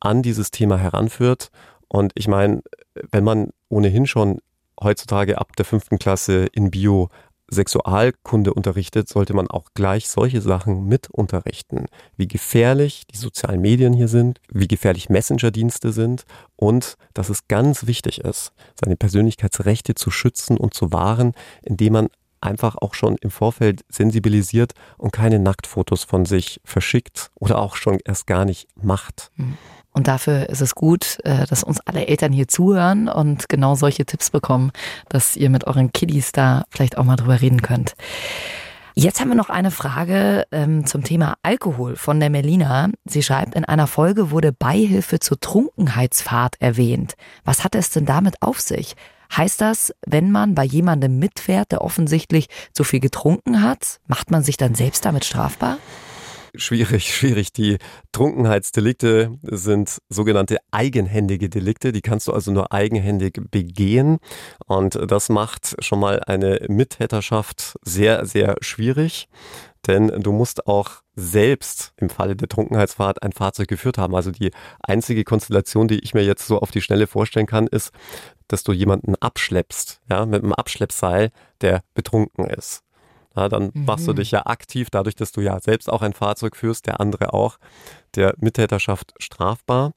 an 0.00 0.22
dieses 0.22 0.50
Thema 0.50 0.78
heranführt. 0.78 1.50
Und 1.88 2.12
ich 2.14 2.28
meine, 2.28 2.62
wenn 3.10 3.24
man 3.24 3.50
ohnehin 3.68 4.06
schon 4.06 4.40
heutzutage 4.82 5.38
ab 5.38 5.54
der 5.56 5.64
fünften 5.64 5.98
Klasse 5.98 6.46
in 6.52 6.70
Bio 6.70 7.08
Sexualkunde 7.50 8.54
unterrichtet, 8.54 9.08
sollte 9.08 9.34
man 9.34 9.48
auch 9.48 9.70
gleich 9.74 10.08
solche 10.08 10.40
Sachen 10.40 10.86
mit 10.86 11.10
unterrichten. 11.10 11.86
Wie 12.16 12.28
gefährlich 12.28 13.06
die 13.12 13.16
sozialen 13.16 13.60
Medien 13.60 13.92
hier 13.92 14.08
sind, 14.08 14.40
wie 14.50 14.68
gefährlich 14.68 15.08
Messenger-Dienste 15.08 15.92
sind 15.92 16.24
und 16.56 16.96
dass 17.12 17.28
es 17.28 17.46
ganz 17.48 17.86
wichtig 17.86 18.20
ist, 18.20 18.52
seine 18.82 18.96
Persönlichkeitsrechte 18.96 19.94
zu 19.94 20.10
schützen 20.10 20.56
und 20.56 20.74
zu 20.74 20.92
wahren, 20.92 21.32
indem 21.62 21.94
man 21.94 22.08
einfach 22.40 22.76
auch 22.76 22.94
schon 22.94 23.16
im 23.20 23.30
Vorfeld 23.30 23.84
sensibilisiert 23.88 24.72
und 24.98 25.12
keine 25.12 25.38
Nacktfotos 25.38 26.04
von 26.04 26.26
sich 26.26 26.60
verschickt 26.64 27.30
oder 27.34 27.58
auch 27.58 27.76
schon 27.76 27.98
erst 28.04 28.26
gar 28.26 28.44
nicht 28.44 28.68
macht. 28.76 29.30
Mhm. 29.36 29.56
Und 29.94 30.08
dafür 30.08 30.48
ist 30.50 30.60
es 30.60 30.74
gut, 30.74 31.18
äh, 31.24 31.46
dass 31.46 31.62
uns 31.62 31.80
alle 31.86 32.06
Eltern 32.06 32.32
hier 32.32 32.48
zuhören 32.48 33.08
und 33.08 33.48
genau 33.48 33.76
solche 33.76 34.04
Tipps 34.04 34.30
bekommen, 34.30 34.72
dass 35.08 35.36
ihr 35.36 35.48
mit 35.48 35.66
euren 35.66 35.92
Kiddies 35.92 36.32
da 36.32 36.64
vielleicht 36.68 36.98
auch 36.98 37.04
mal 37.04 37.16
drüber 37.16 37.40
reden 37.40 37.62
könnt. 37.62 37.94
Jetzt 38.96 39.20
haben 39.20 39.28
wir 39.28 39.34
noch 39.36 39.50
eine 39.50 39.70
Frage 39.72 40.46
ähm, 40.52 40.86
zum 40.86 41.02
Thema 41.02 41.34
Alkohol 41.42 41.96
von 41.96 42.20
der 42.20 42.30
Melina. 42.30 42.90
Sie 43.04 43.22
schreibt, 43.22 43.54
in 43.54 43.64
einer 43.64 43.88
Folge 43.88 44.30
wurde 44.30 44.52
Beihilfe 44.52 45.18
zur 45.18 45.40
Trunkenheitsfahrt 45.40 46.56
erwähnt. 46.60 47.14
Was 47.44 47.64
hat 47.64 47.74
es 47.74 47.90
denn 47.90 48.04
damit 48.04 48.40
auf 48.42 48.60
sich? 48.60 48.94
Heißt 49.36 49.60
das, 49.60 49.92
wenn 50.06 50.30
man 50.30 50.54
bei 50.54 50.64
jemandem 50.64 51.18
mitfährt, 51.18 51.72
der 51.72 51.82
offensichtlich 51.82 52.48
zu 52.72 52.84
viel 52.84 53.00
getrunken 53.00 53.62
hat, 53.62 53.98
macht 54.06 54.30
man 54.30 54.44
sich 54.44 54.56
dann 54.56 54.76
selbst 54.76 55.04
damit 55.04 55.24
strafbar? 55.24 55.78
Schwierig, 56.56 57.14
schwierig. 57.14 57.52
Die 57.52 57.78
Trunkenheitsdelikte 58.12 59.38
sind 59.42 59.98
sogenannte 60.08 60.58
eigenhändige 60.70 61.48
Delikte. 61.48 61.92
Die 61.92 62.00
kannst 62.00 62.28
du 62.28 62.32
also 62.32 62.52
nur 62.52 62.72
eigenhändig 62.72 63.40
begehen. 63.50 64.18
Und 64.66 64.98
das 65.10 65.28
macht 65.28 65.74
schon 65.82 66.00
mal 66.00 66.20
eine 66.20 66.64
Mittäterschaft 66.68 67.76
sehr, 67.82 68.24
sehr 68.26 68.56
schwierig. 68.60 69.28
Denn 69.86 70.08
du 70.08 70.32
musst 70.32 70.66
auch 70.66 71.02
selbst 71.14 71.92
im 71.96 72.08
Falle 72.08 72.36
der 72.36 72.48
Trunkenheitsfahrt 72.48 73.22
ein 73.22 73.32
Fahrzeug 73.32 73.68
geführt 73.68 73.98
haben. 73.98 74.14
Also 74.14 74.30
die 74.30 74.50
einzige 74.80 75.24
Konstellation, 75.24 75.88
die 75.88 75.98
ich 75.98 76.14
mir 76.14 76.24
jetzt 76.24 76.46
so 76.46 76.58
auf 76.58 76.70
die 76.70 76.80
Schnelle 76.80 77.06
vorstellen 77.06 77.46
kann, 77.46 77.66
ist, 77.66 77.90
dass 78.48 78.62
du 78.62 78.72
jemanden 78.72 79.14
abschleppst, 79.16 80.00
ja, 80.08 80.24
mit 80.24 80.42
einem 80.42 80.52
Abschleppseil, 80.52 81.30
der 81.60 81.82
betrunken 81.94 82.46
ist. 82.46 82.82
Ja, 83.36 83.48
dann 83.48 83.70
mhm. 83.74 83.84
machst 83.84 84.06
du 84.06 84.12
dich 84.12 84.30
ja 84.30 84.46
aktiv, 84.46 84.88
dadurch, 84.90 85.16
dass 85.16 85.32
du 85.32 85.40
ja 85.40 85.58
selbst 85.60 85.90
auch 85.90 86.02
ein 86.02 86.12
Fahrzeug 86.12 86.56
führst, 86.56 86.86
der 86.86 87.00
andere 87.00 87.32
auch, 87.32 87.58
der 88.14 88.34
Mittäterschaft 88.38 89.14
strafbar. 89.18 89.92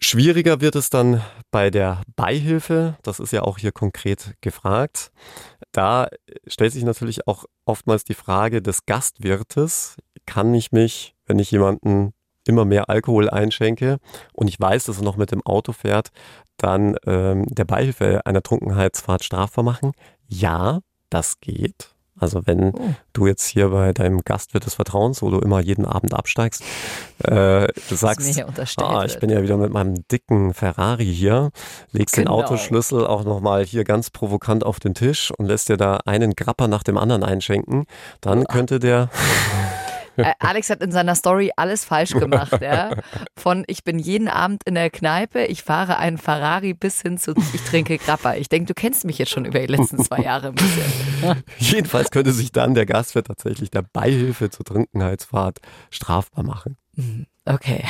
Schwieriger 0.00 0.60
wird 0.60 0.74
es 0.76 0.90
dann 0.90 1.22
bei 1.50 1.70
der 1.70 2.02
Beihilfe. 2.16 2.96
Das 3.02 3.20
ist 3.20 3.32
ja 3.32 3.42
auch 3.42 3.58
hier 3.58 3.72
konkret 3.72 4.34
gefragt. 4.40 5.12
Da 5.72 6.08
stellt 6.46 6.72
sich 6.72 6.84
natürlich 6.84 7.26
auch 7.28 7.44
oftmals 7.64 8.04
die 8.04 8.14
Frage 8.14 8.60
des 8.60 8.86
Gastwirtes. 8.86 9.96
Kann 10.26 10.52
ich 10.54 10.72
mich, 10.72 11.14
wenn 11.26 11.38
ich 11.38 11.50
jemanden 11.50 12.12
immer 12.46 12.64
mehr 12.64 12.90
Alkohol 12.90 13.30
einschenke 13.30 13.98
und 14.32 14.48
ich 14.48 14.60
weiß, 14.60 14.84
dass 14.84 14.98
er 14.98 15.04
noch 15.04 15.16
mit 15.16 15.30
dem 15.30 15.42
Auto 15.46 15.72
fährt, 15.72 16.10
dann 16.56 16.96
ähm, 17.06 17.46
der 17.46 17.64
Beihilfe 17.64 18.26
einer 18.26 18.42
Trunkenheitsfahrt 18.42 19.24
strafbar 19.24 19.64
machen? 19.64 19.92
Ja, 20.28 20.80
das 21.08 21.40
geht. 21.40 21.93
Also 22.18 22.46
wenn 22.46 22.72
oh. 22.72 22.94
du 23.12 23.26
jetzt 23.26 23.46
hier 23.46 23.70
bei 23.70 23.92
deinem 23.92 24.22
Gastwirt 24.22 24.66
des 24.66 24.74
Vertrauens, 24.74 25.20
wo 25.22 25.30
du 25.30 25.38
immer 25.40 25.60
jeden 25.60 25.84
Abend 25.84 26.14
absteigst, 26.14 26.62
äh, 27.24 27.66
du 27.88 27.94
sagst, 27.94 28.44
ah, 28.78 29.04
ich 29.04 29.18
bin 29.18 29.30
ja 29.30 29.42
wieder 29.42 29.56
mit 29.56 29.72
meinem 29.72 30.06
dicken 30.08 30.54
Ferrari 30.54 31.12
hier, 31.12 31.50
legst 31.92 32.14
genau. 32.14 32.36
den 32.36 32.44
Autoschlüssel 32.44 33.06
auch 33.06 33.24
nochmal 33.24 33.64
hier 33.64 33.84
ganz 33.84 34.10
provokant 34.10 34.64
auf 34.64 34.78
den 34.78 34.94
Tisch 34.94 35.32
und 35.36 35.46
lässt 35.46 35.68
dir 35.68 35.76
da 35.76 35.98
einen 36.04 36.34
Grapper 36.34 36.68
nach 36.68 36.82
dem 36.82 36.98
anderen 36.98 37.24
einschenken, 37.24 37.86
dann 38.20 38.44
könnte 38.44 38.78
der 38.78 39.10
Alex 40.38 40.70
hat 40.70 40.82
in 40.82 40.92
seiner 40.92 41.14
Story 41.14 41.50
alles 41.56 41.84
falsch 41.84 42.12
gemacht. 42.12 42.60
Ja? 42.60 42.90
Von 43.36 43.64
ich 43.66 43.84
bin 43.84 43.98
jeden 43.98 44.28
Abend 44.28 44.62
in 44.64 44.74
der 44.74 44.90
Kneipe, 44.90 45.44
ich 45.44 45.62
fahre 45.62 45.98
einen 45.98 46.18
Ferrari 46.18 46.74
bis 46.74 47.02
hin 47.02 47.18
zu 47.18 47.34
ich 47.52 47.62
trinke 47.62 47.98
Grappa. 47.98 48.34
Ich 48.34 48.48
denke, 48.48 48.66
du 48.66 48.74
kennst 48.74 49.04
mich 49.04 49.18
jetzt 49.18 49.30
schon 49.30 49.44
über 49.44 49.58
die 49.60 49.66
letzten 49.66 50.02
zwei 50.04 50.20
Jahre 50.20 50.48
ein 50.48 50.54
bisschen. 50.54 51.42
Jedenfalls 51.58 52.10
könnte 52.10 52.32
sich 52.32 52.52
dann 52.52 52.74
der 52.74 52.86
Gastwirt 52.86 53.26
tatsächlich 53.26 53.70
der 53.70 53.82
Beihilfe 53.82 54.50
zur 54.50 54.64
Trunkenheitsfahrt 54.64 55.58
strafbar 55.90 56.44
machen. 56.44 56.76
Mhm. 56.96 57.26
Okay. 57.46 57.84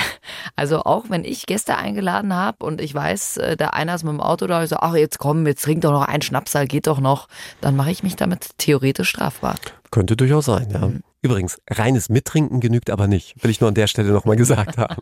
Also 0.56 0.80
auch 0.82 1.04
wenn 1.10 1.24
ich 1.24 1.46
Gäste 1.46 1.76
eingeladen 1.76 2.34
habe 2.34 2.64
und 2.64 2.80
ich 2.80 2.92
weiß, 2.92 3.36
äh, 3.36 3.56
der 3.56 3.74
einer 3.74 3.94
ist 3.94 4.02
mit 4.02 4.12
dem 4.12 4.20
Auto 4.20 4.46
da, 4.46 4.62
ich 4.64 4.70
so, 4.70 4.76
ach 4.80 4.94
jetzt 4.94 5.18
komm, 5.18 5.46
jetzt 5.46 5.62
trink 5.62 5.82
doch 5.82 5.92
noch 5.92 6.02
ein 6.02 6.22
Schnapsal, 6.22 6.66
geht 6.66 6.88
doch 6.88 6.98
noch, 6.98 7.28
dann 7.60 7.76
mache 7.76 7.90
ich 7.90 8.02
mich 8.02 8.16
damit 8.16 8.50
theoretisch 8.58 9.10
strafbar. 9.10 9.54
Könnte 9.90 10.16
durchaus 10.16 10.46
sein, 10.46 10.70
ja. 10.72 10.90
Übrigens, 11.24 11.58
reines 11.70 12.10
Mittrinken 12.10 12.60
genügt 12.60 12.90
aber 12.90 13.06
nicht. 13.06 13.42
Will 13.42 13.50
ich 13.50 13.58
nur 13.58 13.68
an 13.68 13.74
der 13.74 13.86
Stelle 13.86 14.12
nochmal 14.12 14.36
gesagt 14.36 14.76
haben. 14.76 14.96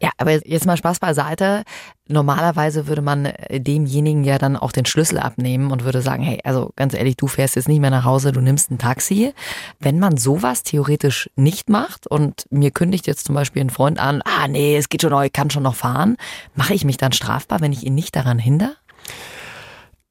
Ja, 0.00 0.10
aber 0.16 0.32
jetzt 0.46 0.64
mal 0.64 0.78
Spaß 0.78 0.98
beiseite. 0.98 1.62
Normalerweise 2.08 2.86
würde 2.86 3.02
man 3.02 3.32
demjenigen 3.50 4.24
ja 4.24 4.38
dann 4.38 4.56
auch 4.56 4.72
den 4.72 4.86
Schlüssel 4.86 5.18
abnehmen 5.18 5.70
und 5.70 5.84
würde 5.84 6.00
sagen, 6.00 6.22
hey, 6.22 6.40
also 6.42 6.72
ganz 6.74 6.94
ehrlich, 6.94 7.16
du 7.16 7.26
fährst 7.26 7.56
jetzt 7.56 7.68
nicht 7.68 7.80
mehr 7.80 7.90
nach 7.90 8.04
Hause, 8.04 8.32
du 8.32 8.40
nimmst 8.40 8.70
ein 8.70 8.78
Taxi. 8.78 9.34
Wenn 9.78 9.98
man 9.98 10.16
sowas 10.16 10.62
theoretisch 10.62 11.28
nicht 11.36 11.68
macht 11.68 12.06
und 12.06 12.46
mir 12.50 12.70
kündigt 12.70 13.06
jetzt 13.06 13.26
zum 13.26 13.34
Beispiel 13.34 13.62
ein 13.62 13.70
Freund 13.70 13.98
an, 13.98 14.22
ah 14.24 14.48
nee, 14.48 14.76
es 14.76 14.88
geht 14.88 15.02
schon 15.02 15.10
noch, 15.10 15.22
ich 15.22 15.32
kann 15.32 15.50
schon 15.50 15.62
noch 15.62 15.76
fahren, 15.76 16.16
mache 16.54 16.72
ich 16.72 16.86
mich 16.86 16.96
dann 16.96 17.12
strafbar, 17.12 17.60
wenn 17.60 17.72
ich 17.72 17.84
ihn 17.84 17.94
nicht 17.94 18.16
daran 18.16 18.38
hindere? 18.38 18.74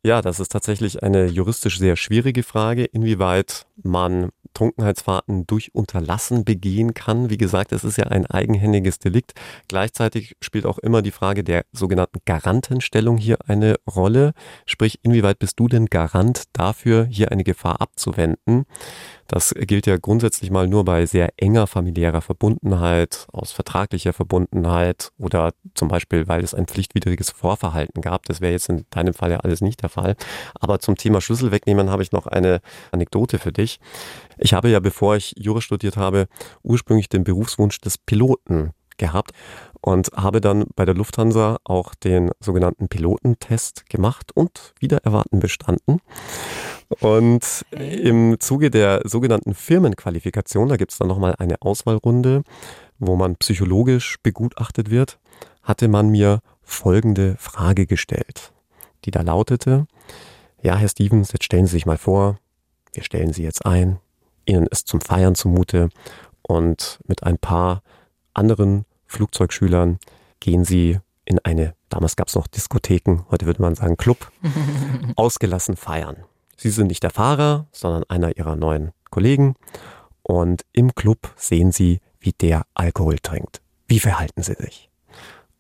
Ja, 0.06 0.22
das 0.22 0.42
ist 0.42 0.52
tatsächlich 0.52 1.02
eine 1.02 1.28
juristisch 1.28 1.80
sehr 1.80 1.96
schwierige 1.96 2.44
Frage, 2.44 2.84
inwieweit 2.84 3.66
man 3.82 4.32
Trunkenheitsfahrten 4.54 5.48
durch 5.48 5.74
Unterlassen 5.74 6.44
begehen 6.44 6.94
kann. 6.94 7.30
Wie 7.30 7.38
gesagt, 7.38 7.72
es 7.72 7.86
ist 7.86 7.98
ja 7.98 8.08
ein 8.08 8.26
eigenhändiges 8.26 9.00
Delikt. 9.00 9.34
Gleichzeitig 9.70 10.36
spielt 10.42 10.66
auch 10.66 10.78
immer 10.78 11.02
die 11.02 11.12
Frage 11.12 11.46
der 11.46 11.64
sogenannten 11.72 12.20
Garantenstellung 12.26 13.16
hier 13.16 13.38
eine 13.48 13.78
Rolle. 13.90 14.34
Sprich, 14.66 15.00
inwieweit 15.04 15.40
bist 15.40 15.58
du 15.58 15.70
denn 15.70 15.86
Garant 15.86 16.44
dafür, 16.52 17.06
hier 17.10 17.32
eine 17.32 17.46
Gefahr 17.46 17.80
abzuwenden? 17.80 18.66
Das 19.28 19.54
gilt 19.56 19.88
ja 19.88 19.98
grundsätzlich 19.98 20.52
mal 20.52 20.68
nur 20.68 20.86
bei 20.86 21.06
sehr 21.06 21.30
enger 21.38 21.68
familiärer 21.68 22.22
Verbundenheit, 22.22 23.28
aus 23.32 23.52
vertraglicher 23.52 24.14
Verbundenheit 24.14 25.12
oder 25.18 25.54
zum 25.76 25.88
Beispiel, 25.88 26.28
weil 26.28 26.44
es 26.44 26.54
ein 26.54 26.68
pflichtwidriges 26.68 27.32
Vorverhalten 27.32 28.02
gab. 28.02 28.26
Das 28.26 28.42
wäre 28.42 28.52
jetzt 28.52 28.70
in 28.70 28.86
deinem 28.90 29.14
Fall 29.14 29.32
ja 29.32 29.40
alles 29.40 29.62
nicht 29.62 29.82
der 29.82 29.90
Fall. 29.90 30.16
Aber 30.60 30.80
zum 30.80 30.96
Thema 30.96 31.22
Schlüssel 31.22 31.52
wegnehmen 31.52 31.90
habe 31.90 32.04
ich 32.04 32.12
noch 32.12 32.28
eine 32.28 32.62
Anekdote 32.92 33.40
für 33.40 33.52
dich. 33.52 33.80
Ich 34.38 34.54
habe 34.54 34.70
ja, 34.70 34.80
bevor 34.80 35.16
ich 35.16 35.34
Jura 35.38 35.62
studiert 35.62 35.98
habe, 35.98 36.28
ursprünglich 36.64 37.10
den 37.10 37.24
Berufswunsch 37.24 37.80
des 37.80 37.98
Piloten 37.98 38.72
gehabt 38.98 39.32
und 39.82 40.12
habe 40.16 40.40
dann 40.42 40.66
bei 40.76 40.86
der 40.86 40.96
Lufthansa 40.96 41.58
auch 41.64 41.94
den 41.96 42.32
sogenannten 42.40 42.88
Pilotentest 42.88 43.90
gemacht 43.90 44.32
und 44.34 44.74
wieder 44.80 45.00
erwarten 45.04 45.40
bestanden. 45.40 46.00
Und 47.00 47.66
im 47.72 48.40
Zuge 48.40 48.70
der 48.70 49.02
sogenannten 49.06 49.54
Firmenqualifikation, 49.54 50.70
da 50.70 50.78
gibt 50.78 50.92
es 50.92 50.98
dann 50.98 51.08
nochmal 51.08 51.36
eine 51.38 51.62
Auswahlrunde, 51.62 52.44
wo 53.00 53.16
man 53.16 53.36
psychologisch 53.38 54.18
begutachtet 54.24 54.90
wird, 54.90 55.20
hatte 55.62 55.88
man 55.88 56.10
mir 56.10 56.40
folgende 56.62 57.36
Frage 57.40 57.86
gestellt, 57.86 58.54
die 59.06 59.12
da 59.12 59.22
lautete, 59.22 59.88
ja, 60.62 60.78
Herr 60.78 60.88
Stevens, 60.88 61.34
jetzt 61.34 61.44
stellen 61.44 61.66
Sie 61.66 61.74
sich 61.74 61.86
mal 61.86 61.98
vor, 61.98 62.40
wir 62.94 63.04
stellen 63.04 63.34
Sie 63.34 63.44
jetzt 63.44 63.66
ein, 63.66 64.00
Ihnen 64.46 64.66
ist 64.68 64.88
zum 64.88 65.02
Feiern 65.02 65.36
zumute 65.36 65.90
und 66.42 67.00
mit 67.06 67.24
ein 67.24 67.38
paar 67.38 67.84
anderen 68.34 68.86
Flugzeugschülern 69.06 70.00
gehen 70.40 70.64
Sie 70.64 71.00
in 71.26 71.40
eine, 71.40 71.76
damals 71.90 72.16
gab 72.16 72.30
es 72.30 72.36
noch 72.36 72.48
Diskotheken, 72.48 73.26
heute 73.30 73.46
würde 73.46 73.62
man 73.62 73.76
sagen 73.76 73.98
Club, 73.98 74.32
ausgelassen 75.16 75.76
feiern. 75.76 76.18
Sie 76.64 76.70
sind 76.70 76.88
nicht 76.88 77.04
der 77.04 77.10
Fahrer, 77.10 77.68
sondern 77.74 78.06
einer 78.08 78.38
ihrer 78.38 78.56
neuen 78.56 78.94
Kollegen. 79.10 79.56
Und 80.22 80.64
im 80.72 80.96
Club 80.96 81.34
sehen 81.36 81.74
sie, 81.74 82.00
wie 82.22 82.32
der 82.32 82.64
Alkohol 82.74 83.20
trinkt. 83.20 83.62
Wie 83.86 84.00
verhalten 84.00 84.44
sie 84.44 84.54
sich? 84.54 84.90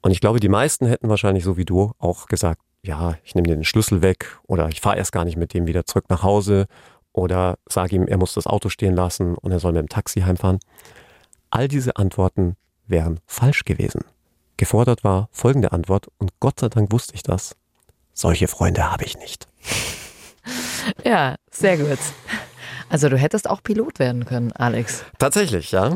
Und 0.02 0.12
ich 0.12 0.22
glaube, 0.22 0.40
die 0.40 0.48
meisten 0.48 0.86
hätten 0.86 1.10
wahrscheinlich 1.10 1.44
so 1.44 1.58
wie 1.58 1.66
du 1.66 1.92
auch 2.00 2.28
gesagt, 2.28 2.62
ja, 2.84 3.18
ich 3.26 3.36
nehme 3.36 3.50
dir 3.50 3.56
den 3.56 3.66
Schlüssel 3.66 4.02
weg 4.02 4.40
oder 4.48 4.70
ich 4.70 4.80
fahre 4.80 4.96
erst 4.96 5.12
gar 5.12 5.26
nicht 5.26 5.36
mit 5.36 5.54
dem 5.54 5.68
wieder 5.68 5.86
zurück 5.86 6.06
nach 6.08 6.24
Hause 6.24 6.68
oder 7.12 7.58
sage 7.68 7.98
ihm, 7.98 8.08
er 8.08 8.18
muss 8.18 8.34
das 8.34 8.48
Auto 8.48 8.70
stehen 8.70 8.96
lassen 8.96 9.36
und 9.36 9.52
er 9.52 9.60
soll 9.60 9.74
mit 9.74 9.82
dem 9.82 9.90
Taxi 9.90 10.22
heimfahren. 10.22 10.60
All 11.50 11.68
diese 11.68 11.98
Antworten 11.98 12.56
wären 12.88 13.20
falsch 13.26 13.66
gewesen. 13.66 14.06
Gefordert 14.56 15.04
war 15.04 15.28
folgende 15.34 15.74
Antwort 15.74 16.08
und 16.18 16.32
Gott 16.40 16.62
sei 16.62 16.70
Dank 16.70 16.94
wusste 16.94 17.14
ich 17.14 17.24
das. 17.24 17.58
Solche 18.14 18.48
Freunde 18.48 18.90
habe 18.90 19.04
ich 19.04 19.18
nicht. 19.18 19.50
Ja, 21.04 21.36
sehr 21.52 21.78
gut. 21.78 22.00
Also 22.90 23.10
du 23.10 23.18
hättest 23.18 23.50
auch 23.50 23.64
Pilot 23.64 24.00
werden 24.00 24.26
können, 24.26 24.52
Alex. 24.52 25.04
Tatsächlich, 25.18 25.72
ja. 25.72 25.96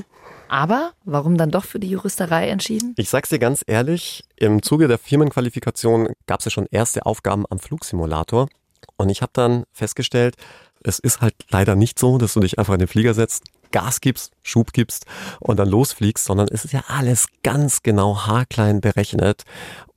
Aber 0.49 0.93
warum 1.03 1.37
dann 1.37 1.51
doch 1.51 1.65
für 1.65 1.79
die 1.79 1.89
Juristerei 1.89 2.47
entschieden? 2.49 2.93
Ich 2.97 3.09
sag's 3.09 3.29
dir 3.29 3.39
ganz 3.39 3.63
ehrlich, 3.67 4.23
im 4.37 4.61
Zuge 4.61 4.87
der 4.87 4.97
Firmenqualifikation 4.97 6.09
gab 6.25 6.39
es 6.39 6.45
ja 6.45 6.51
schon 6.51 6.67
erste 6.71 7.05
Aufgaben 7.05 7.45
am 7.49 7.59
Flugsimulator. 7.59 8.47
Und 8.95 9.09
ich 9.09 9.21
habe 9.21 9.31
dann 9.33 9.63
festgestellt, 9.73 10.35
es 10.83 10.99
ist 10.99 11.21
halt 11.21 11.35
leider 11.49 11.75
nicht 11.75 11.99
so, 11.99 12.17
dass 12.17 12.33
du 12.33 12.39
dich 12.39 12.59
einfach 12.59 12.73
in 12.73 12.79
den 12.79 12.87
Flieger 12.87 13.13
setzt, 13.13 13.43
Gas 13.71 13.99
gibst, 13.99 14.31
Schub 14.43 14.71
gibst 14.71 15.05
und 15.39 15.57
dann 15.57 15.69
losfliegst, 15.69 16.23
sondern 16.23 16.47
es 16.49 16.63
ist 16.63 16.71
ja 16.71 16.83
alles 16.87 17.27
ganz 17.43 17.83
genau 17.83 18.25
haarklein 18.25 18.79
berechnet. 18.79 19.43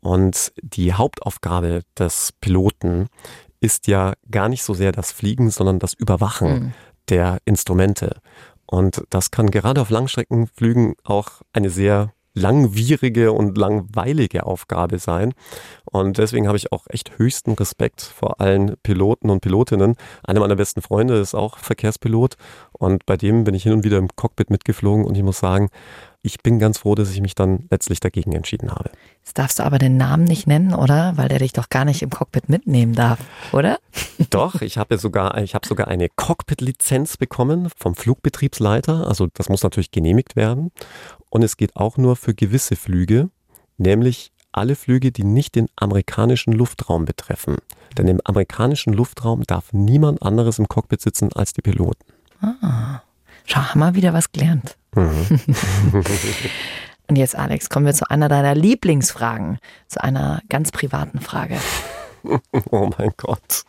Und 0.01 0.53
die 0.61 0.95
Hauptaufgabe 0.95 1.83
des 1.97 2.33
Piloten 2.41 3.09
ist 3.61 3.87
ja 3.87 4.15
gar 4.31 4.49
nicht 4.49 4.63
so 4.63 4.75
sehr 4.75 4.93
das 4.93 5.13
Fliegen, 5.13 5.51
sondern 5.51 5.79
das 5.79 5.95
Überwachen 5.95 6.53
mhm. 6.53 6.73
der 7.09 7.39
Instrumente. 7.45 8.21
Und 8.67 9.05
das 9.11 9.31
kann 9.31 9.51
gerade 9.51 9.81
auf 9.81 9.91
Langstreckenflügen 9.91 10.95
auch 11.05 11.43
eine 11.53 11.71
sehr 11.71 12.13
langwierige 12.41 13.33
und 13.33 13.57
langweilige 13.57 14.47
Aufgabe 14.47 14.99
sein. 14.99 15.35
Und 15.85 16.19
deswegen 16.19 16.47
habe 16.47 16.57
ich 16.57 16.73
auch 16.73 16.87
echt 16.89 17.19
höchsten 17.19 17.53
Respekt 17.53 18.01
vor 18.01 18.41
allen 18.41 18.77
Piloten 18.83 19.31
und 19.31 19.41
Pilotinnen. 19.41 19.97
Einer 20.25 20.41
meiner 20.41 20.57
besten 20.57 20.83
Freunde 20.83 21.19
ist 21.19 21.35
auch 21.35 21.59
Verkehrspilot 21.59 22.37
und 22.73 23.07
bei 23.07 23.17
dem 23.17 23.45
bin 23.45 23.55
ich 23.55 23.65
hin 23.65 23.73
und 23.73 23.85
wieder 23.85 23.99
im 23.99 24.09
Cockpit 24.09 24.51
mitgeflogen 24.51 25.05
und 25.05 25.17
ich 25.17 25.23
muss 25.23 25.39
sagen, 25.39 25.69
ich 26.23 26.43
bin 26.43 26.59
ganz 26.59 26.79
froh, 26.79 26.95
dass 26.95 27.11
ich 27.11 27.21
mich 27.21 27.35
dann 27.35 27.67
letztlich 27.71 27.99
dagegen 27.99 28.33
entschieden 28.33 28.71
habe. 28.71 28.91
Jetzt 29.21 29.39
darfst 29.39 29.59
du 29.59 29.63
aber 29.63 29.79
den 29.79 29.97
Namen 29.97 30.25
nicht 30.25 30.47
nennen, 30.47 30.75
oder? 30.75 31.17
Weil 31.17 31.29
der 31.29 31.39
dich 31.39 31.53
doch 31.53 31.71
gar 31.71 31.85
nicht 31.85 32.03
im 32.03 32.11
Cockpit 32.11 32.49
mitnehmen 32.49 32.95
darf, 32.95 33.19
oder? 33.53 33.79
Doch, 34.31 34.61
ich 34.61 34.77
habe 34.77 34.99
sogar, 34.99 35.39
ich 35.39 35.55
habe 35.55 35.67
sogar 35.67 35.89
eine 35.89 36.09
Cockpit-Lizenz 36.09 37.17
bekommen 37.17 37.69
vom 37.77 37.95
Flugbetriebsleiter. 37.95 39.07
Also 39.09 39.29
das 39.33 39.49
muss 39.49 39.63
natürlich 39.63 39.91
genehmigt 39.91 40.37
werden. 40.37 40.73
Und 41.31 41.43
es 41.43 41.57
geht 41.57 41.77
auch 41.77 41.97
nur 41.97 42.17
für 42.17 42.35
gewisse 42.35 42.77
Flüge, 42.77 43.31
nämlich 43.79 44.33
alle 44.53 44.75
Flüge, 44.75 45.13
die 45.13 45.25
nicht 45.25 45.55
den 45.55 45.69
amerikanischen 45.77 46.53
Luftraum 46.53 47.05
betreffen. 47.05 47.57
Denn 47.97 48.09
im 48.09 48.21
amerikanischen 48.25 48.93
Luftraum 48.93 49.45
darf 49.45 49.73
niemand 49.73 50.23
anderes 50.23 50.59
im 50.59 50.69
Cockpit 50.69 51.01
sitzen 51.01 51.33
als 51.33 51.53
die 51.53 51.63
Piloten. 51.63 52.05
Ah, 52.43 53.03
schau, 53.45 53.61
haben 53.61 53.81
wir 53.81 53.95
wieder 53.95 54.13
was 54.13 54.33
gelernt. 54.33 54.77
Mhm. 54.95 55.41
Und 57.11 57.17
jetzt, 57.17 57.35
Alex, 57.35 57.71
kommen 57.71 57.87
wir 57.87 57.93
zu 57.93 58.09
einer 58.09 58.29
deiner 58.29 58.55
Lieblingsfragen, 58.55 59.59
zu 59.89 60.01
einer 60.01 60.43
ganz 60.49 60.71
privaten 60.71 61.21
Frage. 61.21 61.59
Oh 62.71 62.91
mein 62.99 63.13
Gott. 63.17 63.65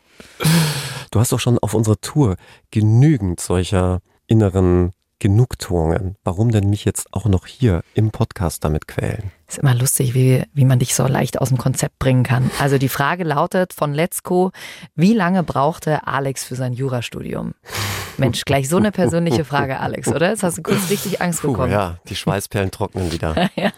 Du 1.10 1.20
hast 1.22 1.32
doch 1.32 1.40
schon 1.40 1.58
auf 1.60 1.74
unserer 1.74 2.02
Tour 2.02 2.36
genügend 2.70 3.40
solcher 3.40 4.02
inneren 4.28 4.92
Genugtuungen. 5.22 6.16
Warum 6.24 6.50
denn 6.50 6.72
mich 6.72 6.84
jetzt 6.84 7.14
auch 7.14 7.26
noch 7.26 7.46
hier 7.46 7.84
im 7.94 8.10
Podcast 8.10 8.66
damit 8.66 8.88
quälen? 8.88 9.32
Ist 9.48 9.60
immer 9.60 9.76
lustig, 9.76 10.16
wie, 10.16 10.44
wie 10.54 10.66
man 10.66 10.80
dich 10.80 10.96
so 10.96 11.06
leicht 11.06 11.40
aus 11.40 11.50
dem 11.50 11.60
Konzept 11.60 12.00
bringen 12.00 12.24
kann. 12.24 12.50
Also 12.60 12.80
die 12.80 12.90
Frage 12.90 13.24
lautet 13.24 13.72
von 13.72 13.94
Let's 13.94 14.24
Go, 14.24 14.50
wie 14.96 15.14
lange 15.14 15.44
brauchte 15.44 16.08
Alex 16.08 16.44
für 16.44 16.56
sein 16.56 16.74
Jurastudium? 16.74 17.54
Mensch, 18.18 18.46
gleich 18.46 18.68
so 18.68 18.78
eine 18.78 18.92
persönliche 18.92 19.46
Frage, 19.46 19.80
Alex, 19.80 20.08
oder? 20.08 20.30
Jetzt 20.30 20.42
hast 20.42 20.58
du 20.58 20.64
kurz 20.64 20.90
richtig 20.90 21.22
Angst 21.22 21.44
bekommen. 21.44 21.70
Puh, 21.70 21.74
ja, 21.74 21.98
die 22.10 22.16
Schweißperlen 22.16 22.72
trocknen 22.72 23.12
wieder. 23.12 23.50
ja. 23.56 23.72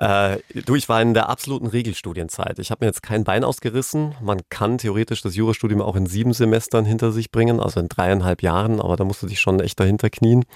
Äh, 0.00 0.38
du, 0.64 0.76
ich 0.76 0.88
war 0.88 1.02
in 1.02 1.12
der 1.12 1.28
absoluten 1.28 1.66
Regelstudienzeit. 1.66 2.58
Ich 2.58 2.70
habe 2.70 2.84
mir 2.84 2.88
jetzt 2.88 3.02
kein 3.02 3.22
Bein 3.22 3.44
ausgerissen. 3.44 4.14
Man 4.22 4.40
kann 4.48 4.78
theoretisch 4.78 5.20
das 5.20 5.36
Jurastudium 5.36 5.82
auch 5.82 5.94
in 5.94 6.06
sieben 6.06 6.32
Semestern 6.32 6.86
hinter 6.86 7.12
sich 7.12 7.30
bringen, 7.30 7.60
also 7.60 7.80
in 7.80 7.88
dreieinhalb 7.88 8.42
Jahren, 8.42 8.80
aber 8.80 8.96
da 8.96 9.04
musst 9.04 9.22
du 9.22 9.26
dich 9.26 9.40
schon 9.40 9.60
echt 9.60 9.78
dahinter 9.78 10.08
knien. 10.08 10.46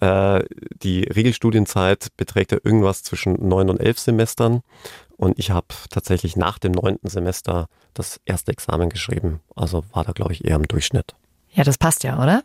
Äh, 0.00 0.44
die 0.80 1.02
Regelstudienzeit 1.02 2.08
beträgt 2.16 2.52
ja 2.52 2.58
irgendwas 2.62 3.02
zwischen 3.02 3.48
neun 3.48 3.68
und 3.68 3.80
elf 3.80 3.98
Semestern. 3.98 4.62
Und 5.16 5.40
ich 5.40 5.50
habe 5.50 5.66
tatsächlich 5.90 6.36
nach 6.36 6.60
dem 6.60 6.70
neunten 6.70 7.08
Semester 7.08 7.68
das 7.94 8.20
erste 8.24 8.52
Examen 8.52 8.88
geschrieben. 8.90 9.40
Also 9.56 9.82
war 9.92 10.04
da, 10.04 10.12
glaube 10.12 10.32
ich, 10.32 10.44
eher 10.44 10.54
im 10.54 10.68
Durchschnitt. 10.68 11.16
Ja, 11.52 11.64
das 11.64 11.78
passt 11.78 12.04
ja, 12.04 12.22
oder? 12.22 12.42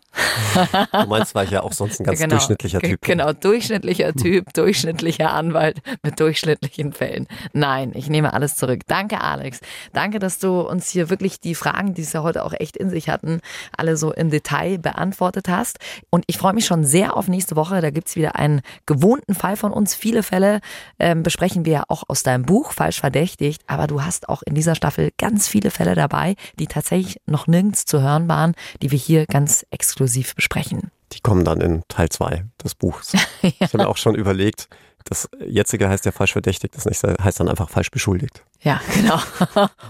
Du 0.91 1.07
meinst, 1.07 1.35
war 1.35 1.43
ich 1.43 1.51
ja 1.51 1.61
auch 1.61 1.73
sonst 1.73 1.99
ein 1.99 2.05
ganz 2.05 2.19
genau, 2.19 2.35
durchschnittlicher 2.35 2.79
Typ. 2.79 3.01
Genau, 3.01 3.33
durchschnittlicher 3.33 4.13
Typ, 4.13 4.53
durchschnittlicher 4.53 5.31
Anwalt 5.31 5.81
mit 6.03 6.19
durchschnittlichen 6.19 6.93
Fällen. 6.93 7.27
Nein, 7.53 7.91
ich 7.95 8.09
nehme 8.09 8.33
alles 8.33 8.55
zurück. 8.55 8.81
Danke, 8.87 9.21
Alex. 9.21 9.59
Danke, 9.93 10.19
dass 10.19 10.39
du 10.39 10.61
uns 10.61 10.89
hier 10.89 11.09
wirklich 11.09 11.39
die 11.39 11.55
Fragen, 11.55 11.93
die 11.93 12.03
es 12.03 12.13
ja 12.13 12.23
heute 12.23 12.45
auch 12.45 12.53
echt 12.53 12.77
in 12.77 12.89
sich 12.89 13.09
hatten, 13.09 13.41
alle 13.75 13.97
so 13.97 14.13
im 14.13 14.29
Detail 14.29 14.77
beantwortet 14.77 15.47
hast. 15.49 15.79
Und 16.09 16.23
ich 16.27 16.37
freue 16.37 16.53
mich 16.53 16.65
schon 16.65 16.83
sehr 16.83 17.17
auf 17.17 17.27
nächste 17.27 17.55
Woche. 17.55 17.81
Da 17.81 17.89
gibt's 17.89 18.15
wieder 18.15 18.35
einen 18.35 18.61
gewohnten 18.85 19.35
Fall 19.35 19.57
von 19.57 19.71
uns. 19.73 19.95
Viele 19.95 20.23
Fälle 20.23 20.59
ähm, 20.99 21.23
besprechen 21.23 21.65
wir 21.65 21.73
ja 21.73 21.83
auch 21.87 22.03
aus 22.07 22.23
deinem 22.23 22.43
Buch, 22.43 22.71
falsch 22.71 22.99
verdächtigt. 22.99 23.61
Aber 23.67 23.87
du 23.87 24.03
hast 24.03 24.29
auch 24.29 24.43
in 24.43 24.55
dieser 24.55 24.75
Staffel 24.75 25.11
ganz 25.17 25.47
viele 25.47 25.71
Fälle 25.71 25.95
dabei, 25.95 26.35
die 26.59 26.67
tatsächlich 26.67 27.19
noch 27.25 27.47
nirgends 27.47 27.85
zu 27.85 28.01
hören 28.01 28.27
waren, 28.27 28.53
die 28.81 28.91
wir 28.93 28.99
hier 28.99 29.25
ganz 29.25 29.65
exklusiv 29.71 30.35
besprechen. 30.35 30.91
Die 31.11 31.19
kommen 31.19 31.43
dann 31.43 31.59
in 31.59 31.83
Teil 31.89 32.09
2 32.09 32.45
des 32.63 32.75
Buchs. 32.75 33.11
ja. 33.11 33.19
Ich 33.41 33.59
habe 33.59 33.79
mir 33.79 33.87
auch 33.89 33.97
schon 33.97 34.15
überlegt, 34.15 34.69
das 35.03 35.29
jetzige 35.45 35.89
heißt 35.89 36.05
ja 36.05 36.13
falsch 36.13 36.31
verdächtigt, 36.31 36.77
das 36.77 36.85
nächste 36.85 37.15
heißt 37.21 37.39
dann 37.39 37.49
einfach 37.49 37.69
falsch 37.69 37.91
beschuldigt. 37.91 38.43
Ja, 38.63 38.79
genau. 38.93 39.19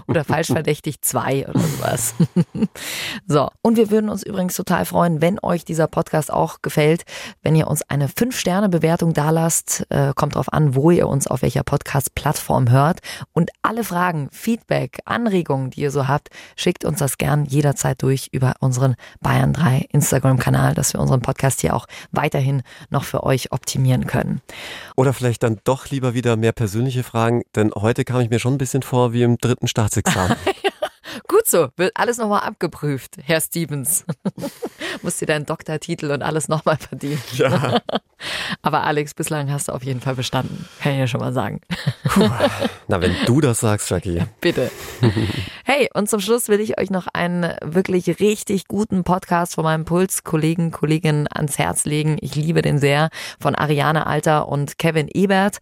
oder 0.08 0.24
falsch 0.24 0.48
verdächtigt 0.48 1.04
zwei 1.04 1.46
oder 1.48 1.60
sowas. 1.60 2.14
so, 3.26 3.48
und 3.62 3.76
wir 3.76 3.90
würden 3.90 4.10
uns 4.10 4.24
übrigens 4.24 4.54
total 4.54 4.84
freuen, 4.84 5.22
wenn 5.22 5.38
euch 5.42 5.64
dieser 5.64 5.86
Podcast 5.86 6.32
auch 6.32 6.60
gefällt, 6.60 7.04
wenn 7.42 7.54
ihr 7.54 7.68
uns 7.68 7.82
eine 7.88 8.08
5-Sterne-Bewertung 8.08 9.12
dalasst. 9.12 9.86
Äh, 9.90 10.12
kommt 10.14 10.34
drauf 10.34 10.52
an, 10.52 10.74
wo 10.74 10.90
ihr 10.90 11.08
uns 11.08 11.26
auf 11.28 11.42
welcher 11.42 11.62
Podcast-Plattform 11.62 12.70
hört. 12.70 12.98
Und 13.32 13.50
alle 13.62 13.84
Fragen, 13.84 14.28
Feedback, 14.32 14.98
Anregungen, 15.04 15.70
die 15.70 15.82
ihr 15.82 15.90
so 15.92 16.08
habt, 16.08 16.30
schickt 16.56 16.84
uns 16.84 16.98
das 16.98 17.16
gern 17.18 17.44
jederzeit 17.44 18.02
durch 18.02 18.28
über 18.32 18.54
unseren 18.58 18.96
Bayern 19.20 19.52
3 19.52 19.86
Instagram-Kanal, 19.92 20.74
dass 20.74 20.92
wir 20.92 21.00
unseren 21.00 21.20
Podcast 21.20 21.60
hier 21.60 21.76
auch 21.76 21.86
weiterhin 22.10 22.62
noch 22.90 23.04
für 23.04 23.22
euch 23.22 23.52
optimieren 23.52 24.06
können. 24.06 24.40
Oder 24.96 25.12
vielleicht 25.12 25.44
dann 25.44 25.60
doch 25.62 25.90
lieber 25.90 26.14
wieder 26.14 26.36
mehr 26.36 26.52
persönliche 26.52 27.04
Fragen, 27.04 27.42
denn 27.54 27.70
heute 27.74 28.04
kam 28.04 28.20
ich 28.20 28.30
mir 28.30 28.40
schon 28.40 28.54
ein 28.54 28.58
bisschen 28.64 28.82
vor 28.82 29.12
wie 29.12 29.22
im 29.22 29.36
dritten 29.36 29.68
Staatsexamen. 29.68 30.36
Gut 31.28 31.46
so, 31.46 31.68
wird 31.76 31.92
alles 31.94 32.18
nochmal 32.18 32.40
abgeprüft, 32.40 33.16
Herr 33.22 33.40
Stevens. 33.40 34.04
Musst 35.02 35.20
dir 35.20 35.26
deinen 35.26 35.46
Doktortitel 35.46 36.10
und 36.10 36.22
alles 36.22 36.48
nochmal 36.48 36.76
verdienen. 36.76 37.22
Ja. 37.32 37.80
Aber 38.62 38.84
Alex, 38.84 39.14
bislang 39.14 39.50
hast 39.50 39.68
du 39.68 39.72
auf 39.72 39.84
jeden 39.84 40.00
Fall 40.00 40.14
bestanden. 40.14 40.66
Kann 40.80 40.92
ich 40.92 40.98
ja 40.98 41.06
schon 41.06 41.20
mal 41.20 41.32
sagen. 41.32 41.60
Na, 42.88 43.00
wenn 43.00 43.14
du 43.26 43.40
das 43.40 43.60
sagst, 43.60 43.90
Jackie. 43.90 44.16
Ja, 44.16 44.26
bitte. 44.40 44.70
Hey, 45.64 45.88
und 45.94 46.08
zum 46.08 46.20
Schluss 46.20 46.48
will 46.48 46.60
ich 46.60 46.78
euch 46.78 46.90
noch 46.90 47.06
einen 47.12 47.54
wirklich 47.62 48.20
richtig 48.20 48.66
guten 48.68 49.04
Podcast 49.04 49.54
von 49.54 49.64
meinem 49.64 49.84
Puls-Kollegen, 49.84 50.70
Kolleginnen 50.70 51.26
ans 51.30 51.58
Herz 51.58 51.84
legen. 51.84 52.16
Ich 52.20 52.34
liebe 52.34 52.62
den 52.62 52.78
sehr. 52.78 53.10
Von 53.40 53.54
Ariane 53.54 54.06
Alter 54.06 54.48
und 54.48 54.78
Kevin 54.78 55.08
Ebert. 55.12 55.58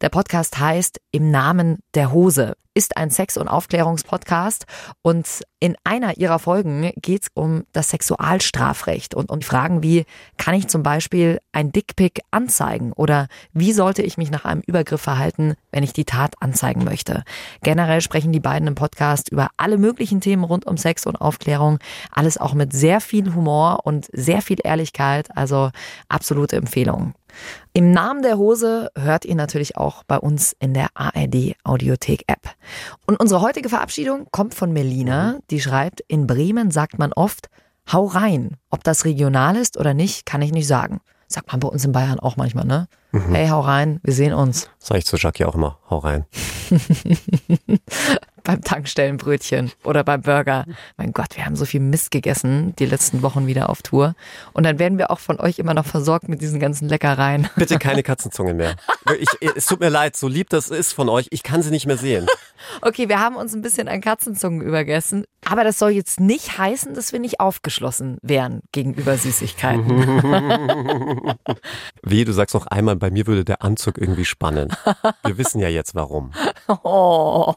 Der 0.00 0.08
Podcast 0.08 0.58
heißt 0.58 1.00
Im 1.10 1.30
Namen 1.30 1.78
der 1.94 2.12
Hose 2.12 2.54
ist 2.76 2.98
ein 2.98 3.10
Sex- 3.10 3.38
und 3.38 3.48
Aufklärungspodcast 3.48 4.66
und 5.00 5.26
in 5.58 5.76
einer 5.82 6.18
ihrer 6.18 6.38
Folgen 6.38 6.92
geht 7.00 7.22
es 7.22 7.28
um 7.32 7.64
das 7.72 7.88
Sexualstrafrecht 7.88 9.14
und, 9.14 9.30
und 9.30 9.46
Fragen 9.46 9.82
wie, 9.82 10.04
kann 10.36 10.54
ich 10.54 10.68
zum 10.68 10.82
Beispiel 10.82 11.40
ein 11.52 11.72
Dickpick 11.72 12.20
anzeigen 12.30 12.92
oder 12.92 13.28
wie 13.54 13.72
sollte 13.72 14.02
ich 14.02 14.18
mich 14.18 14.30
nach 14.30 14.44
einem 14.44 14.60
Übergriff 14.60 15.00
verhalten, 15.00 15.54
wenn 15.72 15.82
ich 15.82 15.94
die 15.94 16.04
Tat 16.04 16.34
anzeigen 16.40 16.84
möchte? 16.84 17.24
Generell 17.62 18.02
sprechen 18.02 18.32
die 18.32 18.40
beiden 18.40 18.68
im 18.68 18.74
Podcast 18.74 19.30
über 19.30 19.48
alle 19.56 19.78
möglichen 19.78 20.20
Themen 20.20 20.44
rund 20.44 20.66
um 20.66 20.76
Sex 20.76 21.06
und 21.06 21.16
Aufklärung, 21.16 21.78
alles 22.10 22.36
auch 22.36 22.52
mit 22.52 22.74
sehr 22.74 23.00
viel 23.00 23.34
Humor 23.34 23.80
und 23.84 24.08
sehr 24.12 24.42
viel 24.42 24.58
Ehrlichkeit, 24.62 25.34
also 25.34 25.70
absolute 26.10 26.56
Empfehlung. 26.56 27.14
Im 27.72 27.90
Namen 27.90 28.22
der 28.22 28.38
Hose 28.38 28.90
hört 28.96 29.24
ihr 29.24 29.34
natürlich 29.34 29.76
auch 29.76 30.02
bei 30.04 30.18
uns 30.18 30.54
in 30.58 30.74
der 30.74 30.88
ARD 30.94 31.54
Audiothek 31.64 32.24
App. 32.26 32.54
Und 33.06 33.20
unsere 33.20 33.40
heutige 33.42 33.68
Verabschiedung 33.68 34.28
kommt 34.30 34.54
von 34.54 34.72
Melina, 34.72 35.38
die 35.50 35.60
schreibt, 35.60 36.02
in 36.08 36.26
Bremen 36.26 36.70
sagt 36.70 36.98
man 36.98 37.12
oft, 37.12 37.48
hau 37.92 38.06
rein. 38.06 38.56
Ob 38.70 38.84
das 38.84 39.04
regional 39.04 39.56
ist 39.56 39.76
oder 39.76 39.94
nicht, 39.94 40.26
kann 40.26 40.42
ich 40.42 40.52
nicht 40.52 40.66
sagen. 40.66 41.00
Sagt 41.28 41.50
man 41.50 41.60
bei 41.60 41.68
uns 41.68 41.84
in 41.84 41.92
Bayern 41.92 42.20
auch 42.20 42.36
manchmal, 42.36 42.64
ne? 42.64 42.88
Mhm. 43.10 43.34
Hey, 43.34 43.48
hau 43.48 43.60
rein, 43.60 44.00
wir 44.02 44.14
sehen 44.14 44.32
uns. 44.32 44.70
Sag 44.78 44.98
ich 44.98 45.06
zu 45.06 45.16
Jackie 45.16 45.44
auch 45.44 45.54
immer, 45.54 45.78
hau 45.90 45.98
rein. 45.98 46.24
beim 48.46 48.62
Tankstellenbrötchen 48.62 49.72
oder 49.84 50.04
beim 50.04 50.22
Burger. 50.22 50.64
Mein 50.96 51.12
Gott, 51.12 51.36
wir 51.36 51.44
haben 51.44 51.56
so 51.56 51.64
viel 51.64 51.80
Mist 51.80 52.10
gegessen 52.10 52.74
die 52.78 52.86
letzten 52.86 53.22
Wochen 53.22 53.46
wieder 53.46 53.68
auf 53.68 53.82
Tour. 53.82 54.14
Und 54.52 54.64
dann 54.64 54.78
werden 54.78 54.98
wir 54.98 55.10
auch 55.10 55.18
von 55.18 55.40
euch 55.40 55.58
immer 55.58 55.74
noch 55.74 55.84
versorgt 55.84 56.28
mit 56.28 56.40
diesen 56.40 56.60
ganzen 56.60 56.88
Leckereien. 56.88 57.48
Bitte 57.56 57.78
keine 57.78 58.02
Katzenzunge 58.02 58.54
mehr. 58.54 58.76
Ich, 59.18 59.28
es 59.56 59.66
tut 59.66 59.80
mir 59.80 59.88
leid, 59.88 60.16
so 60.16 60.28
lieb 60.28 60.48
das 60.50 60.70
ist 60.70 60.92
von 60.92 61.08
euch, 61.08 61.26
ich 61.30 61.42
kann 61.42 61.62
sie 61.62 61.70
nicht 61.70 61.86
mehr 61.86 61.98
sehen. 61.98 62.26
Okay, 62.82 63.08
wir 63.08 63.20
haben 63.20 63.36
uns 63.36 63.54
ein 63.54 63.62
bisschen 63.62 63.88
an 63.88 64.00
Katzenzungen 64.00 64.60
übergessen. 64.60 65.24
Aber 65.48 65.62
das 65.62 65.78
soll 65.78 65.90
jetzt 65.90 66.18
nicht 66.18 66.58
heißen, 66.58 66.94
dass 66.94 67.12
wir 67.12 67.20
nicht 67.20 67.38
aufgeschlossen 67.38 68.18
wären 68.20 68.62
gegenüber 68.72 69.16
Süßigkeiten. 69.16 69.88
Wie, 72.02 72.24
du 72.24 72.32
sagst 72.32 72.54
noch 72.54 72.66
einmal, 72.66 72.96
bei 72.96 73.12
mir 73.12 73.28
würde 73.28 73.44
der 73.44 73.62
Anzug 73.62 73.98
irgendwie 73.98 74.24
spannen. 74.24 74.72
Wir 75.24 75.38
wissen 75.38 75.60
ja 75.60 75.68
jetzt 75.68 75.94
warum. 75.94 76.32
Oh. 76.82 77.54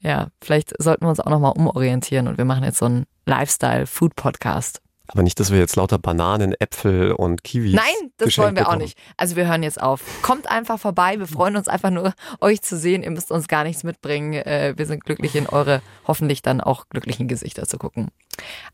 Ja, 0.00 0.28
vielleicht 0.42 0.72
sollten 0.82 1.04
wir 1.04 1.10
uns 1.10 1.20
auch 1.20 1.30
nochmal 1.30 1.52
umorientieren 1.52 2.28
und 2.28 2.38
wir 2.38 2.44
machen 2.44 2.64
jetzt 2.64 2.78
so 2.78 2.86
einen 2.86 3.04
Lifestyle-Food-Podcast. 3.26 4.80
Aber 5.06 5.22
nicht, 5.22 5.38
dass 5.38 5.50
wir 5.50 5.58
jetzt 5.58 5.76
lauter 5.76 5.98
Bananen, 5.98 6.54
Äpfel 6.58 7.12
und 7.12 7.44
Kiwis. 7.44 7.74
Nein, 7.74 8.10
das 8.16 8.38
wollen 8.38 8.56
wir 8.56 8.62
bekommen. 8.62 8.76
auch 8.76 8.82
nicht. 8.82 8.98
Also 9.18 9.36
wir 9.36 9.46
hören 9.46 9.62
jetzt 9.62 9.80
auf. 9.80 10.00
Kommt 10.22 10.50
einfach 10.50 10.78
vorbei. 10.78 11.18
Wir 11.18 11.26
freuen 11.26 11.56
uns 11.56 11.68
einfach 11.68 11.90
nur, 11.90 12.14
euch 12.40 12.62
zu 12.62 12.78
sehen. 12.78 13.02
Ihr 13.02 13.10
müsst 13.10 13.30
uns 13.30 13.46
gar 13.46 13.64
nichts 13.64 13.84
mitbringen. 13.84 14.32
Äh, 14.32 14.74
wir 14.76 14.86
sind 14.86 15.04
glücklich, 15.04 15.36
in 15.36 15.46
eure 15.46 15.82
hoffentlich 16.06 16.40
dann 16.40 16.62
auch 16.62 16.88
glücklichen 16.88 17.28
Gesichter 17.28 17.68
zu 17.68 17.76
gucken. 17.76 18.08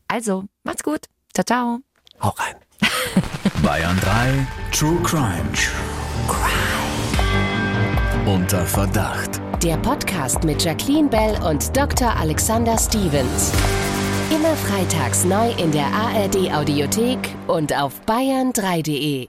Also, 0.07 0.45
macht's 0.63 0.83
gut. 0.83 1.07
Ciao, 1.33 1.43
ciao. 1.43 1.79
Hau 2.21 2.29
rein. 2.29 2.55
Bayern 3.61 3.99
3 3.99 4.47
True 4.71 4.97
Crime. 5.03 5.51
True 5.53 6.27
Crime. 6.27 6.80
Unter 8.27 8.67
Verdacht. 8.67 9.41
Der 9.63 9.77
Podcast 9.77 10.43
mit 10.43 10.63
Jacqueline 10.63 11.09
Bell 11.09 11.35
und 11.43 11.75
Dr. 11.75 12.15
Alexander 12.15 12.77
Stevens. 12.77 13.51
Immer 14.29 14.55
freitags 14.55 15.25
neu 15.25 15.49
in 15.57 15.71
der 15.71 15.87
ARD 15.87 16.53
Audiothek 16.53 17.17
und 17.47 17.75
auf 17.75 17.99
bayern3.de. 18.05 19.27